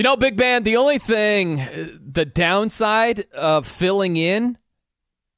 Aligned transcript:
You 0.00 0.04
know, 0.04 0.16
Big 0.16 0.34
Band, 0.34 0.64
the 0.64 0.78
only 0.78 0.96
thing, 0.96 1.60
uh, 1.60 1.88
the 2.00 2.24
downside 2.24 3.26
of 3.34 3.66
filling 3.66 4.16
in, 4.16 4.56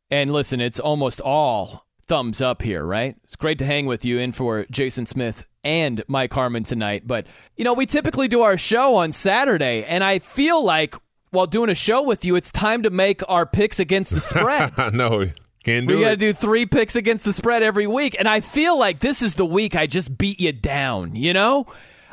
and 0.08 0.32
listen, 0.32 0.60
it's 0.60 0.78
almost 0.78 1.20
all 1.20 1.84
thumbs 2.06 2.40
up 2.40 2.62
here, 2.62 2.84
right? 2.84 3.16
It's 3.24 3.34
great 3.34 3.58
to 3.58 3.64
hang 3.64 3.86
with 3.86 4.04
you 4.04 4.20
in 4.20 4.30
for 4.30 4.64
Jason 4.70 5.04
Smith 5.06 5.48
and 5.64 6.04
Mike 6.06 6.32
Harmon 6.32 6.62
tonight. 6.62 7.08
But, 7.08 7.26
you 7.56 7.64
know, 7.64 7.74
we 7.74 7.86
typically 7.86 8.28
do 8.28 8.42
our 8.42 8.56
show 8.56 8.94
on 8.94 9.10
Saturday, 9.10 9.82
and 9.82 10.04
I 10.04 10.20
feel 10.20 10.64
like 10.64 10.94
while 11.32 11.48
doing 11.48 11.68
a 11.68 11.74
show 11.74 12.00
with 12.00 12.24
you, 12.24 12.36
it's 12.36 12.52
time 12.52 12.84
to 12.84 12.90
make 12.90 13.20
our 13.28 13.46
picks 13.46 13.80
against 13.80 14.12
the 14.12 14.20
spread. 14.20 14.74
no, 14.94 15.26
can't 15.64 15.88
do 15.88 15.96
we 15.96 16.02
got 16.02 16.10
to 16.10 16.16
do 16.16 16.32
three 16.32 16.66
picks 16.66 16.94
against 16.94 17.24
the 17.24 17.32
spread 17.32 17.64
every 17.64 17.88
week. 17.88 18.14
And 18.16 18.28
I 18.28 18.38
feel 18.38 18.78
like 18.78 19.00
this 19.00 19.22
is 19.22 19.34
the 19.34 19.44
week 19.44 19.74
I 19.74 19.88
just 19.88 20.16
beat 20.16 20.38
you 20.38 20.52
down, 20.52 21.16
you 21.16 21.32
know? 21.32 21.66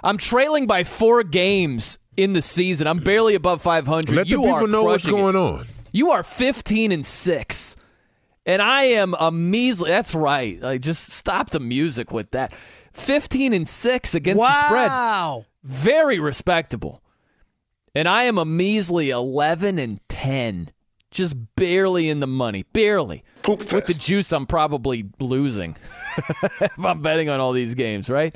I'm 0.04 0.18
trailing 0.18 0.66
by 0.66 0.84
four 0.84 1.24
games 1.24 2.00
in 2.20 2.34
the 2.34 2.42
season. 2.42 2.86
I'm 2.86 3.00
barely 3.00 3.34
above 3.36 3.62
500. 3.62 4.14
Let 4.14 4.28
you 4.28 4.38
the 4.38 4.44
people 4.44 4.56
are 4.56 4.68
know 4.68 4.84
what's 4.84 5.06
crushing 5.06 5.18
it. 5.18 5.22
going 5.22 5.36
on. 5.38 5.68
You 5.94 6.12
are 6.12 6.22
15 6.22 6.92
and 6.92 7.06
6. 7.06 7.78
And 8.46 8.62
I 8.62 8.84
am 8.84 9.16
a 9.18 9.32
measly. 9.32 9.90
That's 9.90 10.14
right. 10.14 10.60
Like 10.62 10.82
just 10.82 11.12
stop 11.12 11.52
the 11.52 11.62
music 11.62 12.12
with 12.12 12.32
that. 12.32 12.54
15 12.92 13.54
and 13.54 13.68
6 13.68 14.16
against 14.16 14.42
the 14.42 14.68
spread. 14.68 14.90
Wow. 14.90 15.46
Very 15.64 16.20
respectable. 16.20 17.02
And 17.96 18.08
I 18.08 18.24
am 18.24 18.38
a 18.38 18.46
measly 18.46 19.12
11 19.12 19.80
and 19.80 20.02
10. 20.10 20.72
Just 21.12 21.38
barely 21.56 22.10
in 22.10 22.20
the 22.20 22.28
money. 22.28 22.64
Barely. 22.74 23.24
Poop 23.44 23.60
With 23.72 23.88
the 23.88 23.94
juice, 23.94 24.32
I'm 24.32 24.46
probably 24.46 25.06
losing 25.20 25.76
if 26.18 26.86
I'm 26.86 27.02
betting 27.02 27.30
on 27.30 27.40
all 27.40 27.52
these 27.52 27.74
games, 27.74 28.10
right? 28.10 28.36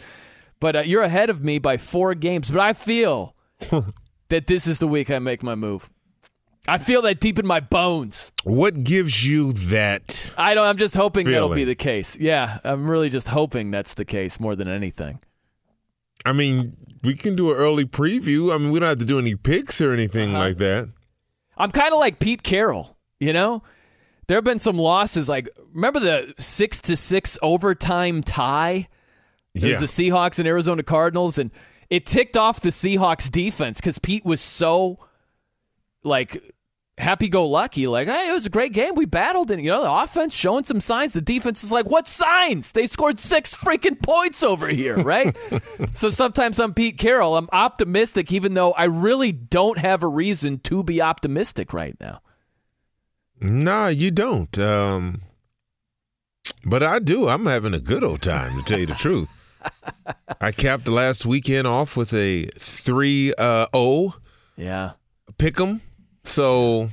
But 0.59 0.75
uh, 0.77 0.79
you're 0.79 1.03
ahead 1.03 1.29
of 1.29 1.43
me 1.43 1.59
by 1.59 1.77
four 1.77 2.15
games. 2.15 2.49
But 2.49 2.61
I 2.61 2.73
feel 2.73 3.35
that 4.29 4.47
this 4.47 4.67
is 4.67 4.79
the 4.79 4.87
week 4.87 5.09
I 5.11 5.19
make 5.19 5.43
my 5.43 5.55
move. 5.55 5.89
I 6.67 6.77
feel 6.77 7.01
that 7.01 7.19
deep 7.19 7.37
in 7.39 7.45
my 7.45 7.59
bones. 7.59 8.31
What 8.45 8.83
gives 8.85 9.25
you 9.27 9.51
that? 9.53 10.31
I 10.37 10.53
don't. 10.53 10.65
I'm 10.65 10.77
just 10.77 10.95
hoping 10.95 11.29
that'll 11.29 11.49
be 11.53 11.65
the 11.65 11.75
case. 11.75 12.17
Yeah, 12.17 12.59
I'm 12.63 12.89
really 12.89 13.09
just 13.09 13.27
hoping 13.27 13.69
that's 13.69 13.95
the 13.95 14.05
case 14.05 14.39
more 14.39 14.55
than 14.55 14.69
anything. 14.69 15.19
I 16.25 16.31
mean, 16.31 16.77
we 17.03 17.15
can 17.15 17.35
do 17.35 17.51
an 17.51 17.57
early 17.57 17.83
preview. 17.83 18.53
I 18.55 18.57
mean, 18.57 18.71
we 18.71 18.79
don't 18.79 18.87
have 18.87 18.99
to 18.99 19.05
do 19.05 19.19
any 19.19 19.35
picks 19.35 19.81
or 19.81 19.91
anything 19.91 20.29
Uh-huh. 20.29 20.39
like 20.39 20.57
that. 20.59 20.89
I'm 21.57 21.69
kind 21.71 21.93
of 21.93 21.99
like 21.99 22.19
Pete 22.19 22.43
Carroll, 22.43 22.95
you 23.19 23.33
know? 23.33 23.61
There 24.27 24.37
have 24.37 24.45
been 24.45 24.59
some 24.59 24.77
losses 24.77 25.27
like 25.27 25.49
remember 25.73 25.99
the 25.99 26.33
6 26.39 26.79
to 26.83 26.95
6 26.95 27.37
overtime 27.41 28.23
tie? 28.23 28.87
It 29.53 29.63
Yeah. 29.63 29.79
the 29.79 29.85
Seahawks 29.85 30.39
and 30.39 30.47
Arizona 30.47 30.81
Cardinals 30.81 31.37
and 31.37 31.51
it 31.93 32.05
ticked 32.05 32.37
off 32.37 32.61
the 32.61 32.69
Seahawks 32.69 33.29
defense 33.29 33.79
cuz 33.79 33.99
Pete 33.99 34.25
was 34.25 34.41
so 34.41 34.97
like 36.03 36.53
happy 36.97 37.27
go 37.27 37.47
lucky, 37.47 37.87
like, 37.87 38.07
hey, 38.07 38.29
it 38.29 38.33
was 38.33 38.45
a 38.45 38.49
great 38.51 38.73
game. 38.73 38.95
We 38.95 39.05
battled, 39.05 39.51
and 39.51 39.63
you 39.63 39.71
know, 39.71 39.81
the 39.81 39.91
offense 39.91 40.35
showing 40.35 40.63
some 40.63 40.79
signs. 40.79 41.13
The 41.13 41.21
defense 41.21 41.63
is 41.63 41.71
like, 41.71 41.85
what 41.85 42.07
signs? 42.07 42.71
They 42.71 42.87
scored 42.87 43.19
six 43.19 43.55
freaking 43.55 44.01
points 44.01 44.43
over 44.43 44.67
here, 44.67 44.97
right? 44.97 45.35
so 45.93 46.09
sometimes 46.09 46.59
I'm 46.59 46.73
Pete 46.73 46.97
Carroll. 46.97 47.37
I'm 47.37 47.49
optimistic, 47.51 48.31
even 48.31 48.53
though 48.53 48.71
I 48.73 48.85
really 48.85 49.31
don't 49.31 49.77
have 49.77 50.03
a 50.03 50.07
reason 50.07 50.59
to 50.59 50.83
be 50.83 51.01
optimistic 51.01 51.73
right 51.73 51.95
now. 51.99 52.21
Nah, 53.39 53.87
you 53.87 54.11
don't. 54.11 54.57
Um, 54.57 55.21
but 56.63 56.83
I 56.83 56.99
do. 56.99 57.27
I'm 57.27 57.45
having 57.45 57.73
a 57.73 57.79
good 57.79 58.03
old 58.03 58.21
time, 58.21 58.57
to 58.57 58.63
tell 58.63 58.79
you 58.79 58.85
the 58.85 58.93
truth. 58.93 59.29
I 60.41 60.51
capped 60.51 60.85
the 60.85 60.91
last 60.91 61.25
weekend 61.25 61.67
off 61.67 61.95
with 61.95 62.13
a 62.13 62.45
3 62.59 63.33
uh, 63.37 63.67
0 63.75 64.15
Yeah. 64.57 64.91
pick 65.37 65.59
'em. 65.59 65.81
So 66.23 66.89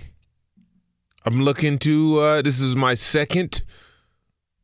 I'm 1.25 1.43
looking 1.43 1.79
to 1.81 2.19
uh 2.21 2.43
this 2.43 2.61
is 2.61 2.77
my 2.77 2.95
second 2.95 3.63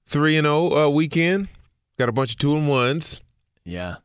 3 0.07 0.37
and 0.37 0.45
0 0.47 0.73
uh, 0.77 0.89
weekend. 0.91 1.49
Got 1.99 2.09
a 2.09 2.13
bunch 2.13 2.33
of 2.33 2.39
2 2.39 2.57
and 2.57 2.69
1s 2.69 3.21
Yeah. 3.65 3.97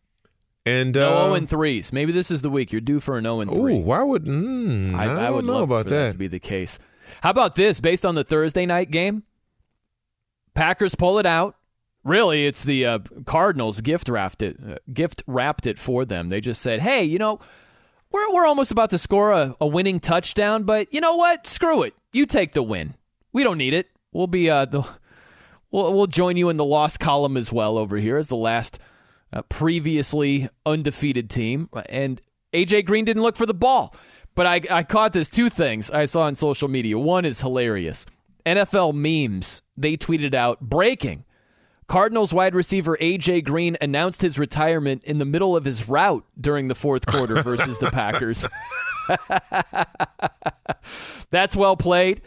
and 0.65 0.95
No 0.95 1.09
uh 1.17 1.23
0 1.25 1.33
and 1.35 1.47
3s. 1.49 1.93
Maybe 1.93 2.11
this 2.11 2.31
is 2.31 2.41
the 2.41 2.49
week. 2.49 2.71
You're 2.71 2.81
due 2.81 2.99
for 2.99 3.17
an 3.17 3.23
0 3.25 3.41
and 3.41 3.53
3. 3.53 3.73
Ooh, 3.75 3.77
why 3.79 4.01
would 4.03 4.25
mm, 4.25 4.95
I, 4.95 5.05
I, 5.05 5.25
I 5.25 5.29
would 5.29 5.45
know 5.45 5.53
love 5.59 5.69
about 5.71 5.83
for 5.85 5.89
that. 5.91 6.11
to 6.13 6.17
be 6.17 6.27
the 6.27 6.39
case. 6.39 6.79
How 7.21 7.29
about 7.31 7.55
this? 7.55 7.79
Based 7.79 8.05
on 8.05 8.15
the 8.15 8.23
Thursday 8.23 8.65
night 8.65 8.89
game, 8.91 9.23
Packers 10.53 10.95
pull 10.95 11.17
it 11.19 11.25
out. 11.25 11.55
Really, 12.03 12.47
it's 12.47 12.63
the 12.63 12.85
uh, 12.85 12.99
Cardinals 13.25 13.81
gift 13.81 14.09
wrapped 14.09 14.41
it, 14.41 14.57
uh, 14.67 14.75
gift 14.91 15.23
wrapped 15.27 15.67
it 15.67 15.77
for 15.77 16.03
them. 16.03 16.29
They 16.29 16.41
just 16.41 16.61
said, 16.61 16.79
"Hey, 16.79 17.03
you 17.03 17.19
know, 17.19 17.39
we're 18.11 18.33
we're 18.33 18.45
almost 18.45 18.71
about 18.71 18.89
to 18.89 18.97
score 18.97 19.31
a, 19.31 19.55
a 19.61 19.67
winning 19.67 19.99
touchdown, 19.99 20.63
but 20.63 20.91
you 20.93 20.99
know 20.99 21.15
what? 21.15 21.45
Screw 21.45 21.83
it. 21.83 21.93
You 22.11 22.25
take 22.25 22.53
the 22.53 22.63
win. 22.63 22.95
We 23.33 23.43
don't 23.43 23.57
need 23.57 23.73
it. 23.73 23.89
We'll 24.11 24.27
be 24.27 24.49
uh 24.49 24.65
the 24.65 24.81
we'll 25.69 25.93
we'll 25.93 26.07
join 26.07 26.37
you 26.37 26.49
in 26.49 26.57
the 26.57 26.65
loss 26.65 26.97
column 26.97 27.37
as 27.37 27.53
well 27.53 27.77
over 27.77 27.97
here 27.97 28.17
as 28.17 28.27
the 28.29 28.35
last 28.35 28.79
uh, 29.31 29.43
previously 29.43 30.49
undefeated 30.65 31.29
team. 31.29 31.69
And 31.87 32.21
AJ 32.53 32.85
Green 32.85 33.05
didn't 33.05 33.23
look 33.23 33.35
for 33.35 33.45
the 33.45 33.53
ball. 33.53 33.95
But 34.33 34.45
I, 34.45 34.61
I 34.69 34.83
caught 34.83 35.13
this 35.13 35.29
two 35.29 35.49
things 35.49 35.91
I 35.91 36.05
saw 36.05 36.21
on 36.21 36.35
social 36.35 36.69
media. 36.69 36.97
One 36.97 37.25
is 37.25 37.41
hilarious. 37.41 38.05
NFL 38.45 38.93
memes, 38.93 39.61
they 39.75 39.97
tweeted 39.97 40.33
out 40.33 40.61
breaking. 40.61 41.25
Cardinals 41.91 42.33
wide 42.33 42.55
receiver 42.55 42.95
AJ 43.01 43.43
Green 43.43 43.75
announced 43.81 44.21
his 44.21 44.39
retirement 44.39 45.03
in 45.03 45.17
the 45.17 45.25
middle 45.25 45.57
of 45.57 45.65
his 45.65 45.89
route 45.89 46.23
during 46.39 46.69
the 46.69 46.73
fourth 46.73 47.05
quarter 47.05 47.41
versus 47.43 47.79
the 47.79 47.91
Packers. 47.91 48.47
That's 51.31 51.53
well 51.53 51.75
played. 51.75 52.21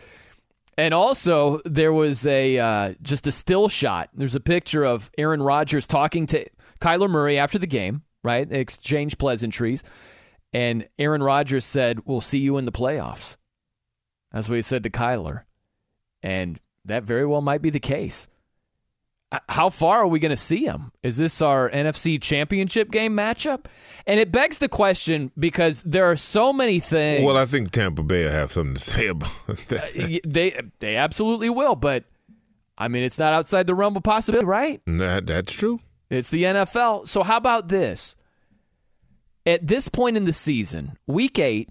And 0.77 0.93
also, 0.93 1.63
there 1.65 1.95
was 1.95 2.27
a 2.27 2.59
uh, 2.59 2.95
just 3.01 3.27
a 3.27 3.33
still 3.33 3.71
shot. 3.71 4.11
There's 4.13 4.37
a 4.37 4.41
picture 4.41 4.85
of 4.85 5.11
Aaron 5.17 5.41
Rodgers 5.41 5.87
talking 5.87 6.27
to 6.27 6.45
Kyler 6.83 7.09
Murray 7.09 7.39
after 7.39 7.59
the 7.59 7.67
game. 7.67 8.03
Right, 8.23 8.47
they 8.47 8.61
exchanged 8.61 9.19
pleasantries, 9.19 9.83
and 10.53 10.87
Aaron 10.99 11.23
Rodgers 11.23 11.65
said, 11.65 12.01
"We'll 12.05 12.21
see 12.21 12.41
you 12.41 12.59
in 12.59 12.67
the 12.67 12.73
playoffs." 12.73 13.39
That's 14.31 14.47
what 14.47 14.57
he 14.57 14.63
said 14.63 14.85
to 14.85 14.91
Kyler, 14.91 15.45
and 16.23 16.61
that 16.85 17.05
very 17.05 17.25
well 17.25 17.41
might 17.41 17.63
be 17.63 17.71
the 17.71 17.81
case. 17.81 18.29
Uh, 19.35 19.39
How 19.49 19.69
far 19.69 19.99
are 19.99 20.07
we 20.07 20.19
going 20.21 20.31
to 20.31 20.37
see 20.37 20.65
him? 20.65 20.93
Is 21.03 21.17
this 21.17 21.43
our 21.43 21.69
NFC 21.71 22.23
Championship 22.23 22.91
game 22.91 23.17
matchup? 23.17 23.65
And 24.07 24.21
it 24.21 24.31
begs 24.31 24.59
the 24.59 24.69
question 24.69 25.33
because 25.39 25.83
there 25.83 26.05
are 26.05 26.17
so 26.17 26.53
many 26.53 26.79
things. 26.79 27.25
Well, 27.25 27.37
I 27.37 27.45
think 27.45 27.71
Tampa 27.71 28.03
Bay 28.03 28.25
will 28.25 28.33
have 28.33 28.53
something 28.53 28.75
to 28.75 28.81
say 28.93 29.07
about 29.09 29.31
that. 29.69 30.21
They 30.25 30.61
they 30.79 30.97
absolutely 30.97 31.51
will, 31.51 31.75
but 31.75 32.05
I 32.79 32.89
mean, 32.89 33.03
it's 33.03 33.19
not 33.19 33.33
outside 33.33 33.67
the 33.67 33.75
realm 33.75 33.97
of 33.97 34.03
possibility, 34.03 34.47
right? 34.47 34.81
that 34.87 35.27
that's 35.27 35.53
true. 35.53 35.81
It's 36.11 36.31
the 36.31 36.45
NFL. 36.45 37.09
So 37.09 37.23
how 37.23 37.37
about 37.37 37.69
this? 37.69 38.15
At 39.47 39.67
this 39.67 39.89
point 39.89 40.17
in 40.17 40.25
the 40.25 40.33
season, 40.33 40.97
week 41.07 41.39
8, 41.39 41.69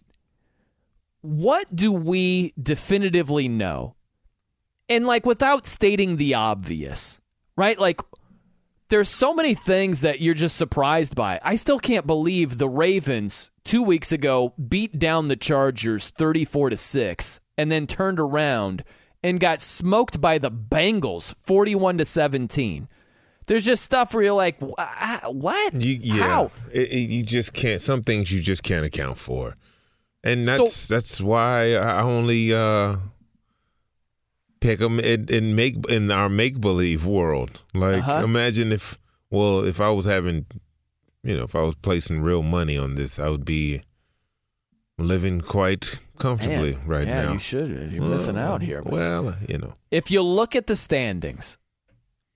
what 1.21 1.73
do 1.75 1.91
we 1.91 2.53
definitively 2.61 3.47
know? 3.47 3.95
And 4.89 5.05
like 5.05 5.25
without 5.25 5.65
stating 5.65 6.17
the 6.17 6.33
obvious, 6.33 7.19
right? 7.57 7.77
Like 7.79 8.01
there's 8.89 9.09
so 9.09 9.33
many 9.33 9.53
things 9.53 10.01
that 10.01 10.19
you're 10.21 10.33
just 10.33 10.55
surprised 10.55 11.15
by. 11.15 11.39
I 11.43 11.55
still 11.55 11.79
can't 11.79 12.05
believe 12.07 12.57
the 12.57 12.69
Ravens 12.69 13.49
2 13.65 13.81
weeks 13.81 14.11
ago 14.11 14.53
beat 14.67 14.99
down 14.99 15.27
the 15.27 15.35
Chargers 15.35 16.09
34 16.09 16.71
to 16.71 16.77
6 16.77 17.39
and 17.57 17.71
then 17.71 17.87
turned 17.87 18.19
around 18.19 18.83
and 19.23 19.39
got 19.39 19.61
smoked 19.61 20.19
by 20.19 20.37
the 20.37 20.51
Bengals 20.51 21.33
41 21.35 21.97
to 21.99 22.05
17. 22.05 22.87
There's 23.45 23.65
just 23.65 23.83
stuff 23.83 24.13
where 24.13 24.23
you're 24.23 24.33
like, 24.33 24.57
what? 24.59 25.73
You, 25.73 25.97
yeah, 26.01 26.23
How? 26.23 26.51
It, 26.71 26.91
it- 26.91 27.09
you 27.09 27.23
just 27.23 27.53
can't. 27.53 27.81
Some 27.81 28.01
things 28.03 28.31
you 28.31 28.41
just 28.41 28.63
can't 28.63 28.85
account 28.85 29.17
for, 29.17 29.55
and 30.23 30.45
that's 30.45 30.87
that's 30.87 31.19
why 31.19 31.73
I 31.75 32.01
only 32.03 32.53
uh, 32.53 32.97
pick 34.63 34.79
them 34.79 34.99
in, 34.99 35.25
in 35.29 35.55
make 35.55 35.75
in 35.89 36.09
our 36.09 36.29
make 36.29 36.59
believe 36.61 37.05
world. 37.05 37.61
Like, 37.73 38.03
Uh-huh. 38.07 38.23
imagine 38.23 38.71
if 38.71 38.97
well, 39.29 39.59
if 39.65 39.81
I 39.81 39.89
was 39.89 40.05
having, 40.05 40.45
you 41.23 41.35
know, 41.37 41.43
if 41.43 41.55
I 41.55 41.63
was 41.63 41.75
placing 41.75 42.21
real 42.21 42.43
money 42.43 42.77
on 42.77 42.95
this, 42.95 43.19
I 43.19 43.27
would 43.29 43.45
be 43.45 43.81
living 44.97 45.41
quite 45.41 45.99
comfortably 46.19 46.73
Man, 46.75 46.87
right 46.87 47.07
yeah, 47.07 47.23
now. 47.25 47.33
you 47.33 47.39
should. 47.39 47.91
You're 47.91 48.03
missing 48.03 48.37
out 48.37 48.61
here. 48.61 48.81
man. 48.83 48.93
Well, 48.93 49.35
you 49.49 49.57
know, 49.57 49.73
If 49.91 50.11
you 50.11 50.21
look 50.21 50.55
at 50.55 50.67
the 50.67 50.75
standings 50.75 51.57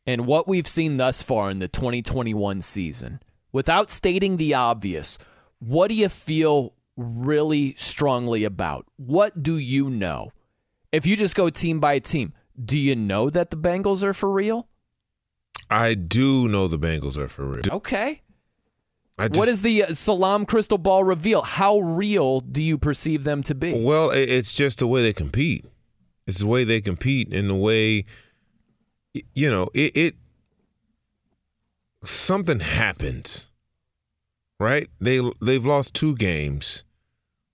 and 0.06 0.26
what 0.26 0.48
we've 0.48 0.68
seen 0.68 0.98
thus 0.98 1.22
far 1.22 1.50
in 1.50 1.60
the 1.60 1.68
2021 1.68 2.62
season, 2.62 3.20
without 3.52 3.92
stating 3.92 4.38
the 4.38 4.54
obvious, 4.56 5.18
what 5.60 5.90
do 5.90 5.96
you 5.96 6.10
feel 6.10 6.74
really 6.98 7.76
strongly 7.78 8.44
about? 8.44 8.86
What 8.98 9.44
do 9.44 9.58
you 9.58 9.90
know? 9.90 10.32
If 10.92 11.06
you 11.06 11.16
just 11.16 11.36
go 11.36 11.50
team 11.50 11.80
by 11.80 12.00
team, 12.00 12.34
do 12.64 12.78
you 12.78 12.96
know 12.96 13.30
that 13.30 13.50
the 13.50 13.58
Bengals 13.58 14.04
are 14.04 14.14
for 14.14 14.32
real? 14.32 14.68
I 15.70 15.94
do 15.96 16.48
know 16.48 16.68
the 16.68 16.80
Bengals 16.80 17.18
are 17.18 17.28
for 17.28 17.46
real. 17.46 17.64
Okay. 17.70 18.22
I 19.18 19.24
what 19.24 19.34
just- 19.34 19.48
does 19.48 19.62
the 19.64 19.84
uh, 19.84 19.94
Salaam 19.94 20.46
crystal 20.46 20.78
ball 20.78 21.04
reveal? 21.04 21.42
How 21.42 21.80
real 21.80 22.40
do 22.42 22.62
you 22.62 22.78
perceive 22.78 23.24
them 23.24 23.44
to 23.44 23.56
be? 23.56 23.74
Well, 23.74 24.12
it's 24.12 24.54
just 24.54 24.80
the 24.80 24.88
way 24.88 25.02
they 25.02 25.14
compete. 25.14 25.66
It's 26.26 26.40
the 26.40 26.48
way 26.48 26.64
they 26.64 26.82
compete 26.82 27.34
and 27.34 27.50
the 27.50 27.56
way, 27.56 28.06
you 29.34 29.50
know, 29.50 29.70
it. 29.74 29.96
it 29.96 30.16
something 32.04 32.60
happens, 32.60 33.48
right? 34.60 34.90
They 35.00 35.20
they've 35.42 35.66
lost 35.66 35.94
two 35.94 36.16
games 36.16 36.84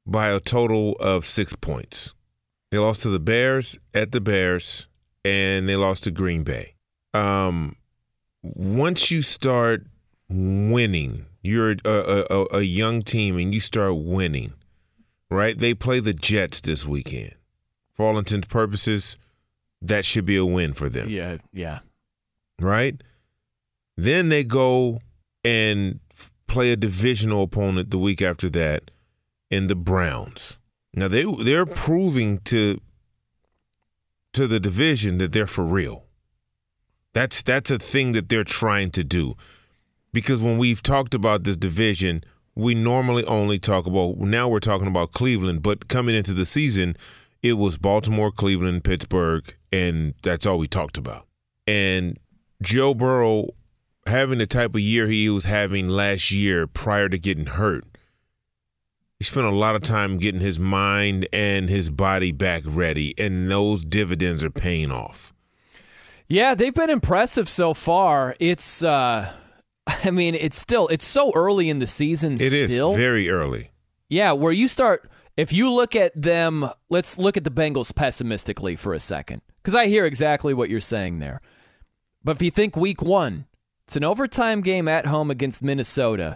by 0.06 0.30
a 0.30 0.40
total 0.40 0.94
of 1.00 1.26
six 1.26 1.56
points. 1.56 2.14
They 2.74 2.80
lost 2.80 3.04
to 3.04 3.10
the 3.10 3.20
Bears 3.20 3.78
at 3.94 4.12
the 4.12 4.20
Bears, 4.20 4.88
and 5.24 5.70
they 5.70 5.76
lost 5.76 6.06
to 6.06 6.12
Green 6.12 6.42
Bay. 6.44 6.74
Um, 7.14 7.76
once 8.42 9.12
you 9.12 9.22
start 9.22 9.86
winning, 10.28 11.28
you're 11.44 11.76
a, 11.86 12.26
a, 12.32 12.48
a, 12.52 12.62
young 12.64 13.04
team, 13.04 13.38
and 13.38 13.54
you 13.54 13.60
start 13.60 13.96
winning 13.96 14.54
right? 15.34 15.58
They 15.58 15.74
play 15.74 16.00
the 16.00 16.14
Jets 16.14 16.62
this 16.62 16.86
weekend. 16.86 17.36
For 17.94 18.08
all 18.08 18.18
intents 18.18 18.46
and 18.46 18.50
purposes, 18.50 19.18
that 19.82 20.06
should 20.06 20.26
be 20.26 20.38
a 20.38 20.46
win 20.46 20.74
for 20.74 20.90
them, 20.90 21.10
Yeah, 21.10 21.38
yeah. 21.52 21.80
right? 22.60 23.02
Then 23.98 24.30
they 24.30 24.44
go 24.44 25.02
and 25.44 26.00
play 26.48 26.72
a 26.72 26.76
divisional 26.76 27.44
opponent 27.44 27.92
the 27.92 28.00
week 28.00 28.22
after 28.22 28.50
that 28.52 28.92
in 29.52 29.68
the 29.68 29.76
Browns. 29.76 30.60
Now 30.94 31.08
they 31.08 31.24
they're 31.24 31.66
proving 31.66 32.40
to 32.46 32.80
to 34.34 34.48
the 34.48 34.60
division 34.60 35.18
that 35.20 35.32
they're 35.32 35.48
for 35.48 35.64
real. 35.64 36.06
That's 37.14 37.42
that's 37.42 37.72
a 37.72 37.80
thing 37.80 38.12
that 38.14 38.30
they're 38.30 38.44
trying 38.44 38.92
to 38.92 39.04
do. 39.04 39.36
Because 40.12 40.42
when 40.42 40.58
we've 40.58 40.84
talked 40.84 41.16
about 41.16 41.44
this 41.44 41.58
division, 41.58 42.24
we 42.56 42.76
normally 42.76 43.26
only 43.26 43.58
talk 43.60 43.88
about 43.88 44.18
now 44.18 44.48
we're 44.48 44.60
talking 44.60 44.88
about 44.88 45.12
Cleveland, 45.12 45.62
but 45.62 45.88
coming 45.88 46.16
into 46.16 46.34
the 46.34 46.46
season, 46.46 46.96
it 47.42 47.54
was 47.54 47.78
Baltimore, 47.78 48.32
Cleveland, 48.32 48.84
Pittsburgh, 48.84 49.44
and 49.72 50.14
that's 50.22 50.46
all 50.46 50.60
we 50.60 50.68
talked 50.68 50.98
about. 50.98 51.28
And 51.66 52.20
Joe 52.62 52.94
Burrow 52.94 53.50
having 54.08 54.38
the 54.38 54.46
type 54.48 54.76
of 54.76 54.82
year 54.82 55.08
he 55.08 55.30
was 55.30 55.46
having 55.46 55.88
last 55.88 56.32
year 56.32 56.68
prior 56.68 57.10
to 57.10 57.18
getting 57.18 57.48
hurt. 57.48 57.86
He 59.24 59.26
spent 59.26 59.48
a 59.48 59.52
lot 59.52 59.78
of 59.78 59.82
time 59.84 60.18
getting 60.18 60.42
his 60.42 60.60
mind 60.60 61.30
and 61.32 61.70
his 61.70 61.90
body 61.90 62.34
back 62.34 62.64
ready, 62.66 63.16
and 63.18 63.50
those 63.50 63.86
dividends 63.86 64.44
are 64.44 64.50
paying 64.50 64.92
off. 64.92 65.32
Yeah, 66.28 66.56
they've 66.56 66.74
been 66.74 66.90
impressive 66.90 67.48
so 67.48 67.74
far. 67.74 68.36
It's 68.42 68.84
uh 68.84 69.32
I 69.88 70.12
mean, 70.12 70.36
it's 70.36 70.58
still 70.58 70.90
it's 70.90 71.08
so 71.08 71.32
early 71.36 71.70
in 71.70 71.80
the 71.80 71.88
season 71.88 72.34
It 72.34 72.52
is 72.52 72.70
still. 72.70 72.98
very 72.98 73.30
early. 73.30 73.72
yeah, 74.10 74.34
where 74.34 74.52
you 74.52 74.68
start 74.68 75.10
If 75.38 75.54
you 75.54 75.72
look 75.72 75.96
at 75.96 76.22
them, 76.22 76.70
let's 76.90 77.18
look 77.18 77.38
at 77.38 77.46
the 77.46 77.50
Bengals 77.50 77.96
pessimistically 77.96 78.76
for 78.76 78.94
a 78.94 79.00
second, 79.00 79.42
because 79.62 79.74
I 79.74 79.88
hear 79.88 80.04
exactly 80.04 80.54
what 80.54 80.70
you're 80.70 80.82
saying 80.82 81.20
there. 81.20 81.40
But 82.26 82.36
if 82.36 82.42
you 82.42 82.52
think 82.52 82.76
week 82.76 83.02
one, 83.02 83.46
it's 83.88 83.96
an 83.96 84.04
overtime 84.04 84.60
game 84.60 84.90
at 84.90 85.06
home 85.06 85.32
against 85.32 85.64
Minnesota, 85.64 86.36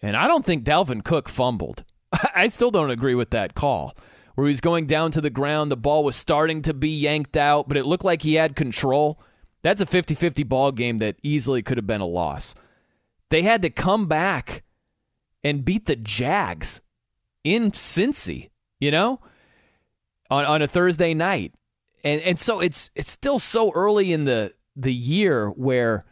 and 0.00 0.16
I 0.16 0.28
don't 0.28 0.44
think 0.44 0.62
Dalvin 0.62 1.02
Cook 1.02 1.28
fumbled. 1.28 1.82
I 2.34 2.48
still 2.48 2.70
don't 2.70 2.90
agree 2.90 3.14
with 3.14 3.30
that 3.30 3.54
call. 3.54 3.94
Where 4.34 4.46
he 4.46 4.52
was 4.52 4.60
going 4.60 4.86
down 4.86 5.10
to 5.12 5.20
the 5.20 5.30
ground, 5.30 5.70
the 5.70 5.76
ball 5.76 6.04
was 6.04 6.14
starting 6.14 6.62
to 6.62 6.72
be 6.72 6.90
yanked 6.90 7.36
out, 7.36 7.68
but 7.68 7.76
it 7.76 7.86
looked 7.86 8.04
like 8.04 8.22
he 8.22 8.34
had 8.34 8.54
control. 8.54 9.20
That's 9.62 9.80
a 9.80 9.86
50 9.86 10.14
50 10.14 10.44
ball 10.44 10.70
game 10.70 10.98
that 10.98 11.16
easily 11.22 11.62
could 11.62 11.76
have 11.76 11.86
been 11.86 12.00
a 12.00 12.06
loss. 12.06 12.54
They 13.30 13.42
had 13.42 13.62
to 13.62 13.70
come 13.70 14.06
back 14.06 14.62
and 15.42 15.64
beat 15.64 15.86
the 15.86 15.96
Jags 15.96 16.82
in 17.42 17.72
Cincy, 17.72 18.50
you 18.78 18.90
know, 18.90 19.20
on, 20.30 20.44
on 20.44 20.62
a 20.62 20.66
Thursday 20.66 21.14
night. 21.14 21.52
And 22.04 22.20
and 22.22 22.38
so 22.38 22.60
it's 22.60 22.90
it's 22.94 23.10
still 23.10 23.40
so 23.40 23.72
early 23.72 24.12
in 24.12 24.24
the 24.24 24.54
the 24.76 24.94
year 24.94 25.50
where 25.50 26.04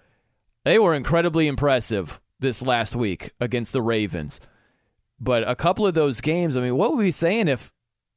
they 0.65 0.79
were 0.81 0.95
incredibly 0.95 1.47
impressive 1.47 2.21
this 2.41 2.61
last 2.61 2.97
week 2.97 3.31
against 3.41 3.73
the 3.73 3.83
Ravens. 3.83 4.41
But 5.19 5.49
a 5.49 5.57
couple 5.57 5.87
of 5.87 5.95
those 5.95 6.21
games, 6.21 6.57
I 6.57 6.61
mean, 6.61 6.77
what 6.77 6.91
would 6.91 6.99
we 6.99 7.07
be 7.07 7.11
saying 7.11 7.49
if 7.49 7.73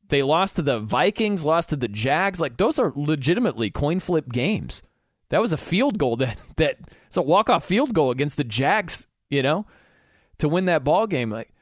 they 0.09 0.21
lost 0.21 0.57
to 0.57 0.61
the 0.61 0.79
Vikings, 0.79 1.45
lost 1.45 1.69
to 1.69 1.75
the 1.75 1.87
Jags? 1.87 2.41
Like 2.41 2.57
those 2.57 2.79
are 2.79 2.93
legitimately 2.95 3.69
coin 3.69 3.99
flip 3.99 4.29
games. 4.29 4.83
That 5.29 5.41
was 5.41 5.53
a 5.53 5.57
field 5.57 5.97
goal 5.97 6.17
that 6.17 6.37
that 6.57 6.77
it's 7.07 7.17
a 7.17 7.21
walk 7.21 7.49
off 7.49 7.65
field 7.65 7.93
goal 7.93 8.11
against 8.11 8.37
the 8.37 8.43
Jags, 8.43 9.07
you 9.29 9.41
know, 9.41 9.65
to 10.39 10.49
win 10.49 10.65
that 10.65 10.83
ball 10.83 11.07
game. 11.07 11.29
Like, 11.29 11.53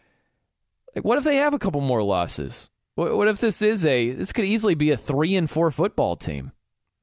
like 0.96 1.06
what 1.06 1.18
if 1.18 1.24
they 1.24 1.36
have 1.36 1.54
a 1.54 1.60
couple 1.60 1.82
more 1.82 2.04
losses? 2.04 2.70
What, 2.96 3.16
what 3.16 3.28
if 3.28 3.40
this 3.40 3.62
is 3.62 3.86
a 3.86 4.10
this 4.12 4.34
could 4.34 4.46
easily 4.46 4.76
be 4.76 4.90
a 4.90 4.98
three 4.98 5.36
and 5.36 5.50
four 5.50 5.70
football 5.70 6.16
team? 6.16 6.52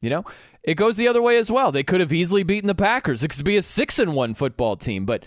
You 0.00 0.10
know, 0.10 0.24
it 0.62 0.74
goes 0.74 0.96
the 0.96 1.08
other 1.08 1.22
way 1.22 1.38
as 1.38 1.50
well. 1.50 1.72
They 1.72 1.82
could 1.82 2.00
have 2.00 2.12
easily 2.12 2.42
beaten 2.42 2.66
the 2.66 2.74
Packers. 2.74 3.24
It 3.24 3.28
could 3.28 3.44
be 3.44 3.56
a 3.56 3.62
six 3.62 3.98
and 3.98 4.14
one 4.14 4.34
football 4.34 4.76
team. 4.76 5.06
But 5.06 5.24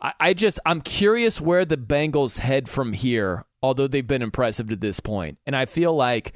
I, 0.00 0.12
I 0.20 0.34
just 0.34 0.60
I'm 0.66 0.80
curious 0.80 1.40
where 1.40 1.64
the 1.64 1.76
Bengals 1.76 2.40
head 2.40 2.68
from 2.68 2.92
here. 2.92 3.44
Although 3.62 3.88
they've 3.88 4.06
been 4.06 4.22
impressive 4.22 4.68
to 4.68 4.76
this 4.76 5.00
point, 5.00 5.38
and 5.46 5.56
I 5.56 5.64
feel 5.64 5.94
like 5.94 6.34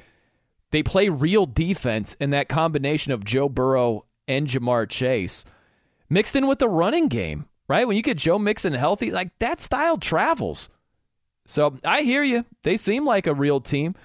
they 0.71 0.83
play 0.83 1.07
real 1.07 1.45
defense 1.45 2.15
in 2.15 2.31
that 2.31 2.49
combination 2.49 3.13
of 3.13 3.23
Joe 3.23 3.47
Burrow 3.47 4.05
and 4.27 4.47
Ja'Marr 4.47 4.89
Chase, 4.89 5.45
mixed 6.09 6.35
in 6.35 6.47
with 6.47 6.59
the 6.59 6.67
running 6.67 7.07
game, 7.07 7.45
right? 7.69 7.87
When 7.87 7.95
you 7.95 8.03
get 8.03 8.17
Joe 8.17 8.39
Mixon 8.39 8.73
healthy, 8.73 9.11
like 9.11 9.37
that 9.39 9.61
style 9.61 9.97
travels. 9.97 10.69
So 11.45 11.77
I 11.85 12.01
hear 12.01 12.23
you. 12.23 12.45
They 12.63 12.75
seem 12.75 13.05
like 13.05 13.27
a 13.27 13.33
real 13.33 13.61
team. 13.61 13.95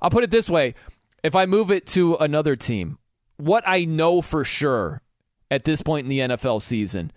I'll 0.00 0.10
put 0.10 0.24
it 0.24 0.30
this 0.30 0.48
way 0.48 0.74
if 1.22 1.36
I 1.36 1.46
move 1.46 1.70
it 1.70 1.86
to 1.88 2.16
another 2.16 2.56
team, 2.56 2.98
what 3.36 3.64
I 3.66 3.84
know 3.84 4.22
for 4.22 4.44
sure 4.44 5.02
at 5.50 5.64
this 5.64 5.82
point 5.82 6.04
in 6.04 6.08
the 6.08 6.20
NFL 6.20 6.62
season, 6.62 7.12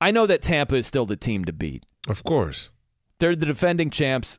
I 0.00 0.10
know 0.10 0.26
that 0.26 0.42
Tampa 0.42 0.76
is 0.76 0.86
still 0.86 1.06
the 1.06 1.16
team 1.16 1.44
to 1.44 1.52
beat. 1.52 1.84
Of 2.08 2.22
course. 2.24 2.70
They're 3.18 3.36
the 3.36 3.46
defending 3.46 3.90
champs. 3.90 4.38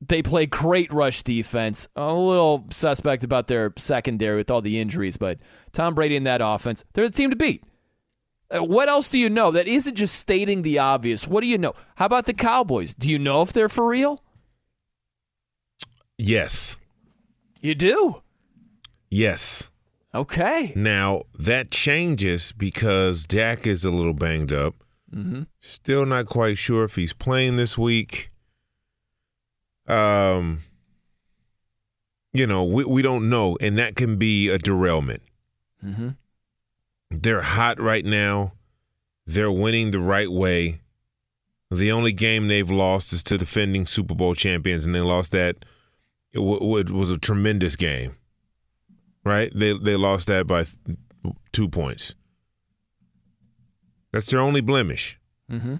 They 0.00 0.22
play 0.22 0.46
great 0.46 0.92
rush 0.92 1.22
defense. 1.22 1.88
A 1.96 2.14
little 2.14 2.66
suspect 2.70 3.24
about 3.24 3.48
their 3.48 3.72
secondary 3.76 4.36
with 4.36 4.50
all 4.50 4.62
the 4.62 4.80
injuries, 4.80 5.16
but 5.16 5.38
Tom 5.72 5.94
Brady 5.94 6.16
in 6.16 6.22
that 6.24 6.40
offense, 6.42 6.84
they're 6.92 7.08
the 7.08 7.14
team 7.14 7.30
to 7.30 7.36
beat. 7.36 7.64
Uh, 8.50 8.64
what 8.64 8.88
else 8.88 9.08
do 9.08 9.18
you 9.18 9.28
know 9.28 9.50
that 9.50 9.68
isn't 9.68 9.96
just 9.96 10.14
stating 10.14 10.62
the 10.62 10.78
obvious? 10.78 11.28
What 11.28 11.42
do 11.42 11.46
you 11.46 11.58
know? 11.58 11.74
How 11.96 12.06
about 12.06 12.26
the 12.26 12.32
Cowboys? 12.32 12.94
Do 12.94 13.10
you 13.10 13.18
know 13.18 13.42
if 13.42 13.52
they're 13.52 13.68
for 13.68 13.86
real? 13.86 14.22
Yes. 16.16 16.76
You 17.60 17.74
do? 17.74 18.22
Yes. 19.10 19.68
Okay. 20.14 20.72
Now, 20.74 21.22
that 21.38 21.70
changes 21.70 22.52
because 22.52 23.24
Dak 23.24 23.66
is 23.66 23.84
a 23.84 23.90
little 23.90 24.14
banged 24.14 24.52
up. 24.52 24.74
Mm-hmm. 25.14 25.42
Still 25.60 26.06
not 26.06 26.26
quite 26.26 26.58
sure 26.58 26.84
if 26.84 26.96
he's 26.96 27.12
playing 27.12 27.56
this 27.56 27.76
week. 27.78 28.30
Um, 29.86 30.60
you 32.32 32.46
know, 32.46 32.64
we, 32.64 32.84
we 32.84 33.02
don't 33.02 33.28
know, 33.30 33.56
and 33.60 33.78
that 33.78 33.96
can 33.96 34.16
be 34.16 34.48
a 34.48 34.58
derailment. 34.58 35.22
Mm-hmm. 35.84 36.10
They're 37.10 37.40
hot 37.40 37.80
right 37.80 38.04
now. 38.04 38.52
They're 39.26 39.52
winning 39.52 39.90
the 39.90 40.00
right 40.00 40.30
way. 40.30 40.82
The 41.70 41.90
only 41.92 42.12
game 42.12 42.48
they've 42.48 42.70
lost 42.70 43.12
is 43.12 43.22
to 43.24 43.38
defending 43.38 43.86
Super 43.86 44.14
Bowl 44.14 44.34
champions, 44.34 44.84
and 44.84 44.94
they 44.94 45.00
lost 45.00 45.32
that. 45.32 45.56
It, 46.32 46.38
w- 46.38 46.76
it 46.76 46.90
was 46.90 47.10
a 47.10 47.18
tremendous 47.18 47.76
game, 47.76 48.16
right? 49.28 49.50
They 49.54 49.72
they 49.76 49.96
lost 49.96 50.26
that 50.28 50.46
by 50.46 50.64
th- 50.64 50.96
two 51.52 51.68
points. 51.68 52.14
That's 54.12 54.30
their 54.30 54.40
only 54.40 54.60
blemish. 54.60 55.18
Mm-hmm. 55.50 55.76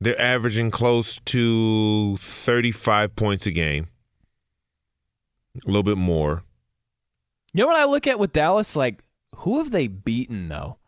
They're 0.00 0.20
averaging 0.20 0.70
close 0.70 1.20
to 1.26 2.16
35 2.16 3.14
points 3.14 3.46
a 3.46 3.50
game, 3.50 3.88
a 5.62 5.66
little 5.66 5.82
bit 5.82 5.98
more. 5.98 6.42
You 7.52 7.62
know 7.62 7.66
what 7.66 7.76
I 7.76 7.84
look 7.84 8.06
at 8.06 8.18
with 8.18 8.32
Dallas? 8.32 8.74
Like, 8.76 9.02
who 9.36 9.58
have 9.58 9.70
they 9.70 9.86
beaten 9.88 10.48
though? 10.48 10.78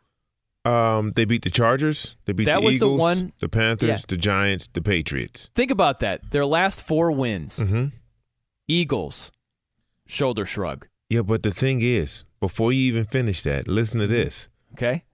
Um, 0.64 1.12
they 1.16 1.24
beat 1.24 1.42
the 1.42 1.50
Chargers. 1.50 2.16
They 2.24 2.32
beat 2.32 2.44
That 2.44 2.60
the 2.60 2.66
was 2.66 2.78
the 2.78 2.88
one- 2.88 3.32
the 3.40 3.48
Panthers, 3.48 3.88
Yeah. 3.88 3.98
the 4.08 4.16
Giants, 4.16 4.68
the 4.72 4.80
Patriots. 4.80 5.50
Think 5.54 5.70
about 5.72 6.00
that. 6.00 6.30
Their 6.30 6.46
last 6.46 6.86
four 6.86 7.10
wins: 7.10 7.58
Mm-hmm. 7.58 7.86
Eagles, 8.68 9.32
shoulder 10.06 10.46
shrug. 10.46 10.86
Yeah, 11.12 11.20
but 11.20 11.42
the 11.42 11.50
thing 11.52 11.82
is, 11.82 12.24
before 12.40 12.72
you 12.72 12.80
even 12.84 13.04
finish 13.04 13.42
that, 13.42 13.68
listen 13.68 14.00
to 14.00 14.06
mm-hmm. 14.06 14.14
this. 14.14 14.48
Okay. 14.72 15.04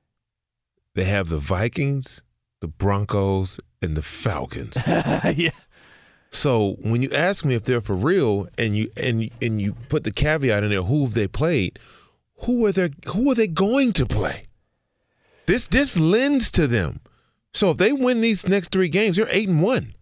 They 0.95 1.03
have 1.03 1.29
the 1.29 1.39
Vikings, 1.39 2.23
the 2.61 2.69
Broncos, 2.69 3.59
and 3.83 3.97
the 3.97 4.03
Falcons. 4.03 4.77
yeah. 4.87 5.51
So 6.31 6.77
when 6.83 7.03
you 7.03 7.11
ask 7.11 7.45
me 7.45 7.57
if 7.57 7.65
they're 7.65 7.81
for 7.81 7.97
real, 7.97 8.47
and 8.57 8.77
you 8.77 8.93
and 8.97 9.29
and 9.43 9.61
you 9.61 9.73
put 9.89 10.05
the 10.05 10.13
caveat 10.13 10.63
in 10.63 10.71
there, 10.71 10.83
who 10.83 11.03
have 11.03 11.15
they 11.15 11.27
played? 11.27 11.81
Who 12.45 12.65
are 12.67 12.71
they? 12.71 12.91
Who 13.09 13.33
are 13.33 13.35
they 13.35 13.49
going 13.49 13.93
to 13.95 14.07
play? 14.07 14.45
This 15.47 15.67
this 15.67 15.99
lends 15.99 16.49
to 16.53 16.69
them. 16.69 17.01
So 17.53 17.73
if 17.73 17.77
they 17.79 17.91
win 17.91 18.21
these 18.21 18.47
next 18.47 18.69
three 18.69 18.89
games, 18.89 19.17
they're 19.17 19.27
eight 19.31 19.49
and 19.49 19.61
one. 19.61 19.95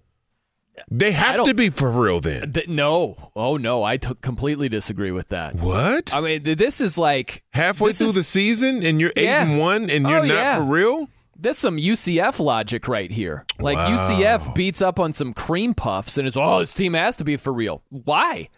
They 0.91 1.13
have 1.13 1.45
to 1.45 1.55
be 1.55 1.71
for 1.71 1.91
real 1.91 2.21
then. 2.21 2.53
Th- 2.53 2.69
no. 2.69 3.31
Oh 3.35 3.57
no. 3.57 3.83
I 3.83 3.97
t- 3.97 4.11
completely 4.21 4.69
disagree 4.69 5.11
with 5.11 5.29
that. 5.29 5.55
What? 5.57 6.15
I 6.15 6.21
mean, 6.21 6.43
th- 6.43 6.59
this 6.59 6.81
is 6.81 6.99
like 6.99 7.43
Halfway 7.51 7.93
through 7.93 8.09
is- 8.09 8.15
the 8.15 8.23
season, 8.25 8.83
and 8.85 9.01
you're 9.01 9.13
eight 9.17 9.25
Yeah. 9.25 9.43
and 9.49 9.59
one, 9.59 9.91
and 9.91 10.07
you're 10.09 10.19
Oh, 10.21 10.27
not 10.27 10.35
yeah. 10.35 10.57
for 10.57 10.63
real. 10.65 11.09
This 11.39 11.59
some 11.59 11.77
UCF 11.79 12.41
logic 12.41 12.89
right 12.89 13.11
here. 13.11 13.45
Like 13.59 13.77
Wow. 13.77 13.97
UCF 13.97 14.55
beats 14.55 14.81
up 14.81 14.99
on 14.99 15.13
some 15.13 15.35
cream 15.35 15.75
puffs 15.75 16.17
and 16.17 16.27
it's 16.27 16.37
oh 16.37 16.61
this 16.61 16.73
team 16.73 16.95
has 16.95 17.15
to 17.17 17.25
be 17.25 17.37
for 17.37 17.53
real. 17.53 17.83
Why? 17.91 18.49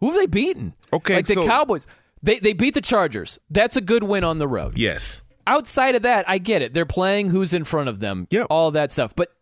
Who 0.00 0.06
have 0.10 0.16
they 0.16 0.26
beaten? 0.26 0.74
Okay, 0.92 1.14
like 1.16 1.26
the 1.26 1.34
so- 1.34 1.46
Cowboys. 1.46 1.86
They 2.22 2.40
they 2.40 2.52
beat 2.54 2.74
the 2.74 2.80
Chargers. 2.80 3.38
That's 3.50 3.76
a 3.76 3.80
good 3.80 4.02
win 4.02 4.24
on 4.24 4.38
the 4.38 4.48
road. 4.48 4.76
Yes. 4.76 5.22
Outside 5.46 5.94
of 5.94 6.02
that, 6.02 6.28
I 6.28 6.38
get 6.38 6.60
it. 6.60 6.74
They're 6.74 6.84
playing 6.84 7.30
who's 7.30 7.54
in 7.54 7.62
front 7.64 7.88
of 7.88 8.00
them. 8.00 8.26
Yep. 8.30 8.48
All 8.50 8.70
that 8.72 8.90
stuff. 8.92 9.14
But 9.14 9.32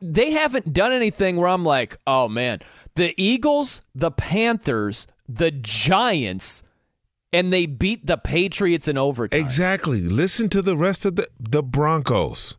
they 0.00 0.30
haven't 0.32 0.72
done 0.72 0.92
anything 0.92 1.36
where 1.36 1.48
I'm 1.48 1.64
like, 1.64 1.96
oh 2.06 2.28
man, 2.28 2.60
the 2.94 3.14
Eagles, 3.16 3.82
the 3.94 4.10
Panthers, 4.10 5.06
the 5.28 5.50
Giants, 5.50 6.62
and 7.32 7.52
they 7.52 7.66
beat 7.66 8.06
the 8.06 8.16
Patriots 8.16 8.88
in 8.88 8.96
overtime. 8.98 9.40
Exactly. 9.40 10.00
Listen 10.00 10.48
to 10.50 10.62
the 10.62 10.76
rest 10.76 11.04
of 11.04 11.16
the 11.16 11.28
the 11.38 11.62
Broncos. 11.62 12.56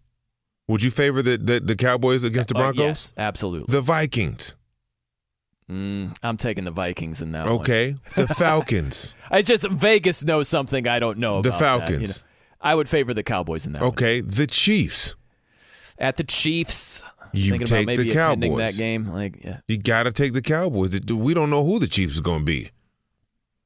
Would 0.67 0.83
you 0.83 0.91
favor 0.91 1.21
the 1.21 1.37
the, 1.37 1.59
the 1.59 1.75
Cowboys 1.75 2.23
against 2.23 2.49
the 2.49 2.55
Uh, 2.55 2.59
Broncos? 2.59 2.79
yes, 2.79 3.13
absolutely. 3.17 3.71
The 3.71 3.81
Vikings. 3.81 4.55
Mm, 5.69 6.15
I'm 6.23 6.37
taking 6.37 6.63
the 6.63 6.71
Vikings 6.71 7.21
in 7.21 7.33
that 7.33 7.45
one. 7.45 7.55
Okay. 7.55 7.95
The 8.15 8.25
Falcons. 8.35 9.13
It's 9.31 9.49
just 9.49 9.67
Vegas 9.69 10.23
knows 10.23 10.47
something 10.47 10.87
I 10.87 10.99
don't 10.99 11.17
know 11.17 11.41
The 11.41 11.49
about. 11.49 11.81
that, 11.81 11.89
you 11.91 11.97
Falcons. 11.97 12.21
know. 12.23 12.27
I 12.61 12.73
would 12.73 12.87
favor 12.87 13.13
the 13.13 13.21
Cowboys 13.23 13.65
in 13.65 13.73
that 13.73 13.81
one. 13.81 13.89
Okay. 13.91 14.21
The 14.21 14.47
Chiefs. 14.47 15.16
At 15.99 16.17
the 16.17 16.23
Chiefs, 16.23 17.03
You 17.33 17.51
thinking 17.51 17.67
take 17.67 17.77
about 17.83 17.85
maybe 17.87 18.03
the 18.03 18.11
attending 18.11 18.51
Cowboys. 18.51 18.75
that 18.75 18.81
game. 18.81 19.07
Like, 19.07 19.43
yeah, 19.43 19.59
You 19.67 19.77
got 19.77 20.03
to 20.03 20.11
take 20.11 20.33
the 20.33 20.41
Cowboys. 20.41 20.99
We 21.09 21.33
don't 21.33 21.49
know 21.49 21.65
who 21.65 21.79
the 21.79 21.87
Chiefs 21.87 22.19
are 22.19 22.23
going 22.23 22.39
to 22.41 22.45
be 22.45 22.71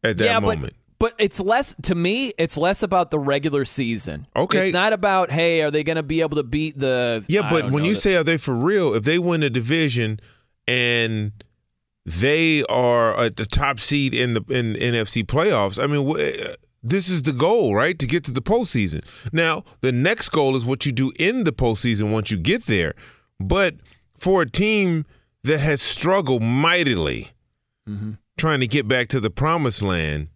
at 0.03 0.17
that 0.17 0.23
yeah, 0.25 0.39
moment. 0.39 0.61
but 0.61 0.73
but 0.99 1.13
it's 1.17 1.39
less 1.39 1.75
to 1.81 1.95
me. 1.95 2.31
It's 2.37 2.57
less 2.57 2.83
about 2.83 3.09
the 3.09 3.17
regular 3.17 3.65
season. 3.65 4.27
Okay. 4.35 4.67
it's 4.67 4.73
not 4.73 4.93
about 4.93 5.31
hey, 5.31 5.61
are 5.63 5.71
they 5.71 5.83
going 5.83 5.95
to 5.95 6.03
be 6.03 6.21
able 6.21 6.37
to 6.37 6.43
beat 6.43 6.77
the? 6.79 7.25
yeah, 7.27 7.49
but 7.49 7.65
when 7.71 7.81
know, 7.83 7.89
you 7.89 7.95
the- 7.95 8.01
say 8.01 8.15
are 8.15 8.23
they 8.23 8.37
for 8.37 8.53
real, 8.55 8.93
if 8.93 9.03
they 9.03 9.17
win 9.17 9.41
a 9.43 9.49
division 9.49 10.19
and 10.67 11.31
they 12.05 12.63
are 12.65 13.17
at 13.19 13.35
the 13.37 13.45
top 13.45 13.79
seed 13.79 14.13
in 14.13 14.35
the 14.35 14.41
in 14.49 14.73
NFC 14.73 15.23
playoffs, 15.25 15.81
I 15.83 15.87
mean, 15.87 16.07
wh- 16.07 16.53
this 16.83 17.09
is 17.09 17.21
the 17.23 17.33
goal, 17.33 17.75
right? 17.75 17.97
To 17.99 18.07
get 18.07 18.23
to 18.25 18.31
the 18.31 18.41
postseason. 18.41 19.03
Now, 19.31 19.63
the 19.81 19.91
next 19.91 20.29
goal 20.29 20.55
is 20.55 20.65
what 20.65 20.85
you 20.85 20.91
do 20.91 21.11
in 21.19 21.43
the 21.43 21.51
postseason 21.51 22.11
once 22.11 22.31
you 22.31 22.37
get 22.37 22.63
there. 22.65 22.93
But 23.39 23.75
for 24.17 24.41
a 24.41 24.49
team 24.49 25.05
that 25.43 25.59
has 25.59 25.81
struggled 25.81 26.41
mightily 26.43 27.31
Mm-hmm. 27.89 28.11
trying 28.37 28.59
to 28.59 28.67
get 28.67 28.87
back 28.87 29.07
to 29.09 29.19
the 29.19 29.31
promised 29.31 29.81
land, 29.81 30.29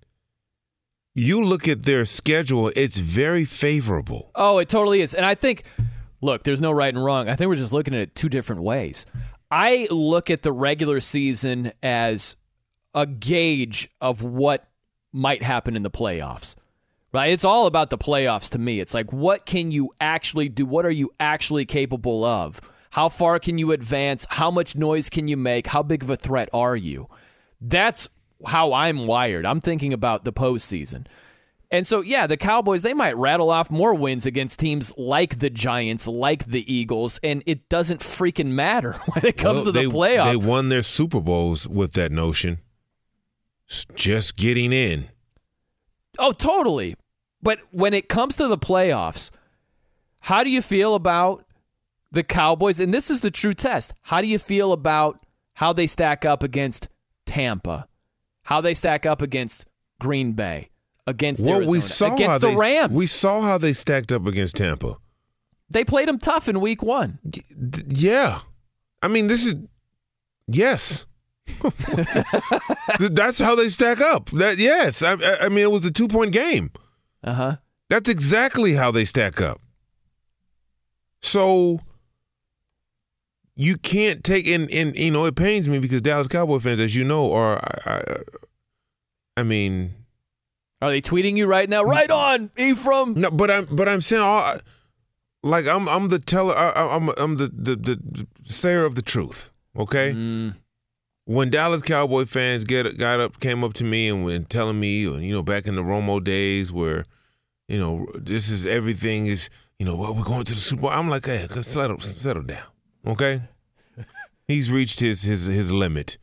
you 1.14 1.42
look 1.44 1.68
at 1.68 1.84
their 1.84 2.04
schedule, 2.06 2.72
it's 2.76 2.98
very 2.98 3.46
favorable. 3.46 4.32
Oh, 4.36 4.58
it 4.58 4.68
totally 4.68 5.02
is. 5.02 5.14
And 5.14 5.26
I 5.26 5.36
think, 5.36 5.64
look, 6.22 6.44
there's 6.44 6.60
no 6.60 6.72
right 6.72 6.94
and 6.94 7.04
wrong. 7.06 7.30
I 7.30 7.36
think 7.36 7.48
we're 7.50 7.56
just 7.56 7.72
looking 7.72 7.94
at 7.94 8.02
it 8.02 8.16
two 8.16 8.30
different 8.30 8.64
ways. 8.64 9.06
I 9.52 9.88
look 9.92 10.30
at 10.32 10.42
the 10.42 10.52
regular 10.52 11.00
season 11.00 11.72
as 11.84 12.36
a 12.96 13.06
gauge 13.06 13.90
of 14.02 14.24
what 14.24 14.68
might 15.16 15.42
happen 15.42 15.76
in 15.76 15.84
the 15.84 15.90
playoffs. 15.90 16.56
Right? 17.14 17.32
It's 17.32 17.46
all 17.46 17.66
about 17.66 17.90
the 17.90 17.98
playoffs 17.98 18.50
to 18.50 18.60
me. 18.60 18.82
It's 18.82 18.94
like 18.94 19.14
what 19.14 19.46
can 19.46 19.72
you 19.72 19.92
actually 20.02 20.50
do? 20.50 20.66
What 20.66 20.86
are 20.86 20.92
you 20.92 21.12
actually 21.20 21.66
capable 21.66 22.26
of? 22.26 22.60
How 22.92 23.10
far 23.10 23.40
can 23.40 23.58
you 23.58 23.72
advance? 23.72 24.26
How 24.30 24.52
much 24.52 24.76
noise 24.76 25.10
can 25.10 25.28
you 25.28 25.38
make? 25.38 25.68
How 25.68 25.82
big 25.82 26.04
of 26.04 26.10
a 26.10 26.18
threat 26.18 26.50
are 26.54 26.76
you? 26.76 27.08
That's 27.62 28.10
how 28.46 28.74
I'm 28.74 29.08
wired. 29.08 29.46
I'm 29.46 29.62
thinking 29.62 29.94
about 29.94 30.26
the 30.26 30.34
postseason. 30.34 31.08
And 31.72 31.88
so, 31.88 32.02
yeah, 32.02 32.28
the 32.28 32.38
Cowboys, 32.38 32.84
they 32.84 32.94
might 32.94 33.18
rattle 33.18 33.50
off 33.50 33.72
more 33.72 33.94
wins 33.94 34.26
against 34.26 34.60
teams 34.60 34.94
like 34.98 35.40
the 35.40 35.50
Giants, 35.50 36.08
like 36.08 36.46
the 36.46 36.72
Eagles, 36.72 37.20
and 37.24 37.44
it 37.46 37.70
doesn't 37.70 38.02
freaking 38.02 38.48
matter 38.48 38.94
when 39.12 39.26
it 39.26 39.38
comes 39.38 39.58
Well, 39.58 39.66
to 39.66 39.72
the 39.72 39.80
they, 39.80 39.86
playoffs. 39.88 40.40
They 40.40 40.48
won 40.48 40.70
their 40.70 40.84
Super 40.84 41.20
Bowls 41.20 41.68
with 41.68 41.94
that 41.94 42.12
notion. 42.12 42.60
Just 43.96 44.36
getting 44.38 44.72
in. 44.72 45.10
Oh, 46.20 46.32
totally. 46.32 46.96
But 47.42 47.60
when 47.72 47.94
it 47.94 48.08
comes 48.10 48.36
to 48.38 48.48
the 48.48 48.58
playoffs, 48.58 49.32
how 50.20 50.44
do 50.44 50.50
you 50.50 50.62
feel 50.62 50.96
about 50.96 51.46
the 52.12 52.24
Cowboys? 52.24 52.80
And 52.80 52.94
this 52.94 53.10
is 53.12 53.22
the 53.22 53.32
true 53.32 53.54
test. 53.54 53.94
How 54.04 54.22
do 54.22 54.28
you 54.28 54.40
feel 54.40 54.72
about 54.72 55.20
how 55.54 55.74
they 55.74 55.88
stack 55.88 56.26
up 56.26 56.42
against 56.44 56.90
Tampa? 57.26 57.88
How 58.44 58.62
they 58.62 58.74
stack 58.74 59.06
up 59.06 59.22
against 59.22 59.66
Green 60.00 60.34
Bay? 60.34 60.70
Against 61.08 61.42
Well, 61.44 61.58
Arizona? 61.58 61.72
we 61.72 61.82
saw 61.82 62.14
against 62.14 62.30
how 62.32 62.38
the 62.40 62.48
they, 62.48 62.56
Rams. 62.56 62.92
We 62.94 63.06
saw 63.06 63.42
how 63.42 63.58
they 63.60 63.74
stacked 63.74 64.12
up 64.12 64.26
against 64.26 64.56
Tampa. 64.56 64.98
they 65.70 65.84
played 65.84 66.08
them 66.08 66.18
tough 66.20 66.48
in 66.48 66.60
week 66.62 66.82
one. 66.82 67.20
Yeah, 67.90 68.40
I 69.04 69.08
mean, 69.08 69.28
this 69.28 69.46
is 69.46 69.56
yes. 70.48 71.06
Th- 71.48 73.12
That's 73.12 73.40
how 73.40 73.56
they 73.56 73.70
stack 73.70 74.02
up. 74.02 74.30
That 74.32 74.58
yes, 74.58 75.02
I, 75.04 75.14
I- 75.42 75.50
mean, 75.50 75.60
it 75.60 75.72
was 75.72 75.86
a 75.86 75.92
two 75.92 76.08
point 76.08 76.32
game. 76.32 76.72
Uh 77.24 77.34
huh. 77.34 77.56
That's 77.90 78.10
exactly 78.10 78.74
how 78.74 78.92
they 78.92 79.06
stack 79.06 79.42
up. 79.42 79.60
So 81.22 81.80
you 83.56 83.78
can't 83.78 84.24
take 84.24 84.48
in 84.48 84.70
and 84.72 84.98
you 84.98 85.12
know 85.12 85.26
it 85.26 85.36
pains 85.36 85.68
me 85.68 85.80
because 85.80 86.02
Dallas 86.02 86.28
Cowboy 86.28 86.60
fans, 86.60 86.80
as 86.80 86.96
you 86.96 87.04
know, 87.04 87.32
are 87.34 87.58
I, 87.86 87.92
I, 87.98 88.04
I 89.38 89.44
mean 89.44 89.94
Are 90.82 90.90
they 90.90 91.02
tweeting 91.02 91.38
you 91.38 91.46
right 91.48 91.70
now? 91.70 91.84
Right 91.84 92.12
on, 92.12 92.52
Ephraim. 92.58 93.20
no, 93.20 93.32
but 93.32 93.50
I'm 93.50 93.66
but 93.72 93.88
I'm 93.90 94.02
saying 94.02 94.22
all 94.22 94.58
like 95.44 95.66
I'm 95.68 95.88
I'm 95.90 96.10
the 96.10 96.20
teller 96.20 96.56
I, 96.56 96.70
I- 96.72 96.96
I'm 96.96 97.10
I'm 97.18 97.38
the, 97.38 97.48
the 97.48 97.76
the 97.76 98.28
sayer 98.46 98.86
of 98.86 98.96
the 98.96 99.02
truth. 99.02 99.52
Okay. 99.78 100.12
Mm, 100.14 100.56
when 101.26 101.50
Dallas 101.50 101.82
Cowboy 101.82 102.26
fans 102.26 102.64
get 102.64 102.98
got 102.98 103.20
up, 103.20 103.40
came 103.40 103.64
up 103.64 103.74
to 103.74 103.84
me 103.84 104.08
and 104.08 104.24
were 104.24 104.40
telling 104.40 104.80
me, 104.80 105.00
you 105.00 105.34
know, 105.34 105.44
back 105.44 105.68
in 105.68 105.76
the 105.76 105.82
Romo 105.82 106.24
days 106.24 106.72
where, 106.72 107.06
you 107.68 107.80
know, 107.80 108.08
this 108.16 108.50
is 108.50 108.66
everything 108.66 109.26
is, 109.26 109.50
you 109.80 109.86
know, 109.86 109.96
well, 109.96 110.14
we're 110.14 110.24
going 110.24 110.46
to 110.46 110.54
the 110.54 110.60
Super 110.60 110.84
Bowl. 110.84 110.92
I'm 110.92 111.10
like, 111.10 111.26
hey, 111.26 111.48
settle, 111.64 112.00
settle 112.00 112.44
down, 112.44 112.68
okay? 113.08 113.42
He's 114.48 114.72
reached 114.72 115.00
his 115.00 115.24
his 115.24 115.46
his 115.46 115.72
limit, 115.72 116.18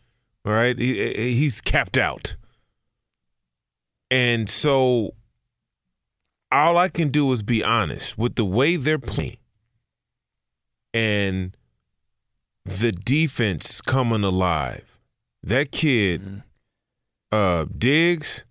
all 0.45 0.53
right. 0.53 0.79
He, 0.79 1.35
he's 1.35 1.61
capped 1.61 1.99
out, 1.99 2.37
and 4.11 4.49
so 4.49 5.15
all 6.53 6.77
I 6.77 6.89
can 6.89 7.09
do 7.09 7.33
is 7.33 7.43
be 7.43 7.65
honest 7.65 8.17
with 8.17 8.37
the 8.37 8.45
way 8.45 8.77
they're 8.77 9.01
playing, 9.01 9.39
and 10.95 11.57
the 12.65 12.93
defense 12.93 13.81
coming 13.81 14.23
alive. 14.23 14.92
That 15.43 15.73
kid, 15.73 16.43
uh, 17.31 17.67
Diggs. 17.77 18.45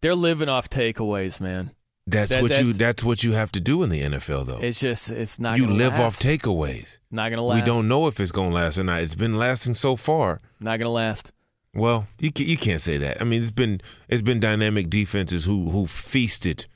they're 0.00 0.14
living 0.14 0.48
off 0.48 0.68
takeaways, 0.68 1.40
man. 1.40 1.72
That's 2.06 2.30
That- 2.30 2.42
what 2.42 2.50
you. 2.52 2.56
that's- 2.72 2.78
That's 2.78 3.04
what 3.04 3.22
you 3.22 3.32
have 3.32 3.52
to 3.52 3.60
do 3.60 3.82
in 3.82 3.90
the 3.90 4.00
NFL, 4.02 4.44
though. 4.44 4.58
It's 4.58 4.80
just, 4.80 5.10
it's 5.10 5.38
not. 5.38 5.58
you 5.58 5.66
live 5.66 5.92
last. 5.98 6.00
off 6.00 6.18
takeaways. 6.20 6.98
Not 7.10 7.30
gonna 7.30 7.42
last. 7.42 7.60
We 7.60 7.66
don't 7.66 7.86
know 7.86 8.06
if 8.06 8.18
it's 8.18 8.32
gonna 8.32 8.54
last 8.54 8.78
or 8.78 8.84
not. 8.84 9.02
It's 9.02 9.14
been 9.14 9.36
lasting 9.36 9.74
so 9.74 9.94
far. 9.94 10.40
Not 10.58 10.78
gonna 10.78 10.90
last. 10.90 11.32
Well, 11.74 12.08
you 12.18 12.30
you 12.36 12.56
can't 12.56 12.80
say 12.80 12.96
that. 12.96 13.20
I 13.20 13.24
mean, 13.24 13.42
it's 13.42 13.50
been 13.50 13.80
it's 14.08 14.22
been 14.22 14.40
dynamic 14.40 14.88
defenses 14.88 15.44
who 15.44 15.70
who 15.70 15.86
feasted 15.86 16.66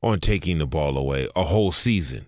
on 0.00 0.20
taking 0.20 0.58
the 0.58 0.66
ball 0.66 0.96
away 0.96 1.28
a 1.34 1.44
whole 1.44 1.72
season. 1.72 2.26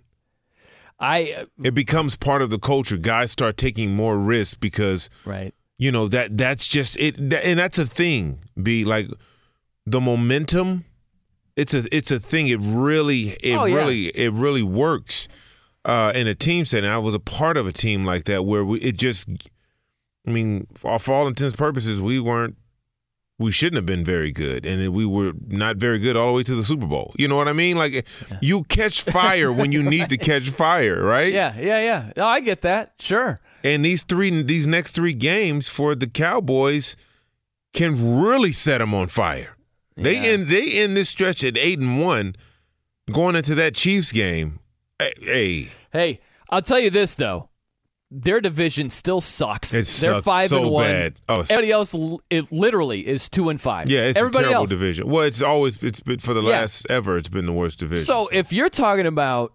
I 1.00 1.46
It 1.62 1.74
becomes 1.74 2.14
part 2.16 2.42
of 2.42 2.50
the 2.50 2.58
culture. 2.58 2.96
Guys 2.98 3.32
start 3.32 3.56
taking 3.56 3.94
more 3.96 4.18
risks 4.18 4.54
because 4.54 5.08
right. 5.24 5.54
you 5.78 5.90
know 5.90 6.08
that 6.08 6.36
that's 6.36 6.68
just 6.68 6.96
it 6.98 7.18
and 7.18 7.58
that's 7.58 7.78
a 7.78 7.86
thing 7.86 8.40
be 8.62 8.84
like 8.84 9.08
the 9.86 10.00
momentum 10.00 10.84
it's 11.56 11.72
a 11.74 11.84
it's 11.94 12.10
a 12.10 12.20
thing 12.20 12.48
it 12.48 12.60
really 12.62 13.30
it 13.42 13.56
Oh, 13.56 13.64
yeah. 13.64 13.76
really 13.76 14.06
it 14.08 14.32
really 14.32 14.62
works 14.62 15.26
uh 15.86 16.12
in 16.14 16.26
a 16.26 16.34
team 16.34 16.64
setting 16.66 16.88
i 16.90 16.98
was 16.98 17.14
a 17.14 17.18
part 17.18 17.56
of 17.56 17.66
a 17.66 17.72
team 17.72 18.04
like 18.04 18.24
that 18.26 18.44
where 18.44 18.64
we 18.64 18.78
it 18.80 18.96
just 18.98 19.28
i 20.26 20.30
mean 20.30 20.66
for 20.74 20.98
for 20.98 21.14
all 21.14 21.26
intents 21.26 21.54
and 21.54 21.58
purposes 21.58 22.00
we 22.02 22.20
weren't 22.20 22.56
we 23.40 23.50
shouldn't 23.50 23.76
have 23.76 23.86
been 23.86 24.04
very 24.04 24.30
good 24.30 24.64
and 24.66 24.92
we 24.92 25.04
were 25.04 25.32
not 25.48 25.76
very 25.76 25.98
good 25.98 26.14
all 26.16 26.28
the 26.28 26.32
way 26.34 26.42
to 26.44 26.54
the 26.54 26.62
super 26.62 26.86
bowl 26.86 27.12
you 27.18 27.26
know 27.26 27.36
what 27.36 27.48
i 27.48 27.52
mean 27.52 27.76
like 27.76 28.06
you 28.40 28.62
catch 28.64 29.02
fire 29.02 29.50
when 29.52 29.72
you 29.72 29.82
need 29.82 30.08
to 30.08 30.16
catch 30.30 30.48
fire 30.50 31.02
right 31.02 31.32
Yeah, 31.32 31.58
yeah, 31.58 31.80
yeah. 31.80 32.12
No, 32.16 32.26
I 32.26 32.40
get 32.40 32.60
that. 32.62 32.92
Sure. 33.00 33.38
and 33.64 33.84
these 33.84 34.02
three, 34.02 34.42
these 34.42 34.66
next 34.66 34.92
three 34.92 35.12
games 35.14 35.68
for 35.68 35.94
the 35.94 36.06
Cowboys 36.06 36.96
can 37.74 37.92
really 38.22 38.52
set 38.52 38.78
them 38.78 38.94
on 38.94 39.08
fire. 39.08 39.56
They 39.96 40.16
end, 40.16 40.48
they 40.48 40.70
end 40.72 40.96
this 40.96 41.10
stretch 41.10 41.44
at 41.44 41.58
eight 41.58 41.78
and 41.78 42.00
one, 42.00 42.34
going 43.12 43.36
into 43.36 43.54
that 43.56 43.74
Chiefs 43.74 44.12
game. 44.12 44.60
Hey, 44.98 45.68
Hey, 45.92 46.20
I'll 46.48 46.62
tell 46.62 46.80
you 46.80 46.88
this 46.90 47.14
though. 47.14 47.49
Their 48.12 48.40
division 48.40 48.90
still 48.90 49.20
sucks. 49.20 49.72
It 49.72 49.86
They're 49.86 50.20
five 50.20 50.50
so 50.50 50.62
and 50.62 50.70
one. 50.72 50.84
bad. 50.86 51.14
Oh, 51.28 51.34
it's- 51.34 51.50
Everybody 51.52 51.70
else, 51.72 51.94
it 52.28 52.50
literally 52.50 53.06
is 53.06 53.28
two 53.28 53.48
and 53.50 53.60
five. 53.60 53.88
yeah, 53.88 54.00
it's 54.06 54.18
Everybody 54.18 54.46
a 54.46 54.48
terrible 54.48 54.62
else. 54.62 54.70
division. 54.70 55.08
Well, 55.08 55.22
it's 55.22 55.42
always 55.42 55.80
it's 55.82 56.00
been 56.00 56.18
for 56.18 56.34
the 56.34 56.42
Yeah. 56.42 56.48
last 56.60 56.86
ever. 56.90 57.16
It's 57.16 57.28
been 57.28 57.46
the 57.46 57.52
worst 57.52 57.78
division. 57.78 58.04
So 58.04 58.28
if 58.32 58.52
you're 58.52 58.68
talking 58.68 59.06
about 59.06 59.52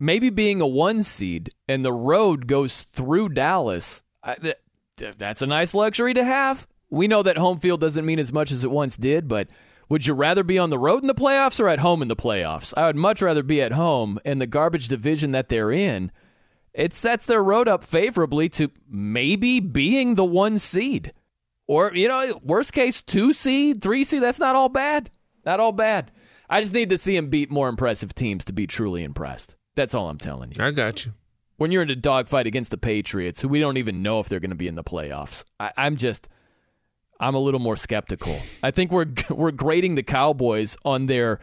maybe 0.00 0.30
being 0.30 0.60
a 0.62 0.66
one 0.66 1.02
seed 1.02 1.50
and 1.68 1.84
the 1.84 1.92
road 1.92 2.46
goes 2.46 2.82
through 2.82 3.30
Dallas, 3.30 4.02
I, 4.22 4.34
th- 4.36 4.56
th- 4.96 5.14
that's 5.18 5.42
a 5.42 5.46
nice 5.46 5.74
luxury 5.74 6.14
to 6.14 6.24
have. 6.24 6.66
We 6.88 7.06
know 7.06 7.22
that 7.22 7.36
home 7.36 7.58
field 7.58 7.80
doesn't 7.80 8.04
mean 8.06 8.18
as 8.18 8.32
much 8.32 8.50
as 8.50 8.64
it 8.64 8.70
once 8.70 8.96
did, 8.96 9.28
but 9.28 9.50
would 9.88 10.06
you 10.06 10.14
rather 10.14 10.42
be 10.42 10.58
on 10.58 10.70
the 10.70 10.78
road 10.78 11.02
in 11.02 11.06
the 11.06 11.14
playoffs 11.14 11.60
or 11.60 11.68
at 11.68 11.80
home 11.80 12.00
in 12.02 12.08
the 12.08 12.16
playoffs? 12.16 12.72
I 12.76 12.86
would 12.86 12.96
much 12.96 13.20
rather 13.22 13.42
be 13.42 13.60
at 13.60 13.72
home 13.72 14.18
in 14.24 14.38
the 14.38 14.46
garbage 14.46 14.88
division 14.88 15.32
that 15.32 15.48
they're 15.50 15.70
in. 15.72 16.10
It 16.74 16.94
sets 16.94 17.26
their 17.26 17.42
road 17.42 17.68
up 17.68 17.84
favorably 17.84 18.48
to 18.50 18.70
maybe 18.88 19.60
being 19.60 20.14
the 20.14 20.24
one 20.24 20.58
seed. 20.58 21.12
Or, 21.66 21.94
you 21.94 22.08
know, 22.08 22.40
worst 22.42 22.72
case, 22.72 23.02
two 23.02 23.32
seed, 23.32 23.82
three 23.82 24.04
seed. 24.04 24.22
That's 24.22 24.38
not 24.38 24.56
all 24.56 24.68
bad. 24.68 25.10
Not 25.44 25.60
all 25.60 25.72
bad. 25.72 26.10
I 26.48 26.60
just 26.60 26.74
need 26.74 26.90
to 26.90 26.98
see 26.98 27.16
him 27.16 27.30
beat 27.30 27.50
more 27.50 27.68
impressive 27.68 28.14
teams 28.14 28.44
to 28.46 28.52
be 28.52 28.66
truly 28.66 29.04
impressed. 29.04 29.56
That's 29.74 29.94
all 29.94 30.08
I'm 30.08 30.18
telling 30.18 30.52
you. 30.52 30.62
I 30.62 30.70
got 30.70 31.06
you. 31.06 31.12
When 31.56 31.70
you're 31.70 31.82
in 31.82 31.90
a 31.90 31.96
dogfight 31.96 32.46
against 32.46 32.70
the 32.70 32.78
Patriots, 32.78 33.40
who 33.40 33.48
we 33.48 33.60
don't 33.60 33.76
even 33.76 34.02
know 34.02 34.20
if 34.20 34.28
they're 34.28 34.40
going 34.40 34.50
to 34.50 34.56
be 34.56 34.68
in 34.68 34.74
the 34.74 34.84
playoffs, 34.84 35.44
I, 35.60 35.72
I'm 35.76 35.96
just, 35.96 36.28
I'm 37.20 37.34
a 37.34 37.38
little 37.38 37.60
more 37.60 37.76
skeptical. 37.76 38.38
I 38.62 38.70
think 38.70 38.90
we're 38.90 39.06
we're 39.30 39.50
grading 39.52 39.94
the 39.94 40.02
Cowboys 40.02 40.76
on 40.84 41.06
their 41.06 41.40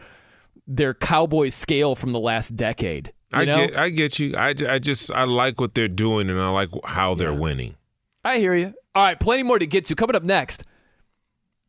their 0.66 0.94
Cowboys 0.94 1.54
scale 1.54 1.94
from 1.94 2.12
the 2.12 2.20
last 2.20 2.56
decade. 2.56 3.12
You 3.32 3.38
I 3.38 3.44
know? 3.44 3.66
get 3.66 3.76
I 3.78 3.88
get 3.90 4.18
you. 4.18 4.34
I, 4.36 4.54
I 4.68 4.78
just 4.78 5.10
I 5.10 5.24
like 5.24 5.60
what 5.60 5.74
they're 5.74 5.88
doing 5.88 6.28
and 6.30 6.40
I 6.40 6.48
like 6.50 6.70
how 6.84 7.14
they're 7.14 7.32
winning. 7.32 7.76
I 8.24 8.38
hear 8.38 8.54
you. 8.54 8.74
All 8.94 9.04
right, 9.04 9.18
plenty 9.18 9.42
more 9.44 9.58
to 9.58 9.66
get 9.66 9.86
to. 9.86 9.94
Coming 9.94 10.16
up 10.16 10.24
next, 10.24 10.64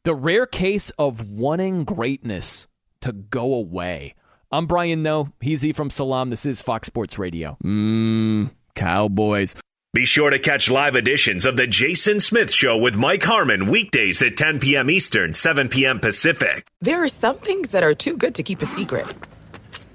the 0.03 0.15
rare 0.15 0.45
case 0.47 0.89
of 0.91 1.29
wanting 1.29 1.83
greatness 1.83 2.67
to 3.01 3.11
go 3.13 3.53
away. 3.53 4.15
I'm 4.51 4.65
Brian 4.65 5.03
Noe. 5.03 5.31
He's 5.39 5.63
E 5.65 5.71
from 5.71 5.89
Salam. 5.89 6.29
This 6.29 6.45
is 6.45 6.61
Fox 6.61 6.87
Sports 6.87 7.17
Radio. 7.19 7.57
Mmm, 7.63 8.49
Cowboys. 8.75 9.55
Be 9.93 10.05
sure 10.05 10.29
to 10.29 10.39
catch 10.39 10.69
live 10.69 10.95
editions 10.95 11.45
of 11.45 11.57
The 11.57 11.67
Jason 11.67 12.19
Smith 12.21 12.51
Show 12.53 12.77
with 12.77 12.95
Mike 12.95 13.23
Harmon 13.23 13.69
weekdays 13.69 14.21
at 14.21 14.37
10 14.37 14.59
p.m. 14.59 14.89
Eastern, 14.89 15.33
7 15.33 15.67
p.m. 15.67 15.99
Pacific. 15.99 16.65
There 16.79 17.03
are 17.03 17.09
some 17.09 17.37
things 17.37 17.71
that 17.71 17.83
are 17.83 17.93
too 17.93 18.15
good 18.17 18.33
to 18.35 18.43
keep 18.43 18.61
a 18.61 18.65
secret. 18.65 19.05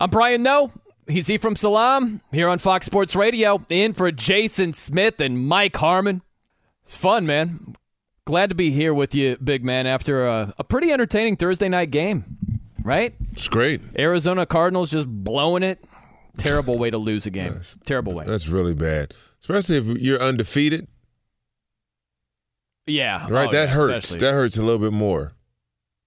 I'm 0.00 0.10
Brian 0.10 0.42
Noe. 0.42 0.70
He's 1.06 1.30
Ephraim 1.30 1.56
Salaam 1.56 2.20
here 2.32 2.48
on 2.48 2.58
Fox 2.58 2.86
Sports 2.86 3.14
Radio, 3.16 3.62
in 3.68 3.92
for 3.92 4.10
Jason 4.12 4.72
Smith 4.72 5.20
and 5.20 5.46
Mike 5.46 5.76
Harmon. 5.76 6.22
It's 6.84 6.96
fun, 6.96 7.26
man. 7.26 7.74
Glad 8.24 8.48
to 8.50 8.54
be 8.54 8.70
here 8.70 8.94
with 8.94 9.14
you, 9.14 9.36
big 9.42 9.64
man, 9.64 9.86
after 9.86 10.26
a, 10.26 10.54
a 10.58 10.64
pretty 10.64 10.92
entertaining 10.92 11.36
Thursday 11.36 11.68
night 11.68 11.90
game, 11.90 12.38
right? 12.82 13.14
It's 13.32 13.48
great. 13.48 13.80
Arizona 13.98 14.46
Cardinals 14.46 14.90
just 14.90 15.08
blowing 15.08 15.62
it. 15.62 15.84
Terrible 16.38 16.78
way 16.78 16.90
to 16.90 16.98
lose 16.98 17.26
a 17.26 17.30
game. 17.30 17.54
Yes. 17.56 17.76
Terrible 17.84 18.14
way. 18.14 18.24
That's 18.24 18.46
really 18.48 18.74
bad, 18.74 19.12
especially 19.42 19.78
if 19.78 19.84
you're 20.00 20.20
undefeated. 20.22 20.86
Yeah. 22.86 23.26
Right, 23.28 23.48
Oh, 23.48 23.52
that 23.52 23.68
yeah, 23.68 23.74
hurts. 23.74 24.04
especially. 24.06 24.20
That 24.26 24.32
hurts 24.32 24.56
a 24.58 24.62
little 24.62 24.78
bit 24.78 24.92
more. 24.92 25.32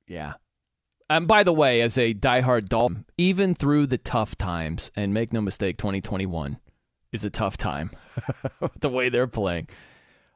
Yeah. 0.07 0.33
And 1.13 1.27
by 1.27 1.43
the 1.43 1.53
way, 1.53 1.81
as 1.81 1.95
a 1.99 2.15
diehard 2.15 2.69
Dolfan, 2.69 3.05
even 3.19 3.53
through 3.53 3.85
the 3.85 3.99
tough 3.99 4.35
times, 4.35 4.91
and 4.95 5.13
make 5.13 5.31
no 5.31 5.41
mistake, 5.41 5.77
2021 5.77 6.57
is 7.11 7.23
a 7.23 7.29
tough 7.29 7.55
time. 7.55 7.91
the 8.79 8.89
way 8.89 9.09
they're 9.09 9.27
playing, 9.27 9.67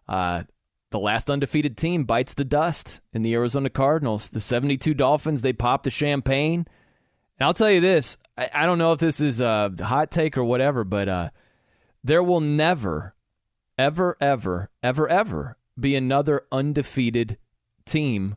uh, 0.07 0.43
the 0.91 0.99
last 0.99 1.31
undefeated 1.31 1.77
team 1.77 2.03
bites 2.03 2.35
the 2.35 2.45
dust 2.45 3.01
in 3.11 3.23
the 3.23 3.33
Arizona 3.33 3.71
Cardinals. 3.71 4.29
The 4.29 4.39
72 4.39 4.93
Dolphins 4.93 5.41
they 5.41 5.51
pop 5.51 5.81
the 5.81 5.89
champagne, 5.89 6.67
and 7.39 7.47
I'll 7.47 7.55
tell 7.55 7.71
you 7.71 7.81
this: 7.81 8.19
I, 8.37 8.51
I 8.53 8.65
don't 8.67 8.77
know 8.77 8.93
if 8.93 8.99
this 8.99 9.19
is 9.19 9.41
a 9.41 9.73
hot 9.79 10.11
take 10.11 10.37
or 10.37 10.43
whatever, 10.43 10.83
but 10.83 11.09
uh, 11.09 11.29
there 12.03 12.21
will 12.21 12.39
never, 12.39 13.15
ever, 13.79 14.15
ever, 14.21 14.69
ever, 14.83 15.09
ever 15.09 15.57
be 15.79 15.95
another 15.95 16.43
undefeated 16.51 17.39
team 17.83 18.35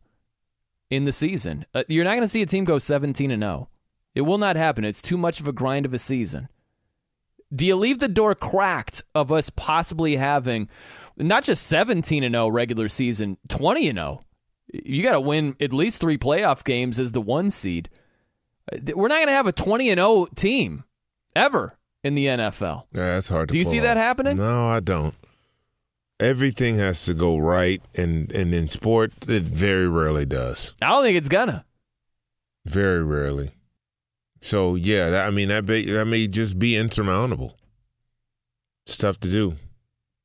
in 0.90 1.04
the 1.04 1.12
season. 1.12 1.64
Uh, 1.74 1.84
you're 1.88 2.04
not 2.04 2.10
going 2.10 2.22
to 2.22 2.28
see 2.28 2.42
a 2.42 2.46
team 2.46 2.64
go 2.64 2.78
17 2.78 3.30
and 3.30 3.42
0. 3.42 3.68
It 4.14 4.22
will 4.22 4.38
not 4.38 4.56
happen. 4.56 4.84
It's 4.84 5.00
too 5.00 5.16
much 5.16 5.40
of 5.40 5.46
a 5.48 5.52
grind 5.52 5.86
of 5.86 5.94
a 5.94 5.98
season. 5.98 6.48
Do 7.54 7.66
you 7.66 7.76
leave 7.76 7.98
the 7.98 8.08
door 8.08 8.34
cracked 8.34 9.02
of 9.14 9.32
us 9.32 9.50
possibly 9.50 10.16
having 10.16 10.68
not 11.16 11.44
just 11.44 11.66
17 11.66 12.22
and 12.22 12.34
0 12.34 12.48
regular 12.48 12.88
season, 12.88 13.38
20 13.48 13.88
and 13.88 13.98
0? 13.98 14.24
You 14.72 15.02
got 15.02 15.12
to 15.12 15.20
win 15.20 15.56
at 15.60 15.72
least 15.72 16.00
3 16.00 16.16
playoff 16.18 16.64
games 16.64 17.00
as 17.00 17.12
the 17.12 17.20
1 17.20 17.50
seed. 17.50 17.88
Uh, 18.72 18.78
We're 18.94 19.08
not 19.08 19.16
going 19.16 19.26
to 19.28 19.32
have 19.32 19.46
a 19.46 19.52
20 19.52 19.90
and 19.90 19.98
0 19.98 20.26
team 20.36 20.84
ever 21.34 21.76
in 22.04 22.14
the 22.14 22.26
NFL. 22.26 22.84
Yeah, 22.92 23.06
that's 23.06 23.28
hard 23.28 23.48
to 23.48 23.52
Do 23.52 23.58
you 23.58 23.64
see 23.64 23.80
that 23.80 23.96
happening? 23.96 24.36
No, 24.36 24.68
I 24.68 24.80
don't. 24.80 25.14
Everything 26.20 26.76
has 26.76 27.04
to 27.06 27.14
go 27.14 27.38
right, 27.38 27.82
and, 27.94 28.30
and 28.30 28.52
in 28.52 28.68
sport, 28.68 29.12
it 29.26 29.44
very 29.44 29.88
rarely 29.88 30.26
does. 30.26 30.74
I 30.82 30.88
don't 30.88 31.02
think 31.02 31.16
it's 31.16 31.30
gonna. 31.30 31.64
Very 32.66 33.02
rarely. 33.02 33.52
So 34.42 34.74
yeah, 34.74 35.08
that, 35.10 35.26
I 35.26 35.30
mean 35.30 35.48
that 35.48 35.64
may, 35.64 35.84
that 35.86 36.04
may 36.04 36.28
just 36.28 36.58
be 36.58 36.76
insurmountable. 36.76 37.56
It's 38.86 38.98
tough 38.98 39.18
to 39.20 39.30
do. 39.30 39.56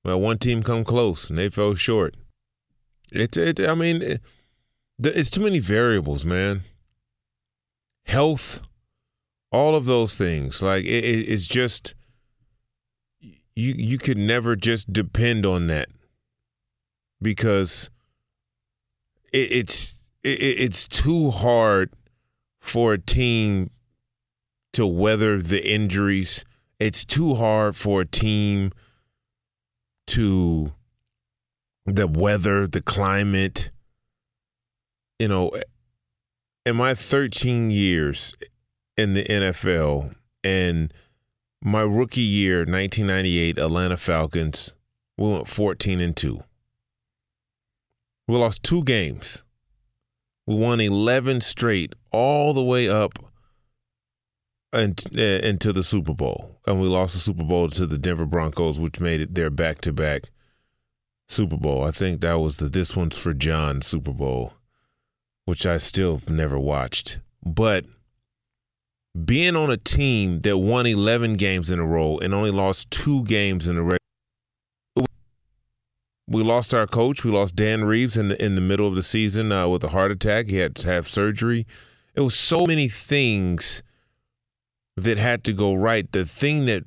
Well, 0.04 0.20
one 0.20 0.38
team 0.38 0.64
come 0.64 0.84
close 0.84 1.30
and 1.30 1.40
they 1.40 1.50
fell 1.50 1.76
short. 1.76 2.16
It's 3.12 3.38
it. 3.38 3.60
I 3.60 3.74
mean, 3.74 4.02
it, 4.02 4.22
it's 5.00 5.30
too 5.30 5.42
many 5.42 5.60
variables, 5.60 6.26
man. 6.26 6.64
Health, 8.06 8.62
all 9.52 9.76
of 9.76 9.86
those 9.86 10.16
things. 10.16 10.62
Like 10.62 10.84
it, 10.86 11.06
it, 11.06 11.30
it's 11.30 11.48
just 11.48 11.96
you 13.56 13.74
you 13.78 13.98
could 13.98 14.18
never 14.18 14.56
just 14.56 14.92
depend 14.92 15.46
on 15.46 15.68
that 15.68 15.90
because 17.22 17.90
it, 19.32 19.52
it's 19.52 20.04
it, 20.24 20.40
it's 20.42 20.88
too 20.88 21.32
hard 21.32 21.92
for 22.60 22.94
a 22.94 22.98
team 22.98 23.70
to 24.74 24.86
weather 24.86 25.42
the 25.42 25.66
injuries. 25.66 26.44
It's 26.80 27.06
too 27.06 27.36
hard 27.36 27.76
for 27.76 28.02
a 28.02 28.06
team 28.06 28.72
to 30.08 30.74
the 31.86 32.08
weather, 32.08 32.68
the 32.68 32.82
climate. 32.82 33.72
You 35.20 35.30
know, 35.30 35.52
in 36.66 36.76
my 36.76 36.94
13 36.94 37.72
years 37.72 38.34
in 38.98 39.14
the 39.14 39.24
NFL 39.24 40.14
and 40.44 40.94
my 41.66 41.82
rookie 41.82 42.22
year, 42.22 42.60
1998, 42.60 43.58
Atlanta 43.58 43.98
Falcons, 43.98 44.76
we 45.18 45.32
went 45.32 45.48
14 45.48 46.00
and 46.00 46.16
2. 46.16 46.44
We 48.28 48.36
lost 48.36 48.62
two 48.62 48.84
games. 48.84 49.44
We 50.46 50.56
won 50.56 50.80
11 50.80 51.42
straight 51.42 51.94
all 52.12 52.54
the 52.54 52.64
way 52.64 52.88
up 52.88 53.18
and 54.72 55.04
eh, 55.18 55.40
into 55.40 55.74
the 55.74 55.84
Super 55.84 56.14
Bowl. 56.14 56.60
And 56.68 56.80
we 56.80 56.88
lost 56.88 57.16
the 57.16 57.20
Super 57.20 57.44
Bowl 57.44 57.70
to 57.72 57.88
the 57.88 57.98
Denver 57.98 58.28
Broncos, 58.28 58.80
which 58.80 59.00
made 59.00 59.20
it 59.20 59.34
their 59.34 59.50
back 59.50 59.82
to 59.82 59.92
back 59.92 60.30
Super 61.28 61.58
Bowl. 61.58 61.84
I 61.84 61.90
think 61.90 62.22
that 62.22 62.40
was 62.40 62.58
the 62.58 62.70
This 62.70 62.96
One's 62.96 63.18
for 63.18 63.34
John 63.34 63.82
Super 63.82 64.14
Bowl, 64.14 64.54
which 65.46 65.66
I 65.66 65.78
still 65.78 66.22
never 66.30 66.60
watched. 66.60 67.20
But 67.44 67.86
being 69.24 69.56
on 69.56 69.70
a 69.70 69.78
team 69.78 70.42
that 70.42 70.58
won 70.58 70.86
11 70.86 71.36
games 71.36 71.72
in 71.72 71.80
a 71.80 71.86
row 71.86 72.18
and 72.18 72.34
only 72.34 72.52
lost 72.52 72.92
two 72.92 73.24
games 73.24 73.68
in 73.68 73.78
a 73.78 73.84
row. 73.84 73.98
We 76.28 76.44
lost 76.44 76.74
our 76.74 76.88
coach. 76.88 77.24
We 77.24 77.32
lost 77.32 77.56
Dan 77.56 77.86
Reeves 77.86 78.18
in 78.18 78.30
the, 78.30 78.44
in 78.44 78.56
the 78.56 78.62
middle 78.62 78.88
of 78.88 78.96
the 78.96 79.04
season 79.04 79.52
uh, 79.52 79.68
with 79.68 79.84
a 79.84 79.90
heart 79.90 80.12
attack. 80.12 80.48
He 80.48 80.58
had 80.58 80.76
to 80.78 80.88
have 80.88 81.08
surgery. 81.08 81.66
It 82.16 82.22
was 82.22 82.36
so 82.36 82.66
many 82.66 82.90
things 82.90 83.84
that 84.98 85.18
had 85.18 85.44
to 85.46 85.54
go 85.54 85.76
right. 85.76 86.12
The 86.12 86.26
thing 86.26 86.66
that 86.66 86.84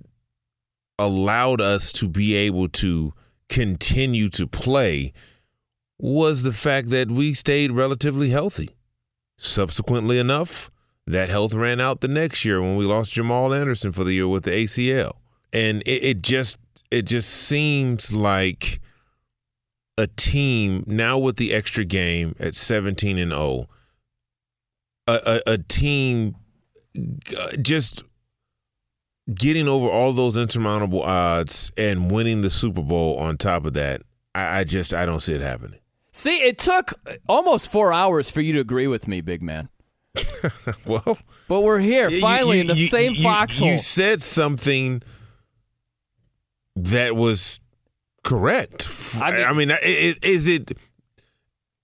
allowed 0.99 1.61
us 1.61 1.93
to 1.93 2.09
be 2.09 2.35
able 2.35 2.69
to 2.69 3.13
continue 3.49 4.29
to 4.31 4.47
play 4.47 5.13
was 5.99 6.43
the 6.43 6.53
fact 6.53 6.91
that 6.91 7.11
we 7.11 7.33
stayed 7.33 7.71
relatively 7.73 8.31
healthy. 8.31 8.71
Subsequently 9.39 10.19
enough, 10.19 10.71
that 11.13 11.29
health 11.31 11.55
ran 11.55 11.81
out 11.81 12.01
the 12.01 12.09
next 12.09 12.45
year 12.45 12.61
when 12.61 12.77
we 12.77 12.85
lost 12.85 13.13
Jamal 13.13 13.55
Anderson 13.55 13.93
for 13.93 14.05
the 14.05 14.13
year 14.13 14.29
with 14.29 14.45
the 14.45 14.51
ACL. 14.51 15.13
And 15.53 15.83
it, 15.83 16.05
it 16.05 16.23
just 16.23 16.59
it 16.91 17.03
just 17.03 17.31
seems 17.31 18.13
like 18.13 18.81
a 19.97 20.07
team 20.07 20.85
now 20.87 21.19
with 21.19 21.37
the 21.37 21.53
extra 21.53 21.85
game 21.85 22.37
at 22.39 22.55
17 22.55 23.19
and 23.19 23.33
0 23.33 23.69
a, 25.07 25.41
a, 25.47 25.53
a 25.53 25.59
team 25.59 26.37
uh, 27.37 27.57
just 27.61 28.05
getting 29.35 29.69
over 29.69 29.89
all 29.89 30.13
those 30.13 30.37
insurmountable 30.37 31.03
odds 31.03 31.73
and 31.77 32.11
winning 32.11 32.43
the 32.43 32.51
Super 32.51 32.83
Bowl 32.83 33.19
on 33.19 33.37
top 33.37 33.67
of 33.67 33.75
that, 33.75 34.03
I, 34.35 34.61
I, 34.61 34.65
just 34.65 34.95
I 34.95 35.07
don't 35.07 35.21
see 35.21 35.35
it 35.35 35.41
happening. 35.41 35.81
See, 36.13 36.37
it 36.39 36.59
took 36.59 36.95
almost 37.29 37.71
four 37.71 37.93
hours 37.93 38.31
for 38.31 38.41
you 38.41 38.53
to 38.55 38.61
agree 38.61 38.87
with 38.87 39.07
me, 39.09 39.21
big 39.21 39.43
man. 39.43 39.69
well, 40.87 41.19
but 41.49 41.63
we're 41.63 41.79
here 41.79 42.11
finally 42.11 42.59
you, 42.59 42.65
you, 42.65 42.71
in 42.71 42.77
the 42.77 42.83
you, 42.83 42.89
same 42.89 43.15
foxhole. 43.15 43.69
You 43.69 43.79
said 43.79 44.23
something 44.23 45.03
that 46.77 47.17
was 47.17 47.61
correct. 48.25 48.89
I 49.21 49.33
mean, 49.33 49.47
I 49.47 49.53
mean 49.53 49.79
is 50.23 50.47
it 50.47 50.73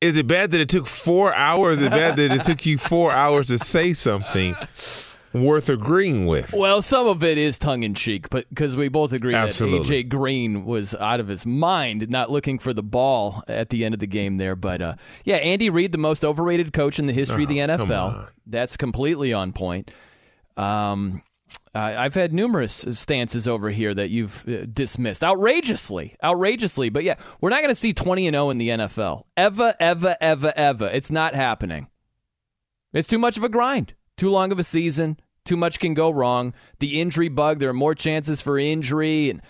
is 0.00 0.16
it 0.16 0.26
bad 0.26 0.50
that 0.50 0.60
it 0.60 0.68
took 0.68 0.86
four 0.86 1.34
hours? 1.34 1.78
Is 1.78 1.86
it 1.86 1.90
bad 1.90 2.16
that 2.16 2.30
it 2.30 2.44
took 2.44 2.66
you 2.66 2.78
four 2.78 3.10
hours 3.10 3.48
to 3.48 3.58
say 3.58 3.94
something? 3.94 4.54
worth 5.34 5.68
agreeing 5.68 6.26
with. 6.26 6.52
Well, 6.52 6.80
some 6.80 7.06
of 7.06 7.22
it 7.24 7.36
is 7.36 7.58
tongue 7.58 7.82
in 7.82 7.94
cheek, 7.94 8.30
but 8.30 8.48
because 8.48 8.76
we 8.76 8.88
both 8.88 9.12
agree 9.12 9.34
Absolutely. 9.34 9.78
that 9.78 10.06
AJ 10.06 10.08
Green 10.08 10.64
was 10.64 10.94
out 10.94 11.20
of 11.20 11.28
his 11.28 11.44
mind, 11.44 12.08
not 12.08 12.30
looking 12.30 12.58
for 12.58 12.72
the 12.72 12.82
ball 12.82 13.42
at 13.48 13.68
the 13.70 13.84
end 13.84 13.94
of 13.94 14.00
the 14.00 14.06
game 14.06 14.36
there. 14.36 14.56
But 14.56 14.80
uh, 14.80 14.94
yeah, 15.24 15.36
Andy 15.36 15.68
Reid, 15.68 15.92
the 15.92 15.98
most 15.98 16.24
overrated 16.24 16.72
coach 16.72 16.98
in 16.98 17.06
the 17.06 17.12
history 17.12 17.42
oh, 17.42 17.44
of 17.44 17.48
the 17.48 17.62
oh, 17.62 17.66
NFL. 17.66 18.28
That's 18.46 18.76
completely 18.76 19.32
on 19.32 19.52
point. 19.52 19.90
Um, 20.56 21.22
I've 21.74 22.14
had 22.14 22.32
numerous 22.32 22.86
stances 22.92 23.48
over 23.48 23.70
here 23.70 23.92
that 23.94 24.10
you've 24.10 24.48
uh, 24.48 24.66
dismissed 24.70 25.24
outrageously, 25.24 26.14
outrageously. 26.22 26.88
But 26.88 27.02
yeah, 27.02 27.16
we're 27.40 27.50
not 27.50 27.62
going 27.62 27.70
to 27.70 27.74
see 27.74 27.92
20 27.92 28.28
and 28.28 28.34
0 28.34 28.50
in 28.50 28.58
the 28.58 28.68
NFL 28.68 29.24
ever, 29.36 29.74
ever, 29.80 30.16
ever, 30.20 30.52
ever. 30.54 30.86
It's 30.86 31.10
not 31.10 31.34
happening. 31.34 31.88
It's 32.92 33.08
too 33.08 33.18
much 33.18 33.36
of 33.36 33.42
a 33.42 33.48
grind, 33.48 33.94
too 34.16 34.30
long 34.30 34.52
of 34.52 34.60
a 34.60 34.64
season, 34.64 35.18
too 35.44 35.56
much 35.56 35.78
can 35.78 35.94
go 35.94 36.10
wrong. 36.10 36.54
The 36.78 37.00
injury 37.00 37.28
bug, 37.28 37.58
there 37.58 37.70
are 37.70 37.74
more 37.74 37.94
chances 37.94 38.40
for 38.42 38.58
injury. 38.58 39.30
And 39.30 39.42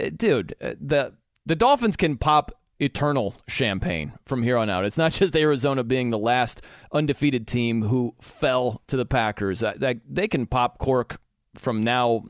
uh, 0.00 0.10
dude, 0.16 0.54
uh, 0.60 0.74
the 0.80 1.14
the 1.44 1.56
Dolphins 1.56 1.96
can 1.96 2.16
pop 2.16 2.52
eternal 2.78 3.34
champagne 3.48 4.12
from 4.26 4.42
here 4.42 4.56
on 4.56 4.68
out. 4.68 4.84
It's 4.84 4.98
not 4.98 5.12
just 5.12 5.36
Arizona 5.36 5.84
being 5.84 6.10
the 6.10 6.18
last 6.18 6.64
undefeated 6.92 7.46
team 7.46 7.82
who 7.82 8.14
fell 8.20 8.82
to 8.88 8.96
the 8.96 9.06
Packers. 9.06 9.62
They 9.78 10.28
can 10.28 10.46
pop 10.46 10.78
cork 10.78 11.20
from 11.54 11.82
now 11.82 12.24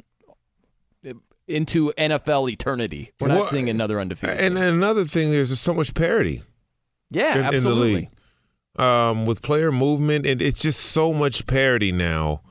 into 1.49 1.93
NFL 1.97 2.51
eternity. 2.51 3.11
We're 3.21 3.29
not 3.29 3.37
well, 3.37 3.47
seeing 3.47 3.69
another 3.69 4.01
undefeated. 4.01 4.39
And, 4.39 4.59
and, 4.59 4.69
another 4.69 5.05
thing, 5.05 5.31
there's 5.31 5.51
just 5.51 5.63
so 5.63 5.75
much 5.75 5.95
parity. 5.95 6.43
Yeah, 7.11 7.39
in, 7.39 7.45
absolutely. 7.45 7.89
In 7.89 7.95
the 7.95 8.01
league. 8.01 8.11
Um, 8.79 9.27
with 9.27 9.43
player 9.43 9.73
movement, 9.73 10.27
and 10.27 10.43
it's 10.43 10.61
just 10.61 10.81
so 10.81 11.15
much 11.15 11.47
parity 11.47 11.93
now 11.93 12.43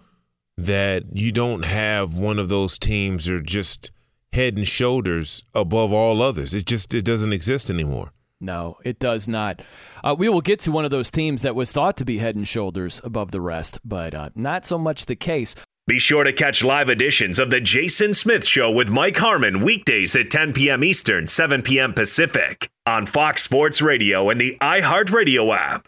that 0.58 1.04
you 1.13 1.32
don't 1.32 1.65
have 1.65 2.18
one 2.18 2.39
of 2.39 2.50
those 2.50 2.78
teams 2.78 3.26
that 3.26 3.34
are 3.34 3.41
just 3.41 3.91
head 4.34 4.58
and 4.58 4.68
shoulders 4.68 5.44
above 5.54 5.91
all 5.91 6.22
others. 6.22 6.54
It 6.54 6.65
just 6.65 6.94
it 6.94 7.04
doesn't 7.04 7.34
exist 7.34 7.70
anymore. 7.70 8.12
No, 8.41 8.78
it 8.84 9.00
does 9.00 9.28
not. 9.28 9.62
Uh, 10.04 10.15
we 10.18 10.28
will 10.28 10.41
get 10.41 10.60
to 10.62 10.72
one 10.72 10.84
of 10.86 10.91
those 10.91 11.10
teams 11.10 11.41
that 11.41 11.56
was 11.56 11.72
thought 11.72 11.98
to 11.98 12.06
be 12.06 12.18
head 12.18 12.36
and 12.36 12.48
shoulders 12.48 13.02
above 13.04 13.32
the 13.32 13.41
rest, 13.41 13.80
but 13.86 14.13
uh, 14.13 14.30
not 14.36 14.65
so 14.65 14.78
much 14.78 15.06
the 15.06 15.15
case. 15.15 15.56
Be 15.88 16.00
sure 16.00 16.24
to 16.24 16.34
catch 16.34 16.63
live 16.63 16.89
editions 16.89 17.38
of 17.38 17.52
The 17.52 17.62
Jason 17.62 18.13
Smith 18.13 18.46
Show 18.46 18.72
with 18.72 18.89
Mike 18.89 19.18
Harmon 19.18 19.62
weekdays 19.62 20.15
at 20.15 20.32
10 20.32 20.54
p.m. 20.54 20.84
Eastern, 20.84 21.28
7 21.28 21.62
p.m. 21.62 21.94
Pacific 21.94 22.70
on 22.88 23.06
Fox 23.06 23.44
Sports 23.44 23.82
Radio 23.82 24.30
and 24.30 24.41
the 24.41 24.58
iHeartRadio 24.62 25.56
app. 25.56 25.88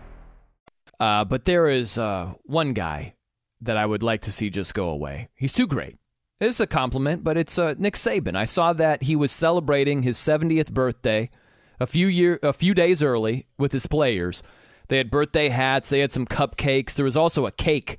Uh, 1.01 1.25
but 1.25 1.45
there 1.45 1.67
is 1.67 1.97
uh, 1.97 2.31
one 2.43 2.73
guy 2.73 3.15
that 3.59 3.75
I 3.75 3.87
would 3.87 4.03
like 4.03 4.21
to 4.21 4.31
see 4.31 4.51
just 4.51 4.75
go 4.75 4.89
away. 4.89 5.29
He's 5.33 5.51
too 5.51 5.65
great. 5.65 5.97
It's 6.39 6.59
a 6.59 6.67
compliment, 6.67 7.23
but 7.23 7.37
it's 7.37 7.57
uh, 7.57 7.73
Nick 7.79 7.95
Saban. 7.95 8.35
I 8.35 8.45
saw 8.45 8.71
that 8.73 9.01
he 9.01 9.15
was 9.15 9.31
celebrating 9.31 10.03
his 10.03 10.19
70th 10.19 10.71
birthday 10.71 11.31
a 11.79 11.87
few 11.87 12.05
year, 12.05 12.39
a 12.43 12.53
few 12.53 12.75
days 12.75 13.01
early 13.01 13.47
with 13.57 13.71
his 13.71 13.87
players. 13.87 14.43
They 14.89 14.97
had 14.97 15.09
birthday 15.09 15.49
hats. 15.49 15.89
They 15.89 16.01
had 16.01 16.11
some 16.11 16.27
cupcakes. 16.27 16.93
There 16.93 17.05
was 17.05 17.17
also 17.17 17.47
a 17.47 17.51
cake 17.51 17.97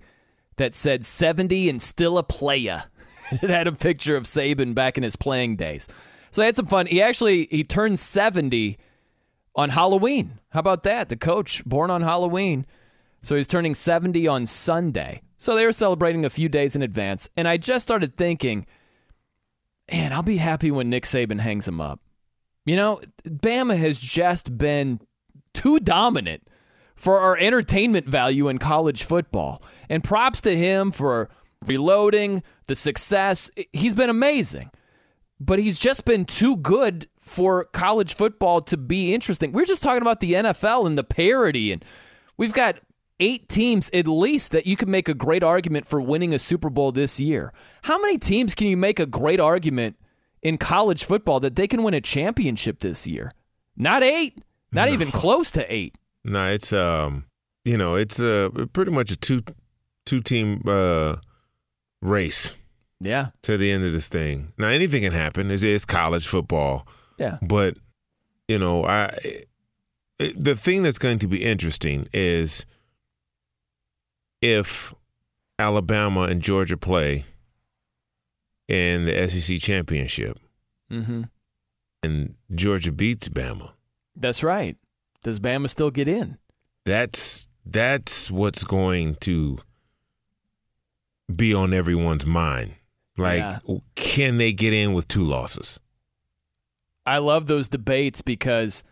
that 0.57 0.77
said 0.77 1.05
70 1.05 1.69
and 1.69 1.83
still 1.83 2.19
a 2.19 2.23
playa. 2.23 2.83
it 3.33 3.51
had 3.51 3.67
a 3.67 3.73
picture 3.73 4.15
of 4.15 4.25
Saban 4.25 4.77
back 4.77 4.97
in 4.97 5.03
his 5.03 5.17
playing 5.17 5.57
days. 5.57 5.89
So 6.31 6.41
I 6.41 6.47
had 6.47 6.55
some 6.55 6.67
fun. 6.67 6.87
He 6.87 7.03
actually 7.03 7.49
he 7.51 7.65
turned 7.65 7.99
70 7.99 8.79
on 9.57 9.71
Halloween. 9.71 10.39
How 10.51 10.61
about 10.61 10.85
that? 10.85 11.09
The 11.09 11.17
coach 11.17 11.65
born 11.65 11.91
on 11.91 12.03
Halloween. 12.03 12.65
So 13.23 13.37
he's 13.37 13.47
turning 13.47 13.75
70 13.75 14.27
on 14.27 14.47
Sunday. 14.47 15.23
So 15.39 15.55
they 15.55 15.65
were 15.65 15.73
celebrating 15.73 16.25
a 16.25 16.31
few 16.31 16.49
days 16.49 16.77
in 16.77 16.83
advance. 16.83 17.29
And 17.37 17.49
I 17.49 17.57
just 17.57 17.83
started 17.83 18.17
thinking, 18.17 18.67
man, 19.91 20.13
I'll 20.13 20.23
be 20.23 20.37
happy 20.37 20.71
when 20.71 20.91
Nick 20.91 21.05
Saban 21.05 21.41
hangs 21.41 21.67
him 21.67 21.81
up. 21.81 22.01
You 22.65 22.77
know, 22.77 23.01
Bama 23.25 23.77
has 23.77 24.01
just 24.01 24.57
been 24.57 25.01
too 25.55 25.81
dominant 25.81 26.47
for 26.95 27.21
our 27.21 27.37
entertainment 27.37 28.07
value 28.07 28.49
in 28.49 28.59
college 28.59 29.05
football. 29.05 29.63
And 29.89 30.05
props 30.05 30.41
to 30.43 30.57
him 30.57 30.91
for 30.91 31.31
reloading, 31.67 32.43
the 32.67 32.77
success. 32.77 33.51
He's 33.73 33.95
been 33.95 34.11
amazing. 34.11 34.71
But 35.41 35.59
he's 35.59 35.79
just 35.79 36.05
been 36.05 36.25
too 36.25 36.57
good 36.57 37.09
for 37.19 37.65
college 37.67 38.15
football 38.15 38.61
to 38.63 38.77
be 38.77 39.13
interesting. 39.13 39.53
We're 39.53 39.65
just 39.65 39.83
talking 39.83 40.03
about 40.03 40.21
the 40.21 40.35
NFL 40.35 40.87
and 40.87 40.97
the 40.97 41.05
parity 41.05 41.73
and 41.73 41.85
we've 42.37 42.53
got 42.53 42.79
eight 43.27 43.49
teams 43.49 43.91
at 43.95 44.07
least 44.09 44.51
that 44.53 44.67
you 44.67 44.77
can 44.77 44.91
make 44.91 45.09
a 45.09 45.15
great 45.15 45.43
argument 45.45 45.87
for 45.87 46.01
winning 46.01 46.35
a 46.35 46.39
Super 46.39 46.71
Bowl 46.71 46.91
this 46.93 47.21
year. 47.21 47.53
How 47.89 47.99
many 48.01 48.19
teams 48.19 48.55
can 48.55 48.67
you 48.67 48.77
make 48.77 48.99
a 49.01 49.07
great 49.07 49.41
argument 49.41 49.97
in 50.43 50.59
college 50.59 51.05
football 51.05 51.39
that 51.41 51.55
they 51.57 51.69
can 51.69 51.83
win 51.85 51.95
a 51.95 52.01
championship 52.01 52.81
this 52.81 53.07
year? 53.07 53.31
Not 53.77 54.03
eight. 54.03 54.35
Not 54.73 54.89
No. 54.89 54.95
even 54.95 55.11
close 55.11 55.51
to 55.53 55.63
eight. 55.73 55.99
No, 56.25 56.51
it's 56.51 56.73
um, 56.73 57.25
you 57.65 57.77
know, 57.77 57.95
it's 57.95 58.19
uh, 58.21 58.49
pretty 58.73 58.91
much 58.91 59.11
a 59.11 59.17
two 59.17 59.41
two 60.07 60.21
team 60.21 60.63
uh 60.67 61.17
race. 62.01 62.57
Yeah. 63.01 63.29
To 63.43 63.57
the 63.57 63.71
end 63.73 63.85
of 63.85 63.93
this 63.93 64.09
thing. 64.09 64.53
Now 64.59 64.69
anything 64.69 65.03
can 65.03 65.13
happen. 65.13 65.51
It's, 65.51 65.63
it's 65.65 65.85
college 65.85 66.27
football. 66.27 66.87
Yeah. 67.19 67.39
But 67.43 67.77
you 68.49 68.59
know, 68.59 68.85
I 68.85 69.05
it, 70.19 70.45
the 70.45 70.55
thing 70.57 70.83
that's 70.83 70.99
going 70.99 71.19
to 71.21 71.29
be 71.29 71.43
interesting 71.43 72.07
is 72.13 72.65
if 74.43 74.93
Alabama 75.59 76.23
and 76.23 76.43
Georgia 76.43 76.77
play 76.77 77.25
in 78.69 79.05
the 79.07 79.29
SEC 79.29 79.59
championship 79.59 80.39
Mm-hmm. 80.91 81.23
and 82.03 82.35
Georgia 82.55 82.93
beats 82.93 83.29
Bama. 83.31 83.71
That's 84.15 84.43
right. 84.43 84.77
Does 85.23 85.41
Bama 85.41 85.71
still 85.71 85.91
get 85.91 86.07
in? 86.07 86.37
That's 86.85 87.49
that's 87.65 88.31
what's 88.31 88.63
going 88.65 89.15
to 89.21 89.59
be 91.35 91.55
on 91.55 91.73
everyone's 91.73 92.27
mind. 92.27 92.75
Like, 93.17 93.39
Yeah. 93.39 93.59
can 93.95 94.37
they 94.39 94.53
get 94.53 94.73
in 94.75 94.93
with 94.93 95.09
two 95.09 95.25
losses? 95.25 95.81
I 97.07 97.19
love 97.19 97.47
those 97.47 97.69
debates 97.69 98.21
because 98.21 98.85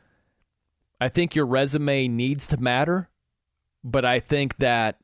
I 1.00 1.08
think 1.08 1.34
your 1.34 1.46
resume 1.46 2.08
needs 2.08 2.46
to 2.48 2.56
matter, 2.56 3.08
but 3.84 4.04
I 4.04 4.20
think 4.20 4.56
that 4.56 4.98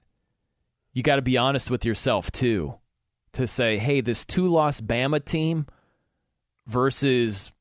you 0.97 1.03
got 1.03 1.16
to 1.16 1.22
be 1.22 1.36
honest 1.36 1.70
with 1.70 1.84
yourself 1.84 2.32
too 2.32 2.74
to 3.34 3.47
say, 3.47 3.76
hey, 3.76 4.01
this 4.01 4.24
two 4.24 4.49
loss 4.49 4.80
Bama 4.80 5.22
team 5.22 5.66
versus 6.66 7.53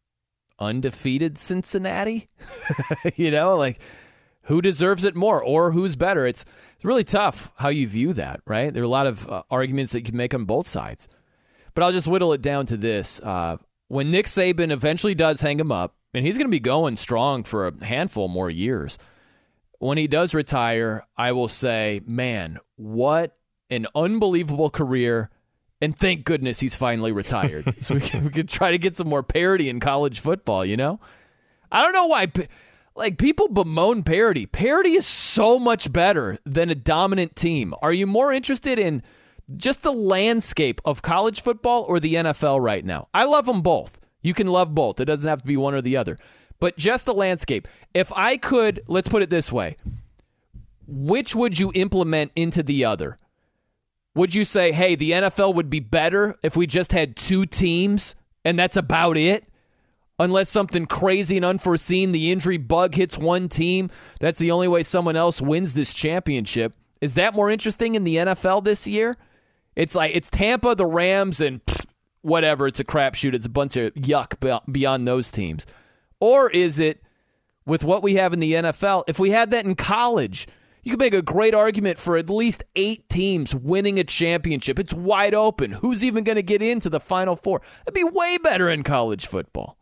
undefeated 0.58 1.38
Cincinnati, 1.38 2.30
you 3.18 3.32
know, 3.32 3.58
like 3.58 3.82
who 4.44 4.62
deserves 4.62 5.04
it 5.04 5.18
more 5.18 5.44
or 5.44 5.74
who's 5.74 5.98
better? 5.98 6.26
It's, 6.26 6.46
it's 6.76 6.86
really 6.86 7.04
tough 7.04 7.52
how 7.58 7.68
you 7.68 7.90
view 7.90 8.14
that, 8.14 8.40
right? 8.46 8.74
There 8.74 8.82
are 8.82 8.86
a 8.86 8.90
lot 8.90 9.06
of 9.06 9.30
uh, 9.30 9.44
arguments 9.52 9.92
that 9.92 10.00
you 10.00 10.06
can 10.06 10.16
make 10.16 10.34
on 10.34 10.46
both 10.46 10.66
sides. 10.66 11.10
But 11.74 11.84
I'll 11.84 11.92
just 11.92 12.08
whittle 12.08 12.32
it 12.32 12.42
down 12.42 12.66
to 12.68 12.78
this: 12.78 13.20
uh, 13.20 13.58
when 13.90 14.12
Nick 14.12 14.28
Saban 14.28 14.72
eventually 14.72 15.14
does 15.14 15.42
hang 15.42 15.60
him 15.60 15.74
up, 15.74 15.94
and 16.14 16.26
he's 16.26 16.38
going 16.38 16.48
to 16.48 16.52
be 16.52 16.62
going 16.62 16.96
strong 16.96 17.44
for 17.44 17.68
a 17.68 17.86
handful 17.86 18.30
more 18.30 18.50
years. 18.50 18.98
When 19.80 19.98
he 19.98 20.08
does 20.08 20.34
retire, 20.34 21.06
I 21.18 21.32
will 21.32 21.48
say, 21.48 22.02
man, 22.06 22.60
what 22.76 23.38
an 23.70 23.88
unbelievable 23.96 24.70
career. 24.70 25.30
And 25.82 25.98
thank 25.98 26.26
goodness 26.26 26.60
he's 26.60 26.76
finally 26.76 27.12
retired. 27.12 27.76
so 27.84 27.96
we 27.96 28.02
can, 28.02 28.24
we 28.24 28.30
can 28.30 28.48
try 28.48 28.72
to 28.72 28.78
get 28.78 28.96
some 28.96 29.10
more 29.10 29.24
parity 29.24 29.70
in 29.70 29.80
college 29.80 30.20
football, 30.20 30.66
you 30.66 30.78
know? 30.78 31.00
I 31.72 31.82
don't 31.82 31.94
know 31.94 32.08
why 32.08 32.28
like 32.96 33.18
people 33.18 33.50
bemoan 33.50 34.04
parity. 34.04 34.46
Parity 34.46 34.94
is 34.94 35.06
so 35.06 35.60
much 35.60 35.92
better 35.92 36.40
than 36.46 36.70
a 36.70 36.76
dominant 36.76 37.36
team. 37.36 37.74
Are 37.82 37.94
you 37.94 38.08
more 38.08 38.32
interested 38.32 38.80
in 38.80 39.04
just 39.58 39.84
the 39.84 39.92
landscape 39.92 40.82
of 40.86 41.02
college 41.02 41.42
football 41.42 41.84
or 41.88 42.00
the 42.00 42.16
NFL 42.16 42.64
right 42.64 42.84
now? 42.84 43.10
I 43.14 43.26
love 43.26 43.46
them 43.46 43.62
both. 43.62 44.00
You 44.22 44.34
can 44.34 44.48
love 44.48 44.74
both. 44.74 45.00
It 45.00 45.06
doesn't 45.06 45.30
have 45.30 45.42
to 45.42 45.48
be 45.48 45.58
one 45.58 45.76
or 45.76 45.82
the 45.82 45.98
other. 45.98 46.18
But 46.60 46.78
just 46.78 47.06
the 47.06 47.14
landscape. 47.14 47.68
If 47.94 48.12
I 48.14 48.38
could, 48.38 48.82
let's 48.88 49.10
put 49.10 49.22
it 49.22 49.30
this 49.30 49.52
way. 49.52 49.76
Which 50.88 51.36
would 51.36 51.60
you 51.60 51.72
implement 51.76 52.32
into 52.36 52.64
the 52.64 52.86
other? 52.86 53.18
Would 54.16 54.34
you 54.34 54.46
say, 54.46 54.72
"Hey, 54.72 54.96
the 54.96 55.12
NFL 55.12 55.54
would 55.56 55.70
be 55.70 55.80
better 55.82 56.36
if 56.42 56.56
we 56.56 56.68
just 56.68 56.94
had 56.94 57.16
two 57.16 57.46
teams 57.46 58.16
and 58.44 58.58
that's 58.58 58.78
about 58.78 59.18
it?" 59.18 59.46
unless 60.20 60.50
something 60.50 60.86
crazy 60.86 61.36
and 61.36 61.46
unforeseen, 61.46 62.12
the 62.12 62.32
injury 62.32 62.58
bug 62.58 62.96
hits 62.96 63.18
one 63.18 63.50
team. 63.50 63.90
That's 64.20 64.40
the 64.40 64.52
only 64.52 64.68
way 64.68 64.84
someone 64.84 65.16
else 65.16 65.42
wins 65.42 65.74
this 65.74 65.94
championship. 65.94 66.74
Is 67.02 67.16
that 67.16 67.36
more 67.36 67.52
interesting 67.52 67.96
in 67.96 68.04
the 68.04 68.16
NFL 68.18 68.64
this 68.64 68.88
year? 68.88 69.18
It's 69.76 69.96
like 69.96 70.16
it's 70.16 70.30
Tampa, 70.30 70.76
the 70.76 70.86
Rams, 70.86 71.42
and 71.42 71.64
pfft, 71.66 71.86
whatever. 72.22 72.68
It's 72.68 72.80
a 72.80 72.86
crapshoot. 72.86 73.34
It's 73.34 73.46
a 73.46 73.50
bunch 73.50 73.76
of 73.76 73.94
yuck 73.94 74.62
beyond 74.72 75.08
those 75.08 75.32
teams. 75.32 75.66
Or 76.20 76.50
is 76.50 76.80
it 76.80 77.02
with 77.66 77.84
what 77.84 78.04
we 78.04 78.16
have 78.16 78.34
in 78.34 78.40
the 78.40 78.54
NFL? 78.54 79.04
If 79.08 79.20
we 79.20 79.32
had 79.32 79.52
that 79.52 79.66
in 79.66 79.76
college, 79.76 80.48
you 80.84 80.92
could 80.92 81.00
make 81.00 81.14
a 81.14 81.22
great 81.22 81.54
argument 81.56 81.98
for 81.98 82.16
at 82.16 82.30
least 82.30 82.64
eight 82.76 83.08
teams 83.10 83.56
winning 83.56 84.00
a 84.00 84.04
championship. 84.04 84.78
It's 84.80 84.94
wide 84.94 85.34
open. 85.34 85.72
Who's 85.72 86.04
even 86.04 86.24
going 86.24 86.36
to 86.36 86.44
get 86.44 86.62
into 86.62 86.90
the 86.90 87.00
Final 87.00 87.36
Four? 87.36 87.62
It'd 87.88 87.94
be 87.96 88.04
way 88.04 88.38
better 88.38 88.70
in 88.70 88.84
college 88.84 89.26
football. 89.26 89.78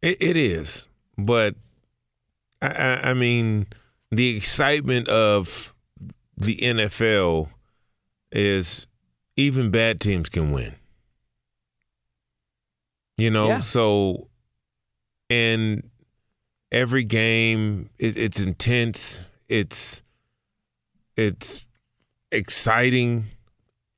It, 0.00 0.20
it 0.22 0.36
is, 0.36 0.86
but 1.16 1.54
I, 2.60 2.68
I, 2.68 3.10
I 3.10 3.14
mean, 3.14 3.66
the 4.10 4.36
excitement 4.36 5.06
of 5.08 5.74
the 6.36 6.56
NFL 6.56 7.50
is 8.32 8.86
even 9.36 9.70
bad 9.70 10.00
teams 10.00 10.28
can 10.28 10.50
win. 10.50 10.74
You 13.18 13.30
know, 13.30 13.46
Yeah. 13.48 13.60
so 13.60 14.28
and 15.32 15.88
every 16.70 17.04
game 17.04 17.88
it, 17.98 18.16
it's 18.16 18.40
intense. 18.40 19.24
It's 19.48 20.02
it's 21.16 21.68
exciting. 22.30 23.24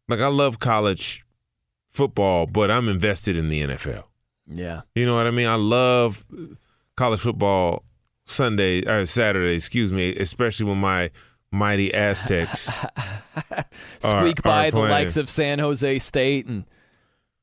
Like 0.08 0.20
I 0.20 0.28
love 0.28 0.58
college 0.58 1.24
football, 1.88 2.46
but 2.46 2.70
I'm 2.70 2.88
invested 2.88 3.36
in 3.36 3.48
the 3.48 3.62
NFL. 3.62 4.04
Yeah. 4.46 4.82
You 4.94 5.06
know 5.06 5.16
what 5.16 5.26
I 5.26 5.30
mean? 5.30 5.46
I 5.46 5.54
love 5.54 6.26
college 6.96 7.20
football 7.20 7.84
Sunday 8.26 8.86
or 8.86 9.06
Saturday, 9.06 9.54
excuse 9.54 9.92
me, 9.92 10.14
especially 10.16 10.66
when 10.66 10.78
my 10.78 11.10
mighty 11.50 11.92
Aztecs 11.94 12.64
Squeak 14.00 14.40
are 14.40 14.42
by 14.42 14.70
the 14.70 14.78
likes 14.78 15.16
of 15.16 15.30
San 15.30 15.58
Jose 15.58 15.98
State, 15.98 16.46
and 16.46 16.64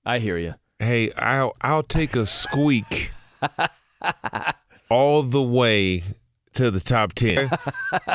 I 0.05 0.19
hear 0.19 0.37
you. 0.37 0.55
Hey, 0.79 1.11
I'll 1.13 1.53
I'll 1.61 1.83
take 1.83 2.15
a 2.15 2.25
squeak 2.25 3.11
all 4.89 5.23
the 5.23 5.41
way 5.41 6.03
to 6.53 6.71
the 6.71 6.79
top 6.79 7.13
ten. 7.13 7.49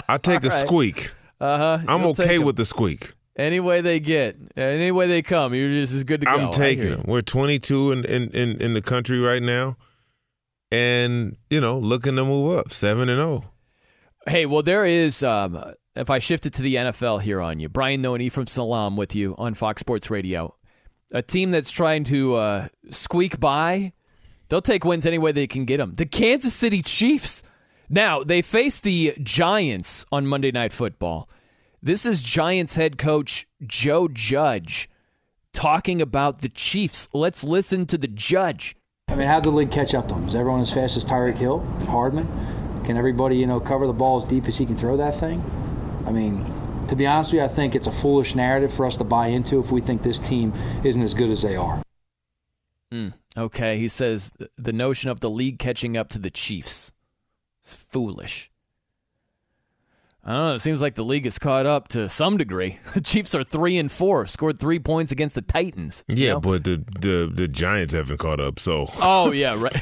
I'll 0.08 0.18
take 0.18 0.44
a 0.44 0.48
right. 0.48 0.66
squeak. 0.66 1.10
Uh 1.40 1.58
huh. 1.58 1.78
I'm 1.88 2.04
okay 2.06 2.38
with 2.38 2.56
the 2.56 2.64
squeak. 2.64 3.12
any 3.36 3.60
way 3.60 3.80
they 3.80 4.00
get, 4.00 4.36
any 4.56 4.90
way 4.90 5.06
they 5.06 5.22
come. 5.22 5.54
You're 5.54 5.70
just 5.70 5.92
as 5.92 6.04
good 6.04 6.20
to 6.22 6.26
go. 6.26 6.32
I'm 6.32 6.50
taking 6.50 6.90
them. 6.90 7.04
We're 7.06 7.20
22 7.20 7.92
in, 7.92 8.04
in, 8.04 8.30
in, 8.30 8.60
in 8.60 8.74
the 8.74 8.80
country 8.80 9.18
right 9.18 9.42
now, 9.42 9.76
and 10.70 11.36
you 11.50 11.60
know, 11.60 11.78
looking 11.78 12.16
to 12.16 12.24
move 12.24 12.58
up 12.58 12.72
seven 12.72 13.08
and 13.08 13.20
oh. 13.20 13.40
zero. 13.40 13.52
Hey, 14.28 14.46
well, 14.46 14.62
there 14.62 14.84
is. 14.84 15.22
Um, 15.22 15.62
if 15.94 16.10
I 16.10 16.18
shift 16.18 16.46
it 16.46 16.54
to 16.54 16.62
the 16.62 16.74
NFL 16.76 17.22
here 17.22 17.40
on 17.40 17.60
you, 17.60 17.68
Brian 17.68 18.02
Noni 18.02 18.26
Ephraim 18.26 18.46
Salaam 18.46 18.96
with 18.96 19.14
you 19.14 19.34
on 19.38 19.54
Fox 19.54 19.80
Sports 19.80 20.10
Radio, 20.10 20.54
a 21.12 21.22
team 21.22 21.50
that's 21.50 21.70
trying 21.70 22.04
to 22.04 22.34
uh, 22.34 22.68
squeak 22.90 23.38
by. 23.38 23.92
They'll 24.48 24.62
take 24.62 24.84
wins 24.84 25.06
any 25.06 25.18
way 25.18 25.32
they 25.32 25.46
can 25.46 25.64
get 25.64 25.78
them. 25.78 25.94
The 25.94 26.06
Kansas 26.06 26.54
City 26.54 26.82
Chiefs. 26.82 27.42
Now 27.88 28.22
they 28.22 28.42
face 28.42 28.80
the 28.80 29.14
Giants 29.20 30.04
on 30.10 30.26
Monday 30.26 30.50
Night 30.50 30.72
Football. 30.72 31.28
This 31.82 32.06
is 32.06 32.22
Giants 32.22 32.76
head 32.76 32.98
coach 32.98 33.46
Joe 33.64 34.08
Judge 34.08 34.88
talking 35.52 36.02
about 36.02 36.40
the 36.40 36.48
Chiefs. 36.48 37.08
Let's 37.14 37.44
listen 37.44 37.86
to 37.86 37.98
the 37.98 38.08
Judge. 38.08 38.76
I 39.08 39.14
mean, 39.14 39.28
how 39.28 39.40
did 39.40 39.52
the 39.52 39.56
league 39.56 39.70
catch 39.70 39.94
up 39.94 40.08
to 40.08 40.14
them? 40.14 40.28
Is 40.28 40.34
everyone 40.34 40.60
as 40.60 40.72
fast 40.72 40.96
as 40.96 41.04
Tyreek 41.04 41.36
Hill, 41.36 41.60
Hardman? 41.88 42.26
Can 42.84 42.96
everybody, 42.96 43.36
you 43.36 43.46
know, 43.46 43.60
cover 43.60 43.86
the 43.86 43.92
ball 43.92 44.20
as 44.20 44.28
deep 44.28 44.46
as 44.46 44.58
he 44.58 44.66
can 44.66 44.76
throw 44.76 44.96
that 44.96 45.18
thing? 45.18 45.42
I 46.06 46.10
mean, 46.10 46.44
to 46.88 46.96
be 46.96 47.06
honest 47.06 47.32
with 47.32 47.38
you, 47.38 47.44
I 47.44 47.48
think 47.48 47.74
it's 47.74 47.86
a 47.86 47.92
foolish 47.92 48.34
narrative 48.34 48.72
for 48.72 48.86
us 48.86 48.96
to 48.98 49.04
buy 49.04 49.28
into 49.28 49.58
if 49.58 49.70
we 49.70 49.80
think 49.80 50.02
this 50.02 50.18
team 50.18 50.52
isn't 50.84 51.02
as 51.02 51.14
good 51.14 51.30
as 51.30 51.42
they 51.42 51.56
are. 51.56 51.82
Mm, 52.92 53.14
okay, 53.36 53.78
he 53.78 53.88
says 53.88 54.32
the 54.56 54.72
notion 54.72 55.10
of 55.10 55.20
the 55.20 55.30
league 55.30 55.58
catching 55.58 55.96
up 55.96 56.08
to 56.10 56.18
the 56.18 56.30
Chiefs 56.30 56.92
is 57.64 57.74
foolish. 57.74 58.50
I 60.24 60.32
don't 60.32 60.42
know. 60.42 60.54
It 60.54 60.58
seems 60.58 60.82
like 60.82 60.96
the 60.96 61.04
league 61.04 61.24
is 61.24 61.38
caught 61.38 61.66
up 61.66 61.86
to 61.88 62.08
some 62.08 62.36
degree. 62.36 62.80
The 62.94 63.00
Chiefs 63.00 63.32
are 63.36 63.44
three 63.44 63.78
and 63.78 63.90
four, 63.92 64.26
scored 64.26 64.58
three 64.58 64.80
points 64.80 65.12
against 65.12 65.36
the 65.36 65.42
Titans. 65.42 66.04
Yeah, 66.08 66.32
know? 66.32 66.40
but 66.40 66.64
the, 66.64 66.84
the 67.00 67.30
the 67.32 67.46
Giants 67.46 67.92
haven't 67.94 68.18
caught 68.18 68.40
up. 68.40 68.58
So 68.58 68.86
Oh 69.00 69.30
yeah, 69.30 69.54
right. 69.62 69.76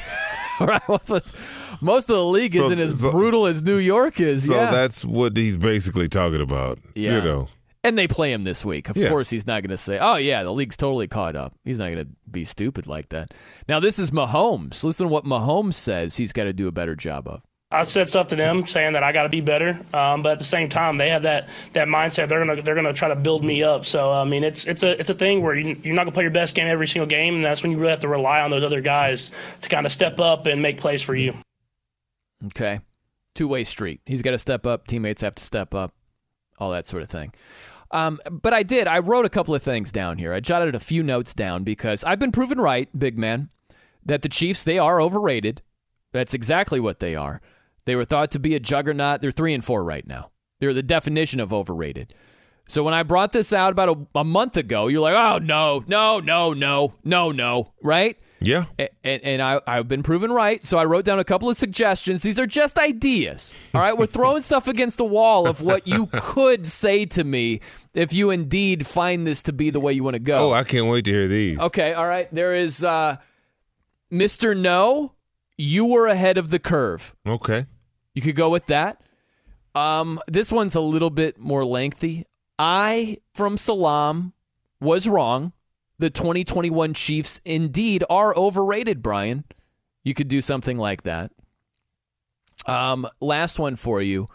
right. 0.61 1.32
Most 1.80 2.09
of 2.11 2.16
the 2.16 2.24
league 2.24 2.52
So- 2.52 2.64
isn't 2.66 2.78
as 2.78 3.00
so- 3.00 3.11
brutal 3.11 3.46
as 3.46 3.64
New 3.64 3.78
York 3.78 4.20
is. 4.20 4.46
so 4.48 4.55
yeah. 4.55 4.70
that's 4.70 5.05
what 5.05 5.36
he's 5.36 5.57
basically 5.57 6.09
talking 6.09 6.40
about. 6.42 6.78
Yeah. 6.94 7.16
You 7.16 7.20
know. 7.22 7.48
And 7.85 7.97
they 7.99 8.09
play 8.09 8.32
him 8.32 8.43
this 8.43 8.64
week. 8.64 8.89
Of 8.89 8.97
Yeah. 8.97 9.11
course, 9.11 9.28
he's 9.30 9.47
not 9.47 9.62
going 9.62 9.70
to 9.70 9.76
say, 9.76 9.99
"Oh 10.01 10.16
yeah, 10.16 10.43
the 10.43 10.53
league's 10.53 10.76
totally 10.76 11.07
caught 11.07 11.37
up." 11.37 11.53
He's 11.64 11.78
not 11.78 11.91
going 11.93 11.99
to 11.99 12.09
be 12.30 12.45
stupid 12.45 12.87
like 12.87 13.11
that. 13.11 13.32
Now, 13.68 13.78
this 13.78 13.99
is 13.99 14.11
Mahomes. 14.11 14.82
Listen 14.82 15.07
to 15.07 15.12
what 15.12 15.24
Mahomes 15.24 15.74
says. 15.74 16.16
He's 16.16 16.32
got 16.32 16.45
to 16.45 16.53
do 16.55 16.66
a 16.66 16.72
better 16.72 16.97
job 16.97 17.28
of. 17.28 17.43
I 17.70 17.85
said 17.85 18.09
stuff 18.09 18.28
to 18.28 18.37
them 18.37 18.66
saying 18.66 18.93
that 18.93 19.03
I 19.03 19.11
got 19.11 19.24
to 19.24 19.28
be 19.28 19.41
better, 19.41 19.80
um, 19.93 20.22
but 20.22 20.32
at 20.32 20.39
the 20.39 20.45
same 20.45 20.68
time, 20.68 20.97
they 20.97 21.09
have 21.11 21.22
that 21.24 21.49
that 21.72 21.89
mindset. 21.89 22.28
They're 22.28 22.45
gonna 22.45 22.62
they're 22.62 22.74
gonna 22.76 22.93
try 22.93 23.09
to 23.09 23.16
build 23.16 23.45
me 23.45 23.62
up. 23.64 23.85
So 23.85 24.12
I 24.12 24.24
mean, 24.24 24.45
it's 24.45 24.64
it's 24.66 24.82
a 24.85 24.99
it's 25.01 25.11
a 25.11 25.14
thing 25.14 25.43
where 25.43 25.57
you, 25.57 25.76
you're 25.82 25.95
not 25.95 26.03
gonna 26.05 26.12
play 26.12 26.22
your 26.22 26.30
best 26.30 26.55
game 26.55 26.68
every 26.68 26.87
single 26.87 27.07
game, 27.09 27.35
and 27.35 27.45
that's 27.45 27.62
when 27.62 27.72
you 27.72 27.78
really 27.78 27.91
have 27.91 28.01
to 28.01 28.09
rely 28.09 28.41
on 28.41 28.51
those 28.51 28.62
other 28.62 28.80
guys 28.80 29.30
to 29.62 29.68
kind 29.68 29.85
of 29.87 29.93
step 29.93 30.20
up 30.20 30.47
and 30.47 30.62
make 30.62 30.78
plays 30.78 31.03
for 31.03 31.14
you. 31.16 31.35
Okay. 32.47 32.80
Two 33.35 33.49
way 33.49 33.64
street. 33.64 34.01
He's 34.07 34.22
got 34.22 34.30
to 34.30 34.39
step 34.39 34.66
up. 34.66 34.87
Teammates 34.87 35.22
have 35.22 35.35
to 35.35 35.43
step 35.43 35.74
up. 35.74 35.93
All 36.59 36.70
that 36.70 36.87
sort 36.87 37.03
of 37.03 37.11
thing. 37.11 37.32
Um, 37.91 38.20
but 38.30 38.53
I 38.53 38.62
did. 38.62 38.87
I 38.87 38.99
wrote 38.99 39.24
a 39.24 39.30
couple 39.30 39.55
of 39.55 39.62
things 39.62 39.93
down 39.93 40.18
here. 40.18 40.32
I 40.32 40.41
jotted 40.41 40.74
a 40.74 40.80
few 40.80 41.03
notes 41.03 41.35
down 41.35 41.64
because 41.64 42.03
I've 42.05 42.18
been 42.18 42.32
proven 42.32 42.61
right, 42.61 42.89
big 42.99 43.18
man, 43.18 43.51
that 44.05 44.22
the 44.22 44.28
Chiefs, 44.28 44.64
they 44.64 44.78
are 44.78 45.01
overrated. 45.01 45.62
That's 46.12 46.35
exactly 46.35 46.80
what 46.80 47.01
they 47.01 47.14
are. 47.14 47.41
They 47.85 47.97
were 47.97 48.05
thought 48.05 48.30
to 48.32 48.39
be 48.39 48.55
a 48.55 48.61
juggernaut. 48.61 49.20
They're 49.20 49.30
three 49.30 49.55
and 49.55 49.64
four 49.64 49.85
right 49.85 50.07
now. 50.07 50.30
They're 50.59 50.74
the 50.74 50.82
definition 50.82 51.41
of 51.41 51.53
overrated. 51.53 52.14
So 52.66 52.82
when 52.82 52.95
I 52.95 53.03
brought 53.03 53.32
this 53.32 53.53
out 53.53 53.72
about 53.72 53.89
a, 53.91 54.20
a 54.20 54.24
month 54.24 54.57
ago, 54.57 54.87
you're 54.87 55.03
like, 55.03 55.14
oh, 55.14 55.39
no, 55.39 55.85
no, 55.87 56.20
no, 56.20 56.55
no, 56.55 56.95
no, 57.05 57.30
no, 57.30 57.72
right? 57.82 58.16
Yeah. 58.47 58.64
A- 58.78 58.88
And, 59.05 59.22
and 59.22 59.42
I, 59.42 59.61
I've 59.66 59.88
been 59.88 60.03
proven 60.03 60.30
right. 60.32 60.62
So 60.64 60.78
I 60.78 60.84
wrote 60.84 61.05
down 61.05 61.18
a 61.18 61.24
couple 61.24 61.49
of 61.51 61.57
suggestions. 61.57 62.22
These 62.22 62.38
are 62.40 62.47
just 62.47 62.78
ideas. 62.78 63.55
All 63.74 63.80
right. 63.80 63.97
We're 63.97 64.07
throwing 64.07 64.42
stuff 64.42 64.68
against 64.68 64.99
the 64.99 65.05
wall 65.05 65.47
of 65.49 65.61
what 65.61 65.86
you 65.86 66.07
could 66.12 66.68
say 66.68 67.05
to 67.07 67.24
me 67.24 67.61
if 67.95 68.12
you 68.12 68.30
indeed 68.30 68.86
find 68.86 69.26
this 69.26 69.42
to 69.45 69.53
be 69.53 69.70
the 69.70 69.80
way 69.80 69.92
you 69.92 70.03
want 70.05 70.14
to 70.14 70.20
go. 70.20 70.51
Oh, 70.51 70.53
I 70.53 70.64
can't 70.64 70.86
wait 70.86 71.05
to 71.07 71.11
hear 71.11 71.28
these. 71.28 71.59
Okay, 71.59 71.92
all 71.95 72.07
right. 72.07 72.28
There 72.32 72.55
is 72.55 72.82
uh, 72.84 73.16
Mr. 74.12 74.57
Noe, 74.57 75.12
you 75.57 75.86
were 75.86 76.07
ahead 76.07 76.38
of 76.38 76.51
the 76.51 76.59
curve. 76.59 77.14
Okay. 77.26 77.66
You 78.14 78.22
could 78.22 78.36
go 78.36 78.49
with 78.51 78.66
that. 78.66 79.01
Um, 79.74 80.20
this 80.28 80.53
one's 80.53 80.74
a 80.76 80.80
little 80.80 81.11
bit 81.11 81.38
more 81.38 81.64
lengthy. 81.64 82.26
I, 82.59 83.18
Ephraim 83.34 83.57
Salaam, 83.57 84.32
was 84.80 85.09
wrong. 85.09 85.53
The 85.99 86.11
2021 86.11 86.95
Chiefs 86.95 87.40
indeed 87.45 88.05
are 88.11 88.36
overrated, 88.36 89.03
Brian. 89.03 89.45
You 90.03 90.14
could 90.14 90.28
do 90.28 90.42
something 90.42 90.76
like 90.76 91.03
that. 91.03 91.30
Um, 92.66 93.07
last 93.20 93.59
one 93.59 93.76
for 93.76 94.03
you. 94.03 94.26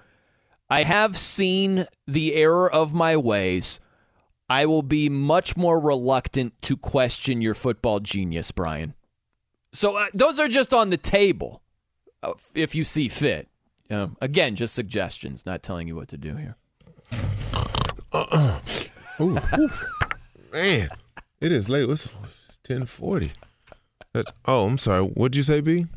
I 0.69 0.83
have 0.83 1.17
seen 1.17 1.85
the 2.07 2.35
error 2.35 2.71
of 2.71 2.93
my 2.93 3.17
ways. 3.17 3.79
I 4.49 4.65
will 4.65 4.81
be 4.81 5.09
much 5.09 5.57
more 5.57 5.79
reluctant 5.79 6.59
to 6.63 6.77
question 6.77 7.41
your 7.41 7.53
football 7.53 7.99
genius, 7.99 8.51
Brian. 8.51 8.93
So 9.73 9.97
uh, 9.97 10.07
those 10.13 10.39
are 10.39 10.47
just 10.47 10.73
on 10.73 10.89
the 10.89 10.97
table 10.97 11.61
uh, 12.23 12.33
if 12.55 12.73
you 12.73 12.83
see 12.83 13.07
fit. 13.07 13.47
Um, 13.91 14.17
again, 14.21 14.55
just 14.55 14.75
suggestions, 14.75 15.45
not 15.45 15.63
telling 15.63 15.87
you 15.87 15.95
what 15.95 16.07
to 16.09 16.17
do 16.17 16.35
here. 16.35 16.55
Ooh, 19.21 19.37
ooh. 19.59 19.69
Man, 20.53 20.89
it 21.41 21.51
is 21.51 21.69
late. 21.69 21.89
It's 21.89 22.09
ten 22.63 22.85
forty. 22.85 23.31
Oh, 24.45 24.65
I'm 24.65 24.77
sorry. 24.77 25.03
What'd 25.03 25.35
you 25.35 25.43
say, 25.43 25.61
B? 25.61 25.87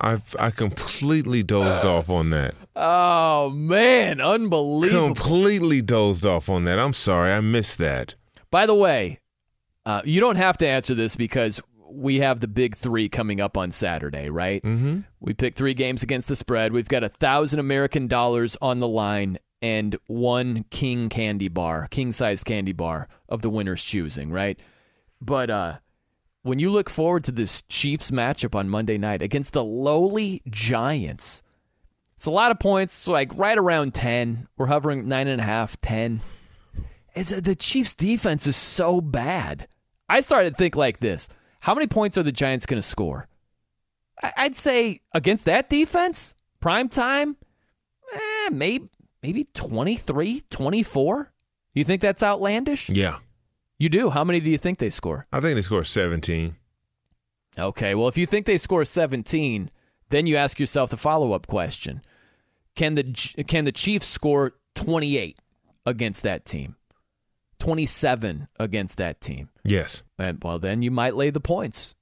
I 0.00 0.20
I 0.38 0.50
completely 0.50 1.42
dozed 1.42 1.84
off 1.84 2.10
on 2.10 2.30
that. 2.30 2.54
Oh 2.74 3.50
man, 3.50 4.20
unbelievable! 4.20 5.14
Completely 5.14 5.82
dozed 5.82 6.24
off 6.24 6.48
on 6.48 6.64
that. 6.64 6.78
I'm 6.78 6.92
sorry, 6.92 7.32
I 7.32 7.40
missed 7.40 7.78
that. 7.78 8.14
By 8.50 8.66
the 8.66 8.74
way, 8.74 9.20
uh, 9.84 10.02
you 10.04 10.20
don't 10.20 10.36
have 10.36 10.58
to 10.58 10.68
answer 10.68 10.94
this 10.94 11.16
because 11.16 11.60
we 11.88 12.20
have 12.20 12.40
the 12.40 12.48
big 12.48 12.76
three 12.76 13.08
coming 13.08 13.40
up 13.40 13.56
on 13.56 13.70
Saturday, 13.70 14.28
right? 14.28 14.62
Mm-hmm. 14.62 15.00
We 15.20 15.34
picked 15.34 15.56
three 15.56 15.74
games 15.74 16.02
against 16.02 16.28
the 16.28 16.36
spread. 16.36 16.72
We've 16.72 16.88
got 16.88 17.04
a 17.04 17.08
thousand 17.08 17.60
American 17.60 18.06
dollars 18.06 18.56
on 18.60 18.80
the 18.80 18.88
line 18.88 19.38
and 19.62 19.96
one 20.06 20.64
king 20.70 21.08
candy 21.08 21.48
bar, 21.48 21.88
king 21.90 22.12
sized 22.12 22.44
candy 22.44 22.72
bar 22.72 23.08
of 23.28 23.42
the 23.42 23.50
winner's 23.50 23.82
choosing, 23.82 24.30
right? 24.30 24.60
But 25.20 25.50
uh, 25.50 25.78
when 26.42 26.58
you 26.58 26.70
look 26.70 26.88
forward 26.90 27.24
to 27.24 27.32
this 27.32 27.62
Chiefs 27.62 28.10
matchup 28.10 28.54
on 28.54 28.68
Monday 28.68 28.98
night 28.98 29.22
against 29.22 29.52
the 29.52 29.64
lowly 29.64 30.42
Giants, 30.48 31.42
it's 32.16 32.26
a 32.26 32.30
lot 32.30 32.50
of 32.50 32.58
points, 32.58 33.06
like 33.08 33.30
right 33.36 33.58
around 33.58 33.94
10. 33.94 34.48
We're 34.56 34.66
hovering 34.66 35.06
nine 35.08 35.28
and 35.28 35.40
a 35.40 35.44
half, 35.44 35.80
10. 35.80 36.22
It's, 37.14 37.30
the 37.30 37.54
Chiefs 37.54 37.94
defense 37.94 38.46
is 38.46 38.56
so 38.56 39.00
bad. 39.00 39.68
I 40.08 40.20
started 40.20 40.50
to 40.50 40.56
think 40.56 40.76
like 40.76 40.98
this. 41.00 41.28
How 41.60 41.74
many 41.74 41.86
points 41.86 42.16
are 42.16 42.22
the 42.22 42.32
Giants 42.32 42.66
going 42.66 42.80
to 42.80 42.86
score? 42.86 43.28
I'd 44.36 44.56
say 44.56 45.00
against 45.12 45.44
that 45.44 45.68
defense, 45.68 46.34
prime 46.60 46.88
time, 46.88 47.36
eh, 48.14 48.50
maybe 48.50 48.88
maybe 49.22 49.44
23, 49.52 50.42
24. 50.48 51.32
You 51.74 51.84
think 51.84 52.00
that's 52.00 52.22
outlandish? 52.22 52.88
Yeah. 52.88 53.18
You 53.78 53.88
do. 53.88 54.10
How 54.10 54.24
many 54.24 54.40
do 54.40 54.50
you 54.50 54.58
think 54.58 54.78
they 54.78 54.90
score? 54.90 55.26
I 55.32 55.40
think 55.40 55.56
they 55.56 55.62
score 55.62 55.84
17. 55.84 56.56
Okay. 57.58 57.94
Well, 57.94 58.08
if 58.08 58.16
you 58.16 58.26
think 58.26 58.46
they 58.46 58.56
score 58.56 58.84
17, 58.84 59.70
then 60.10 60.26
you 60.26 60.36
ask 60.36 60.60
yourself 60.60 60.90
the 60.90 60.96
follow-up 60.96 61.46
question. 61.46 62.02
Can 62.74 62.94
the 62.94 63.02
can 63.46 63.64
the 63.64 63.72
Chiefs 63.72 64.06
score 64.06 64.52
28 64.74 65.38
against 65.86 66.22
that 66.22 66.44
team? 66.44 66.76
27 67.58 68.48
against 68.60 68.98
that 68.98 69.20
team? 69.20 69.48
Yes. 69.64 70.02
And, 70.18 70.38
well, 70.44 70.58
then 70.58 70.82
you 70.82 70.90
might 70.90 71.16
lay 71.16 71.30
the 71.30 71.40
points. 71.40 71.95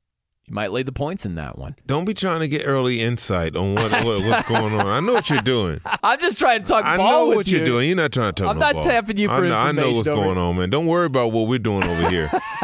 You 0.47 0.55
might 0.55 0.73
lay 0.73 0.83
the 0.83 0.93
points 0.93 1.25
in 1.25 1.37
that 1.37 1.57
one. 1.57 1.75
Don't 1.87 2.05
be 2.05 2.13
trying 2.13 2.41
to 2.41 2.49
get 2.49 2.65
early 2.67 3.01
insight 3.01 3.57
on 3.57 3.77
what, 3.77 3.91
what 3.91 4.25
what's 4.25 4.49
going 4.49 4.75
on. 4.75 4.87
I 4.87 5.01
know 5.01 5.15
what 5.15 5.31
you're 5.31 5.41
doing. 5.41 5.81
I'm 6.03 6.21
just 6.21 6.39
trying 6.39 6.63
to 6.63 6.67
talk 6.69 6.85
ball. 6.85 6.93
I 6.93 7.11
know 7.11 7.27
what 7.29 7.47
you. 7.47 7.59
you're 7.59 7.67
doing. 7.67 7.89
You're 7.89 7.97
not 7.97 8.13
trying 8.13 8.35
to 8.35 8.43
talk 8.43 8.51
I'm 8.51 8.59
no 8.59 8.67
not 8.67 8.75
ball. 8.75 8.85
tapping 8.85 9.17
you 9.17 9.29
for 9.29 9.47
I 9.47 9.49
know, 9.49 9.57
I 9.57 9.73
know 9.73 9.91
what's 9.93 10.07
going 10.07 10.37
on, 10.37 10.57
man. 10.59 10.69
Don't 10.69 10.87
worry 10.87 11.07
about 11.07 11.33
what 11.33 11.49
we're 11.49 11.59
doing 11.59 11.85
over 11.85 12.11
here. 12.11 12.31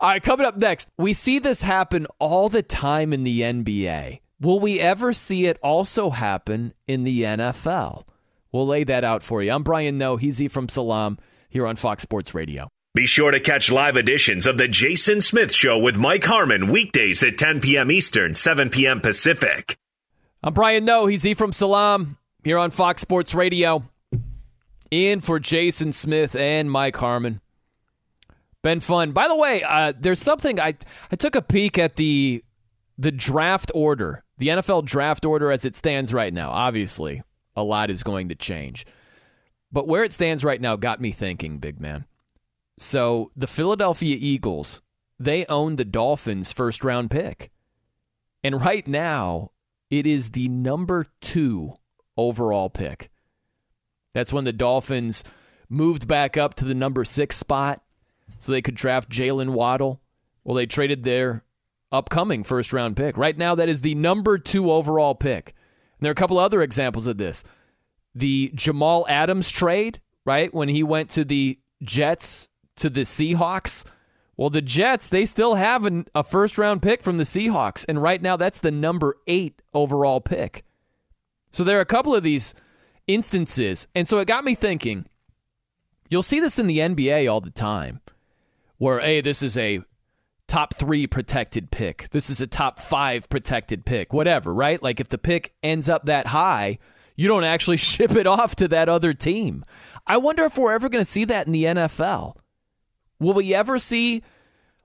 All 0.00 0.10
right, 0.10 0.22
coming 0.22 0.46
up 0.46 0.58
next, 0.58 0.90
we 0.96 1.12
see 1.12 1.40
this 1.40 1.62
happen 1.62 2.06
all 2.20 2.48
the 2.48 2.62
time 2.62 3.12
in 3.12 3.24
the 3.24 3.40
NBA. 3.40 4.20
Will 4.40 4.60
we 4.60 4.78
ever 4.78 5.12
see 5.12 5.46
it 5.46 5.58
also 5.60 6.10
happen 6.10 6.72
in 6.86 7.02
the 7.02 7.22
NFL? 7.22 8.04
We'll 8.52 8.66
lay 8.66 8.84
that 8.84 9.02
out 9.02 9.24
for 9.24 9.42
you. 9.42 9.50
I'm 9.50 9.64
Brian 9.64 9.98
Noe. 9.98 10.16
He's 10.16 10.40
E 10.40 10.46
from 10.46 10.68
Salam 10.68 11.18
here 11.48 11.66
on 11.66 11.74
Fox 11.74 12.02
Sports 12.02 12.32
Radio. 12.32 12.68
Be 12.98 13.06
sure 13.06 13.30
to 13.30 13.38
catch 13.38 13.70
live 13.70 13.96
editions 13.96 14.44
of 14.44 14.58
The 14.58 14.66
Jason 14.66 15.20
Smith 15.20 15.54
Show 15.54 15.78
with 15.78 15.96
Mike 15.96 16.24
Harmon 16.24 16.66
weekdays 16.66 17.22
at 17.22 17.38
10 17.38 17.60
p.m. 17.60 17.92
Eastern, 17.92 18.34
7 18.34 18.70
p.m. 18.70 19.00
Pacific. 19.00 19.78
I'm 20.42 20.52
Brian 20.52 20.84
Noe. 20.84 21.06
He's 21.06 21.24
E 21.24 21.34
from 21.34 21.52
Salam 21.52 22.18
here 22.42 22.58
on 22.58 22.72
Fox 22.72 23.00
Sports 23.00 23.36
Radio. 23.36 23.84
In 24.90 25.20
for 25.20 25.38
Jason 25.38 25.92
Smith 25.92 26.34
and 26.34 26.68
Mike 26.72 26.96
Harmon. 26.96 27.40
Been 28.64 28.80
fun. 28.80 29.12
By 29.12 29.28
the 29.28 29.36
way, 29.36 29.62
uh, 29.62 29.92
there's 29.96 30.20
something 30.20 30.58
I 30.58 30.74
I 31.12 31.14
took 31.14 31.36
a 31.36 31.42
peek 31.42 31.78
at 31.78 31.94
the 31.94 32.42
the 32.98 33.12
draft 33.12 33.70
order, 33.76 34.24
the 34.38 34.48
NFL 34.48 34.86
draft 34.86 35.24
order 35.24 35.52
as 35.52 35.64
it 35.64 35.76
stands 35.76 36.12
right 36.12 36.34
now. 36.34 36.50
Obviously, 36.50 37.22
a 37.54 37.62
lot 37.62 37.90
is 37.90 38.02
going 38.02 38.30
to 38.30 38.34
change. 38.34 38.86
But 39.70 39.86
where 39.86 40.02
it 40.02 40.12
stands 40.12 40.42
right 40.42 40.60
now 40.60 40.74
got 40.74 41.00
me 41.00 41.12
thinking, 41.12 41.58
big 41.58 41.80
man. 41.80 42.04
So, 42.80 43.30
the 43.36 43.46
Philadelphia 43.46 44.16
Eagles, 44.18 44.82
they 45.18 45.44
own 45.46 45.76
the 45.76 45.84
Dolphins' 45.84 46.52
first 46.52 46.84
round 46.84 47.10
pick. 47.10 47.50
And 48.44 48.62
right 48.62 48.86
now, 48.86 49.50
it 49.90 50.06
is 50.06 50.30
the 50.30 50.48
number 50.48 51.06
2 51.20 51.74
overall 52.16 52.70
pick. 52.70 53.10
That's 54.12 54.32
when 54.32 54.44
the 54.44 54.52
Dolphins 54.52 55.24
moved 55.68 56.06
back 56.08 56.36
up 56.36 56.54
to 56.54 56.64
the 56.64 56.74
number 56.74 57.04
6 57.04 57.36
spot 57.36 57.82
so 58.38 58.52
they 58.52 58.62
could 58.62 58.74
draft 58.74 59.10
Jaylen 59.10 59.50
Waddle. 59.50 60.00
Well, 60.44 60.54
they 60.54 60.66
traded 60.66 61.02
their 61.02 61.44
upcoming 61.92 62.42
first 62.44 62.72
round 62.72 62.96
pick. 62.96 63.16
Right 63.16 63.36
now, 63.36 63.54
that 63.54 63.68
is 63.68 63.80
the 63.80 63.94
number 63.94 64.38
two 64.38 64.70
overall 64.70 65.14
pick. 65.14 65.54
And 65.98 66.04
there 66.04 66.10
are 66.10 66.12
a 66.12 66.16
couple 66.16 66.38
other 66.38 66.62
examples 66.62 67.06
of 67.06 67.18
this. 67.18 67.44
The 68.14 68.50
Jamal 68.54 69.06
Adams 69.08 69.50
trade, 69.50 70.00
right? 70.24 70.52
When 70.52 70.68
he 70.68 70.82
went 70.82 71.10
to 71.10 71.24
the 71.24 71.58
Jets 71.82 72.47
to 72.78 72.90
the 72.90 73.02
Seahawks. 73.02 73.84
Well, 74.36 74.50
the 74.50 74.62
Jets, 74.62 75.08
they 75.08 75.24
still 75.24 75.56
have 75.56 75.84
an, 75.84 76.06
a 76.14 76.22
first 76.22 76.58
round 76.58 76.82
pick 76.82 77.02
from 77.02 77.16
the 77.16 77.24
Seahawks. 77.24 77.84
And 77.88 78.00
right 78.00 78.22
now, 78.22 78.36
that's 78.36 78.60
the 78.60 78.70
number 78.70 79.16
eight 79.26 79.60
overall 79.74 80.20
pick. 80.20 80.64
So 81.50 81.64
there 81.64 81.78
are 81.78 81.82
a 81.82 81.86
couple 81.86 82.14
of 82.14 82.22
these 82.22 82.54
instances. 83.06 83.88
And 83.94 84.06
so 84.06 84.18
it 84.18 84.28
got 84.28 84.44
me 84.44 84.54
thinking 84.54 85.06
you'll 86.08 86.22
see 86.22 86.40
this 86.40 86.58
in 86.58 86.66
the 86.66 86.78
NBA 86.78 87.30
all 87.30 87.40
the 87.40 87.50
time 87.50 88.00
where, 88.78 89.00
hey, 89.00 89.20
this 89.20 89.42
is 89.42 89.56
a 89.56 89.80
top 90.46 90.74
three 90.74 91.06
protected 91.06 91.70
pick. 91.70 92.08
This 92.10 92.30
is 92.30 92.40
a 92.40 92.46
top 92.46 92.78
five 92.78 93.28
protected 93.28 93.84
pick, 93.84 94.12
whatever, 94.12 94.52
right? 94.54 94.82
Like 94.82 95.00
if 95.00 95.08
the 95.08 95.18
pick 95.18 95.54
ends 95.62 95.88
up 95.88 96.06
that 96.06 96.28
high, 96.28 96.78
you 97.16 97.28
don't 97.28 97.44
actually 97.44 97.76
ship 97.78 98.12
it 98.12 98.26
off 98.26 98.56
to 98.56 98.68
that 98.68 98.88
other 98.88 99.12
team. 99.12 99.64
I 100.06 100.16
wonder 100.16 100.44
if 100.44 100.56
we're 100.56 100.72
ever 100.72 100.88
going 100.88 101.04
to 101.04 101.10
see 101.10 101.24
that 101.26 101.46
in 101.46 101.52
the 101.52 101.64
NFL. 101.64 102.36
Will 103.20 103.34
we 103.34 103.54
ever 103.54 103.78
see 103.78 104.22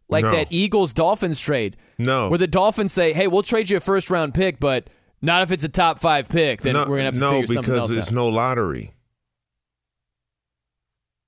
like 0.10 0.24
No. 0.26 0.32
that 0.32 0.48
Eagles 0.50 0.94
Dolphins 0.94 1.40
trade? 1.40 1.78
No. 1.98 2.30
Where 2.30 2.38
the 2.40 2.48
Dolphins 2.48 2.94
say, 2.94 3.14
hey, 3.14 3.28
we'll 3.28 3.44
trade 3.44 3.70
you 3.70 3.78
a 3.78 3.80
first 3.80 4.10
round 4.10 4.34
pick, 4.34 4.60
but 4.60 4.90
not 5.22 5.42
if 5.44 5.52
it's 5.52 5.64
a 5.64 5.70
top 5.70 6.00
five 6.00 6.28
pick. 6.30 6.62
Then 6.62 6.74
no, 6.74 6.82
we're 6.82 6.98
going 6.98 7.00
to 7.00 7.06
have 7.06 7.14
to 7.16 7.20
no, 7.20 7.32
figure 7.42 7.54
something 7.54 7.74
else 7.74 7.84
out. 7.84 7.84
no 7.84 7.88
because 7.88 7.96
there's 7.96 8.12
no 8.12 8.28
lottery. 8.30 8.94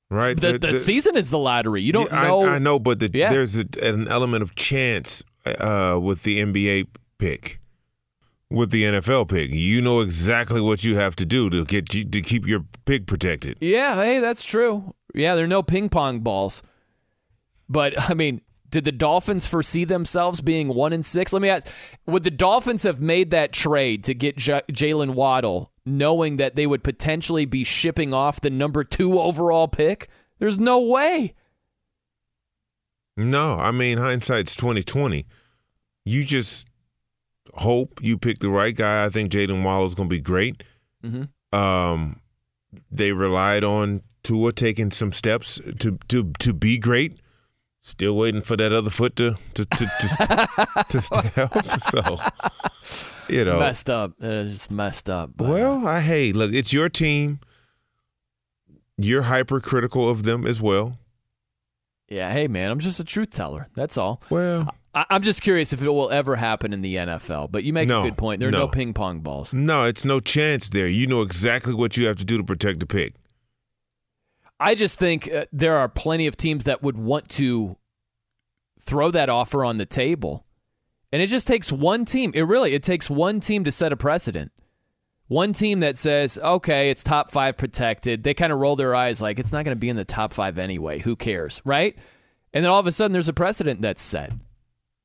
Right? 0.09 0.39
the, 0.39 0.57
the, 0.59 0.79
season 0.79 1.17
is 1.17 1.29
the 1.31 1.39
lottery. 1.39 1.81
You 1.81 1.91
don't 1.91 2.11
Yeah, 2.11 2.23
know. 2.27 2.45
I, 2.47 2.59
know, 2.59 2.77
but 2.79 2.99
the, 2.99 3.09
Yeah. 3.13 3.31
there's 3.33 3.57
a, 3.57 3.65
an 3.81 4.07
element 4.07 4.43
of 4.43 4.55
chance 4.55 5.23
uh, 5.45 5.99
with 6.01 6.23
the 6.23 6.39
NBA 6.43 6.87
pick. 7.17 7.59
With 8.51 8.69
the 8.69 8.83
NFL 8.83 9.27
pick, 9.27 9.49
you 9.51 9.81
know 9.81 10.01
exactly 10.01 10.61
what 10.61 10.83
you 10.83 10.95
have 10.97 11.15
to 11.15 11.25
do 11.25 11.49
to 11.49 11.65
get 11.65 11.95
you, 11.95 12.05
to 12.05 12.21
keep 12.21 12.45
your 12.47 12.63
pick 12.85 13.07
protected. 13.07 13.57
Yeah, 13.59 13.95
hey, 13.95 14.19
that's 14.19 14.45
true. 14.45 14.93
Yeah, 15.15 15.33
there 15.33 15.45
are 15.45 15.47
no 15.47 15.63
ping 15.63 15.89
pong 15.89 16.19
balls. 16.19 16.61
But 17.69 18.09
I 18.09 18.13
mean, 18.13 18.41
did 18.69 18.85
the 18.85 18.91
Dolphins 18.91 19.47
foresee 19.47 19.85
themselves 19.85 20.41
being 20.41 20.67
one 20.67 20.93
and 20.93 21.05
six? 21.05 21.31
Let 21.31 21.41
me 21.41 21.49
ask: 21.49 21.67
Would 22.05 22.23
the 22.23 22.31
Dolphins 22.31 22.83
have 22.83 22.99
made 22.99 23.31
that 23.31 23.51
trade 23.51 24.03
to 24.05 24.13
get 24.13 24.37
J- 24.37 24.63
Jaylen 24.69 25.13
Waddle, 25.13 25.71
knowing 25.85 26.37
that 26.37 26.55
they 26.55 26.67
would 26.67 26.83
potentially 26.83 27.45
be 27.45 27.63
shipping 27.63 28.13
off 28.13 28.41
the 28.41 28.49
number 28.49 28.83
two 28.83 29.19
overall 29.19 29.67
pick? 29.67 30.09
There's 30.39 30.57
no 30.57 30.79
way. 30.79 31.33
No, 33.17 33.55
I 33.55 33.71
mean 33.71 33.97
hindsight's 33.97 34.55
twenty 34.55 34.83
twenty. 34.83 35.25
You 36.03 36.23
just 36.23 36.67
hope 37.53 37.99
you 38.01 38.17
pick 38.17 38.39
the 38.39 38.49
right 38.49 38.75
guy. 38.75 39.05
I 39.05 39.09
think 39.09 39.31
Jaden 39.31 39.63
Waddle's 39.63 39.95
going 39.95 40.09
to 40.09 40.15
be 40.15 40.21
great. 40.21 40.63
Mm-hmm. 41.03 41.57
Um, 41.57 42.19
they 42.91 43.11
relied 43.11 43.63
on 43.63 44.01
Tua 44.23 44.51
taking 44.51 44.91
some 44.91 45.11
steps 45.11 45.61
to 45.79 45.97
to 46.09 46.31
to 46.39 46.53
be 46.53 46.77
great. 46.77 47.19
Still 47.87 48.15
waiting 48.17 48.41
for 48.41 48.57
that 48.57 48.71
other 48.73 48.89
foot 48.89 49.15
to 49.17 49.35
to 49.53 49.63
to 49.63 49.85
to, 49.85 50.85
to 50.89 51.01
step. 51.05 51.81
So 51.81 52.19
you 53.29 53.41
It's 53.41 53.47
know, 53.47 53.59
messed 53.59 53.91
up. 53.91 54.13
It's 54.19 54.71
messed 54.71 55.07
up. 55.07 55.33
but- 55.35 55.47
well, 55.49 55.85
uh, 55.85 55.91
I 55.91 55.99
hey, 56.01 56.31
look, 56.33 56.51
it's 56.51 56.73
your 56.73 56.89
team. 56.89 57.39
You're 58.97 59.21
hypercritical 59.23 60.09
of 60.09 60.23
them 60.23 60.47
as 60.47 60.59
well. 60.59 60.97
yeah, 62.09 62.31
hey 62.33 62.47
man, 62.47 62.71
I'm 62.71 62.79
just 62.79 62.99
a 62.99 63.03
truth 63.03 63.29
teller. 63.29 63.67
That's 63.75 63.99
all. 63.99 64.19
Well, 64.31 64.73
I- 64.95 65.05
I'm 65.11 65.21
just 65.21 65.43
curious 65.43 65.71
if 65.71 65.83
it 65.83 65.89
will 65.89 66.09
ever 66.09 66.37
happen 66.37 66.73
in 66.73 66.81
the 66.81 66.95
NFL. 66.95 67.51
But 67.51 67.63
you 67.65 67.71
make 67.71 67.87
No, 67.87 68.01
a 68.01 68.05
good 68.05 68.17
point. 68.17 68.39
There 68.39 68.49
are 68.49 68.51
no 68.51 68.61
no. 68.61 68.67
ping 68.67 68.93
pong 68.95 69.19
balls. 69.19 69.53
No, 69.53 69.83
it's 69.85 70.03
no 70.03 70.19
chance 70.19 70.69
there. 70.69 70.87
You 70.87 71.05
know 71.05 71.21
exactly 71.21 71.75
what 71.75 71.97
you 71.97 72.07
have 72.07 72.15
to 72.17 72.25
do 72.25 72.35
to 72.37 72.43
protect 72.43 72.79
the 72.79 72.87
pick. 72.87 73.13
I 74.59 74.75
just 74.75 74.97
think 74.97 75.31
uh, 75.31 75.45
there 75.51 75.75
are 75.75 75.89
plenty 75.89 76.27
of 76.27 76.37
teams 76.37 76.63
that 76.63 76.81
would 76.81 76.97
want 76.97 77.29
to 77.31 77.77
throw 78.79 79.11
that 79.11 79.29
offer 79.29 79.65
on 79.65 79.77
the 79.77 79.85
table. 79.85 80.45
And 81.11 81.21
it 81.21 81.27
just 81.27 81.47
takes 81.47 81.71
one 81.71 82.05
team. 82.05 82.31
It 82.33 82.41
really 82.41 82.73
it 82.73 82.83
takes 82.83 83.09
one 83.09 83.39
team 83.39 83.63
to 83.63 83.71
set 83.71 83.93
a 83.93 83.97
precedent. 83.97 84.51
One 85.27 85.53
team 85.53 85.79
that 85.79 85.97
says, 85.97 86.37
"Okay, 86.37 86.89
it's 86.89 87.03
top 87.03 87.31
5 87.31 87.57
protected." 87.57 88.23
They 88.23 88.33
kind 88.33 88.53
of 88.53 88.59
roll 88.59 88.75
their 88.75 88.93
eyes 88.93 89.21
like 89.21 89.39
it's 89.39 89.51
not 89.51 89.65
going 89.65 89.75
to 89.75 89.79
be 89.79 89.89
in 89.89 89.95
the 89.95 90.05
top 90.05 90.33
5 90.33 90.57
anyway. 90.57 90.99
Who 90.99 91.15
cares, 91.15 91.61
right? 91.65 91.97
And 92.53 92.63
then 92.63 92.71
all 92.71 92.79
of 92.79 92.87
a 92.87 92.91
sudden 92.91 93.13
there's 93.13 93.29
a 93.29 93.33
precedent 93.33 93.81
that's 93.81 94.01
set. 94.01 94.31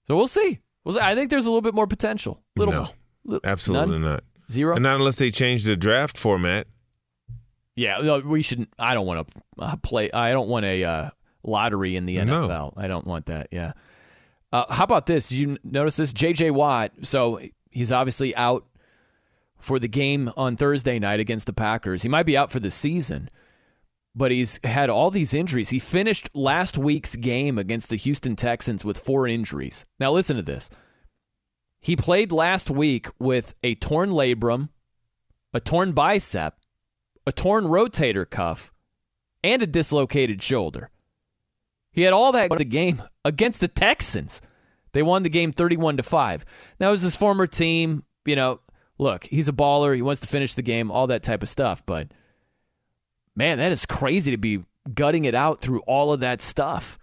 So 0.07 0.17
we'll 0.17 0.27
see. 0.27 0.61
We'll 0.85 0.95
see. 0.95 1.01
I 1.01 1.15
think 1.15 1.31
there's 1.31 1.47
a 1.47 1.51
little 1.51 1.63
bit 1.63 1.75
more 1.75 1.87
potential. 1.87 2.43
Little 2.57 2.75
no, 2.75 2.81
more. 2.83 2.93
Little- 3.25 3.51
absolutely 3.51 3.99
none? 3.99 4.03
not. 4.03 4.25
Zero. 4.51 4.75
And 4.75 4.83
not 4.83 4.97
unless 4.97 5.17
they 5.17 5.31
change 5.31 5.65
the 5.65 5.77
draft 5.77 6.19
format. 6.19 6.67
Yeah, 7.77 7.99
no, 7.99 8.19
we 8.21 8.43
shouldn't. 8.43 8.71
I 8.79 8.95
don't 8.95 9.07
want 9.07 9.29
to 9.29 9.43
uh, 9.59 9.77
play. 9.77 10.11
I 10.13 10.33
don't 10.33 10.49
want 10.49 10.67
a 10.67 10.85
uh, 10.85 11.11
lottery 11.43 11.97
in 11.97 12.07
the 12.07 12.17
No. 12.25 12.49
NFL. 12.49 12.75
I 12.77 12.89
don't 12.89 13.07
want 13.07 13.27
that. 13.27 13.49
Yeah. 13.51 13.73
Uh, 14.53 14.71
how 14.73 14.85
about 14.85 15.07
this? 15.07 15.29
Did 15.29 15.39
you 15.39 15.59
notice 15.63 15.97
this? 15.97 16.13
J.J. 16.13 16.51
Watt. 16.51 16.93
So 17.03 17.41
he's 17.71 17.93
obviously 17.93 18.35
out 18.37 18.67
for 19.59 19.79
the 19.79 19.89
game 19.89 20.31
on 20.37 20.57
Thursday 20.57 20.99
night 20.99 21.21
against 21.21 21.47
the 21.47 21.53
Packers. 21.53 22.03
He 22.03 22.09
might 22.09 22.27
be 22.27 22.37
out 22.37 22.51
for 22.51 22.59
the 22.61 22.71
season, 22.71 23.29
but 24.15 24.31
he's 24.33 24.59
had 24.65 24.91
all 24.91 25.11
these 25.11 25.33
injuries. 25.35 25.71
He 25.71 25.79
finished 25.79 26.29
last 26.35 26.77
week's 26.77 27.15
game 27.15 27.59
against 27.59 27.89
the 27.91 27.97
Houston 27.97 28.35
Texans 28.37 28.85
with 28.85 28.99
four 28.99 29.29
injuries. 29.29 29.87
Now 30.01 30.13
listen 30.13 30.37
to 30.37 30.43
this. 30.43 30.69
He 31.81 31.95
played 31.97 32.33
last 32.33 32.71
week 32.71 33.07
with 33.19 33.55
a 33.63 33.75
torn 33.77 34.11
labrum, 34.11 34.69
a 35.55 35.61
torn 35.61 35.93
bicep, 35.93 36.57
a 37.31 37.33
torn 37.33 37.65
rotator 37.65 38.29
cuff, 38.29 38.73
and 39.45 39.63
a 39.63 39.67
dislocated 39.67 40.43
shoulder. 40.43 40.91
He 41.93 42.03
had 42.03 42.13
all 42.13 42.33
that 42.33 42.51
the 42.51 42.65
game 42.65 43.01
against 43.25 43.61
the 43.61 43.69
Texans. 43.69 44.43
They 44.93 45.03
won 45.05 45.23
the 45.23 45.29
game 45.29 45.53
31 45.53 45.99
to 45.99 46.03
5. 46.03 46.45
Now 46.81 46.89
it 46.89 46.91
was 46.91 47.03
his 47.03 47.15
former 47.15 47.47
team, 47.47 48.03
you 48.25 48.35
know, 48.35 48.59
look, 48.99 49.27
he's 49.27 49.49
a 49.49 49.53
baller, 49.53 49.95
he 49.95 50.03
wants 50.03 50.21
to 50.23 50.27
finish 50.27 50.55
the 50.55 50.63
game, 50.63 50.91
all 50.91 51.07
that 51.07 51.23
type 51.23 51.45
of 51.45 51.49
stuff, 51.49 51.87
but 51.87 52.09
man, 53.37 53.59
that 53.59 53.71
is 53.71 53.87
crazy 53.87 54.33
to 54.33 54.37
be 54.37 54.65
gutting 54.93 55.25
it 55.25 55.35
out 55.37 55.61
through 55.61 55.81
all 55.87 56.13
of 56.13 56.19
that 56.19 56.41
stuff. 56.41 56.99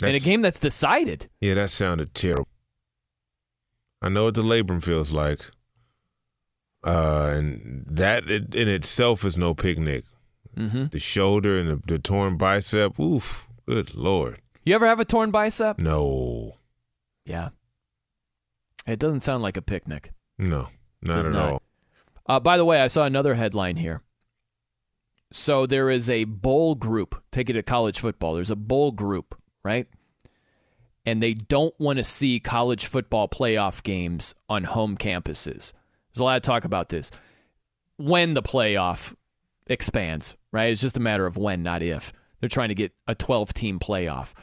in 0.00 0.14
a 0.14 0.20
game 0.20 0.42
that's 0.42 0.60
decided. 0.60 1.26
Yeah, 1.40 1.54
that 1.54 1.72
sounded 1.72 2.14
terrible. 2.14 2.46
I 4.00 4.10
know 4.10 4.24
what 4.24 4.34
the 4.34 4.44
labrum 4.44 4.80
feels 4.80 5.10
like. 5.10 5.40
Uh, 6.84 7.32
and 7.34 7.84
that 7.88 8.28
in 8.30 8.68
itself 8.68 9.24
is 9.24 9.36
no 9.38 9.54
picnic. 9.54 10.04
Mm-hmm. 10.56 10.86
The 10.90 10.98
shoulder 10.98 11.58
and 11.58 11.70
the, 11.70 11.82
the 11.86 11.98
torn 11.98 12.36
bicep. 12.36 12.98
Oof, 13.00 13.48
good 13.66 13.94
lord. 13.94 14.40
You 14.64 14.74
ever 14.74 14.86
have 14.86 15.00
a 15.00 15.04
torn 15.04 15.30
bicep? 15.30 15.78
No, 15.78 16.58
Yeah. 17.24 17.50
It 18.86 18.98
doesn't 18.98 19.20
sound 19.20 19.42
like 19.42 19.56
a 19.56 19.62
picnic. 19.62 20.12
no, 20.38 20.68
not 21.00 21.14
Does 21.16 21.28
at 21.28 21.32
not. 21.32 21.52
all. 21.54 21.62
Uh, 22.26 22.38
by 22.40 22.58
the 22.58 22.64
way, 22.66 22.80
I 22.82 22.86
saw 22.88 23.04
another 23.04 23.34
headline 23.34 23.76
here. 23.76 24.02
So 25.32 25.64
there 25.66 25.90
is 25.90 26.10
a 26.10 26.24
bowl 26.24 26.74
group. 26.74 27.22
Take 27.32 27.48
it 27.48 27.54
to 27.54 27.62
college 27.62 27.98
football. 27.98 28.34
There's 28.34 28.50
a 28.50 28.56
bowl 28.56 28.92
group, 28.92 29.34
right? 29.64 29.86
And 31.06 31.22
they 31.22 31.32
don't 31.34 31.74
want 31.80 31.96
to 31.98 32.04
see 32.04 32.40
college 32.40 32.86
football 32.86 33.26
playoff 33.28 33.82
games 33.82 34.34
on 34.50 34.64
home 34.64 34.96
campuses. 34.98 35.72
There's 36.14 36.20
a 36.20 36.24
lot 36.24 36.36
of 36.36 36.42
talk 36.42 36.64
about 36.64 36.88
this. 36.88 37.10
When 37.96 38.34
the 38.34 38.42
playoff 38.42 39.14
expands, 39.66 40.36
right? 40.52 40.70
It's 40.70 40.80
just 40.80 40.96
a 40.96 41.00
matter 41.00 41.26
of 41.26 41.36
when, 41.36 41.62
not 41.62 41.82
if. 41.82 42.12
They're 42.40 42.48
trying 42.48 42.68
to 42.68 42.74
get 42.74 42.92
a 43.06 43.14
12 43.14 43.54
team 43.54 43.78
playoff. 43.78 44.34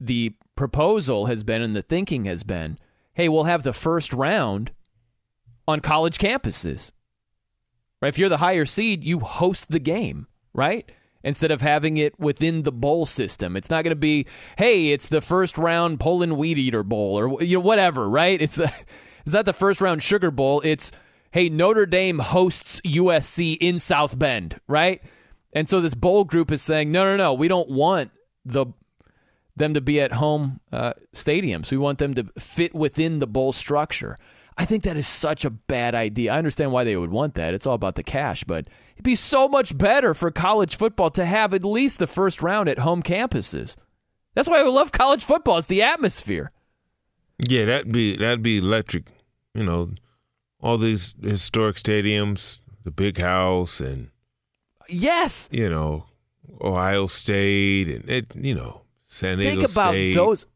The 0.00 0.34
proposal 0.56 1.26
has 1.26 1.42
been, 1.42 1.62
and 1.62 1.74
the 1.74 1.82
thinking 1.82 2.24
has 2.26 2.42
been, 2.42 2.78
hey, 3.14 3.28
we'll 3.28 3.44
have 3.44 3.62
the 3.62 3.72
first 3.72 4.12
round 4.12 4.72
on 5.66 5.80
college 5.80 6.18
campuses. 6.18 6.92
Right? 8.00 8.08
If 8.08 8.18
you're 8.18 8.28
the 8.28 8.36
higher 8.38 8.66
seed, 8.66 9.04
you 9.04 9.20
host 9.20 9.70
the 9.70 9.78
game, 9.78 10.26
right? 10.52 10.90
Instead 11.24 11.50
of 11.50 11.60
having 11.60 11.96
it 11.96 12.18
within 12.20 12.62
the 12.62 12.72
bowl 12.72 13.06
system. 13.06 13.56
It's 13.56 13.70
not 13.70 13.82
going 13.82 13.90
to 13.90 13.96
be, 13.96 14.26
hey, 14.58 14.92
it's 14.92 15.08
the 15.08 15.20
first 15.20 15.58
round 15.58 15.98
Poland 15.98 16.36
Wheat 16.36 16.58
Eater 16.58 16.82
Bowl 16.84 17.18
or 17.18 17.42
you 17.42 17.56
know 17.56 17.60
whatever, 17.60 18.08
right? 18.08 18.40
It's 18.40 18.60
it's 19.26 19.34
not 19.34 19.44
the 19.44 19.52
first 19.52 19.80
round 19.80 20.04
Sugar 20.04 20.30
Bowl. 20.30 20.62
It's 20.64 20.92
hey, 21.32 21.48
Notre 21.48 21.84
Dame 21.84 22.20
hosts 22.20 22.80
USC 22.82 23.58
in 23.60 23.80
South 23.80 24.16
Bend, 24.18 24.60
right? 24.68 25.02
And 25.52 25.68
so 25.68 25.80
this 25.80 25.94
bowl 25.94 26.24
group 26.24 26.52
is 26.52 26.62
saying, 26.62 26.92
no, 26.92 27.04
no, 27.04 27.16
no, 27.16 27.34
we 27.34 27.48
don't 27.48 27.68
want 27.68 28.12
the 28.44 28.66
them 29.56 29.74
to 29.74 29.80
be 29.80 30.00
at 30.00 30.12
home 30.12 30.60
uh, 30.70 30.92
stadiums. 31.12 31.72
We 31.72 31.78
want 31.78 31.98
them 31.98 32.14
to 32.14 32.24
fit 32.38 32.74
within 32.74 33.18
the 33.18 33.26
bowl 33.26 33.52
structure. 33.52 34.16
I 34.58 34.64
think 34.64 34.84
that 34.84 34.96
is 34.96 35.08
such 35.08 35.44
a 35.44 35.50
bad 35.50 35.94
idea. 35.94 36.32
I 36.32 36.38
understand 36.38 36.72
why 36.72 36.84
they 36.84 36.96
would 36.96 37.10
want 37.10 37.34
that. 37.34 37.52
It's 37.52 37.66
all 37.66 37.74
about 37.74 37.96
the 37.96 38.02
cash, 38.02 38.44
but 38.44 38.68
it'd 38.94 39.02
be 39.02 39.14
so 39.14 39.48
much 39.48 39.76
better 39.76 40.14
for 40.14 40.30
college 40.30 40.76
football 40.76 41.10
to 41.10 41.24
have 41.24 41.52
at 41.52 41.64
least 41.64 41.98
the 41.98 42.06
first 42.06 42.42
round 42.42 42.68
at 42.68 42.78
home 42.78 43.02
campuses. 43.02 43.76
That's 44.34 44.48
why 44.48 44.60
I 44.60 44.62
love 44.62 44.92
college 44.92 45.24
football. 45.24 45.58
It's 45.58 45.66
the 45.66 45.82
atmosphere. 45.82 46.52
Yeah, 47.48 47.64
that'd 47.64 47.92
be 47.92 48.16
that'd 48.16 48.42
be 48.42 48.58
electric. 48.58 49.06
You 49.56 49.64
know, 49.64 49.90
all 50.60 50.76
these 50.78 51.14
historic 51.22 51.76
stadiums, 51.76 52.60
the 52.84 52.90
big 52.90 53.18
house, 53.18 53.80
and 53.80 54.10
Yes. 54.88 55.48
you 55.50 55.68
know, 55.70 56.04
Ohio 56.60 57.06
State, 57.06 57.88
and 57.88 58.08
it. 58.10 58.26
You 58.34 58.54
know, 58.54 58.82
San 59.06 59.38
Diego 59.38 59.60
Think 59.60 59.70
about 59.72 59.92
State. 59.94 60.14
those. 60.14 60.46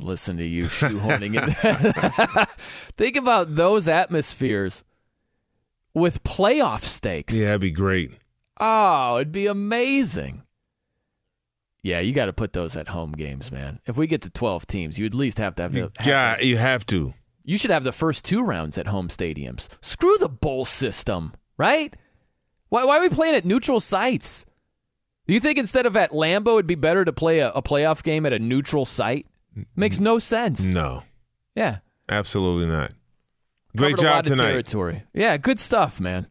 Listen 0.00 0.36
to 0.38 0.44
you 0.44 0.64
shoehorning 0.64 1.34
it. 1.36 2.48
Think 2.96 3.16
about 3.16 3.54
those 3.56 3.88
atmospheres 3.88 4.84
with 5.92 6.22
playoff 6.24 6.80
stakes. 6.82 7.34
Yeah, 7.38 7.46
that'd 7.46 7.60
be 7.60 7.70
great. 7.70 8.12
Oh, 8.58 9.16
it'd 9.16 9.32
be 9.32 9.46
amazing. 9.46 10.42
Yeah, 11.82 11.98
you 12.00 12.12
got 12.14 12.26
to 12.26 12.32
put 12.32 12.52
those 12.52 12.76
at 12.76 12.88
home 12.88 13.12
games, 13.12 13.50
man. 13.52 13.80
If 13.86 13.96
we 13.98 14.06
get 14.06 14.22
to 14.22 14.30
12 14.30 14.66
teams, 14.66 14.98
you 14.98 15.04
at 15.06 15.14
least 15.14 15.38
have 15.38 15.56
to 15.56 15.62
have 15.64 15.72
the. 15.72 15.90
Yeah, 16.06 16.40
you 16.40 16.56
have 16.56 16.86
to. 16.86 17.12
You 17.44 17.58
should 17.58 17.70
have 17.70 17.84
the 17.84 17.92
first 17.92 18.24
two 18.24 18.42
rounds 18.42 18.78
at 18.78 18.86
home 18.86 19.08
stadiums. 19.08 19.68
Screw 19.80 20.16
the 20.18 20.28
bowl 20.28 20.64
system, 20.64 21.32
right? 21.56 21.94
Why, 22.68 22.84
why 22.84 22.98
are 22.98 23.02
we 23.02 23.08
playing 23.08 23.34
at 23.34 23.44
neutral 23.44 23.80
sites? 23.80 24.46
Do 25.26 25.34
you 25.34 25.40
think 25.40 25.58
instead 25.58 25.86
of 25.86 25.96
at 25.96 26.12
Lambeau, 26.12 26.54
it'd 26.54 26.66
be 26.66 26.74
better 26.74 27.04
to 27.04 27.12
play 27.12 27.40
a, 27.40 27.50
a 27.50 27.62
playoff 27.62 28.02
game 28.02 28.26
at 28.26 28.32
a 28.32 28.38
neutral 28.38 28.84
site? 28.84 29.26
Makes 29.76 30.00
no 30.00 30.18
sense. 30.18 30.66
No, 30.66 31.02
Yeah. 31.54 31.78
absolutely 32.08 32.66
not. 32.66 32.92
Great 33.76 33.96
Covered 33.96 33.98
a 33.98 34.02
job 34.02 34.14
lot 34.14 34.30
of 34.30 34.36
tonight. 34.38 34.50
territory. 34.50 35.02
Yeah, 35.14 35.36
good 35.36 35.58
stuff, 35.60 36.00
man. 36.00 36.26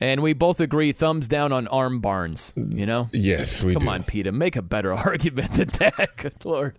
And 0.00 0.22
we 0.22 0.32
both 0.34 0.60
agree, 0.60 0.92
thumbs 0.92 1.26
down 1.28 1.52
on 1.52 1.66
Arm 1.68 2.00
Barnes. 2.00 2.52
You 2.56 2.84
know? 2.86 3.08
Yes, 3.12 3.62
we 3.62 3.72
Come 3.72 3.84
do. 3.84 3.88
on, 3.88 4.04
Peter, 4.04 4.30
make 4.32 4.54
a 4.56 4.62
better 4.62 4.92
argument 4.94 5.52
than 5.52 5.68
that. 5.78 6.10
Good 6.16 6.44
lord. 6.44 6.78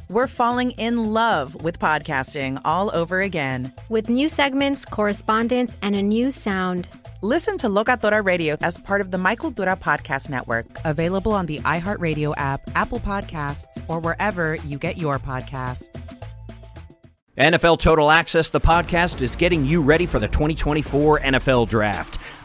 we're 0.11 0.27
falling 0.27 0.71
in 0.71 1.13
love 1.13 1.63
with 1.63 1.79
podcasting 1.79 2.59
all 2.65 2.93
over 2.93 3.21
again. 3.21 3.71
With 3.87 4.09
new 4.09 4.27
segments, 4.27 4.83
correspondence, 4.83 5.77
and 5.81 5.95
a 5.95 6.01
new 6.01 6.31
sound. 6.31 6.89
Listen 7.21 7.57
to 7.59 7.67
Locatora 7.67 8.23
Radio 8.23 8.57
as 8.61 8.77
part 8.77 8.99
of 8.99 9.11
the 9.11 9.17
My 9.17 9.37
Cultura 9.37 9.79
Podcast 9.79 10.29
Network, 10.29 10.65
available 10.83 11.31
on 11.31 11.45
the 11.45 11.59
iHeartRadio 11.59 12.33
app, 12.35 12.61
Apple 12.75 12.99
Podcasts, 12.99 13.81
or 13.87 13.99
wherever 13.99 14.55
you 14.55 14.77
get 14.77 14.97
your 14.97 15.17
podcasts. 15.17 16.17
NFL 17.37 17.79
Total 17.79 18.11
Access, 18.11 18.49
the 18.49 18.59
podcast, 18.59 19.21
is 19.21 19.37
getting 19.37 19.65
you 19.65 19.81
ready 19.81 20.05
for 20.05 20.19
the 20.19 20.27
2024 20.27 21.21
NFL 21.21 21.69
Draft. 21.69 22.19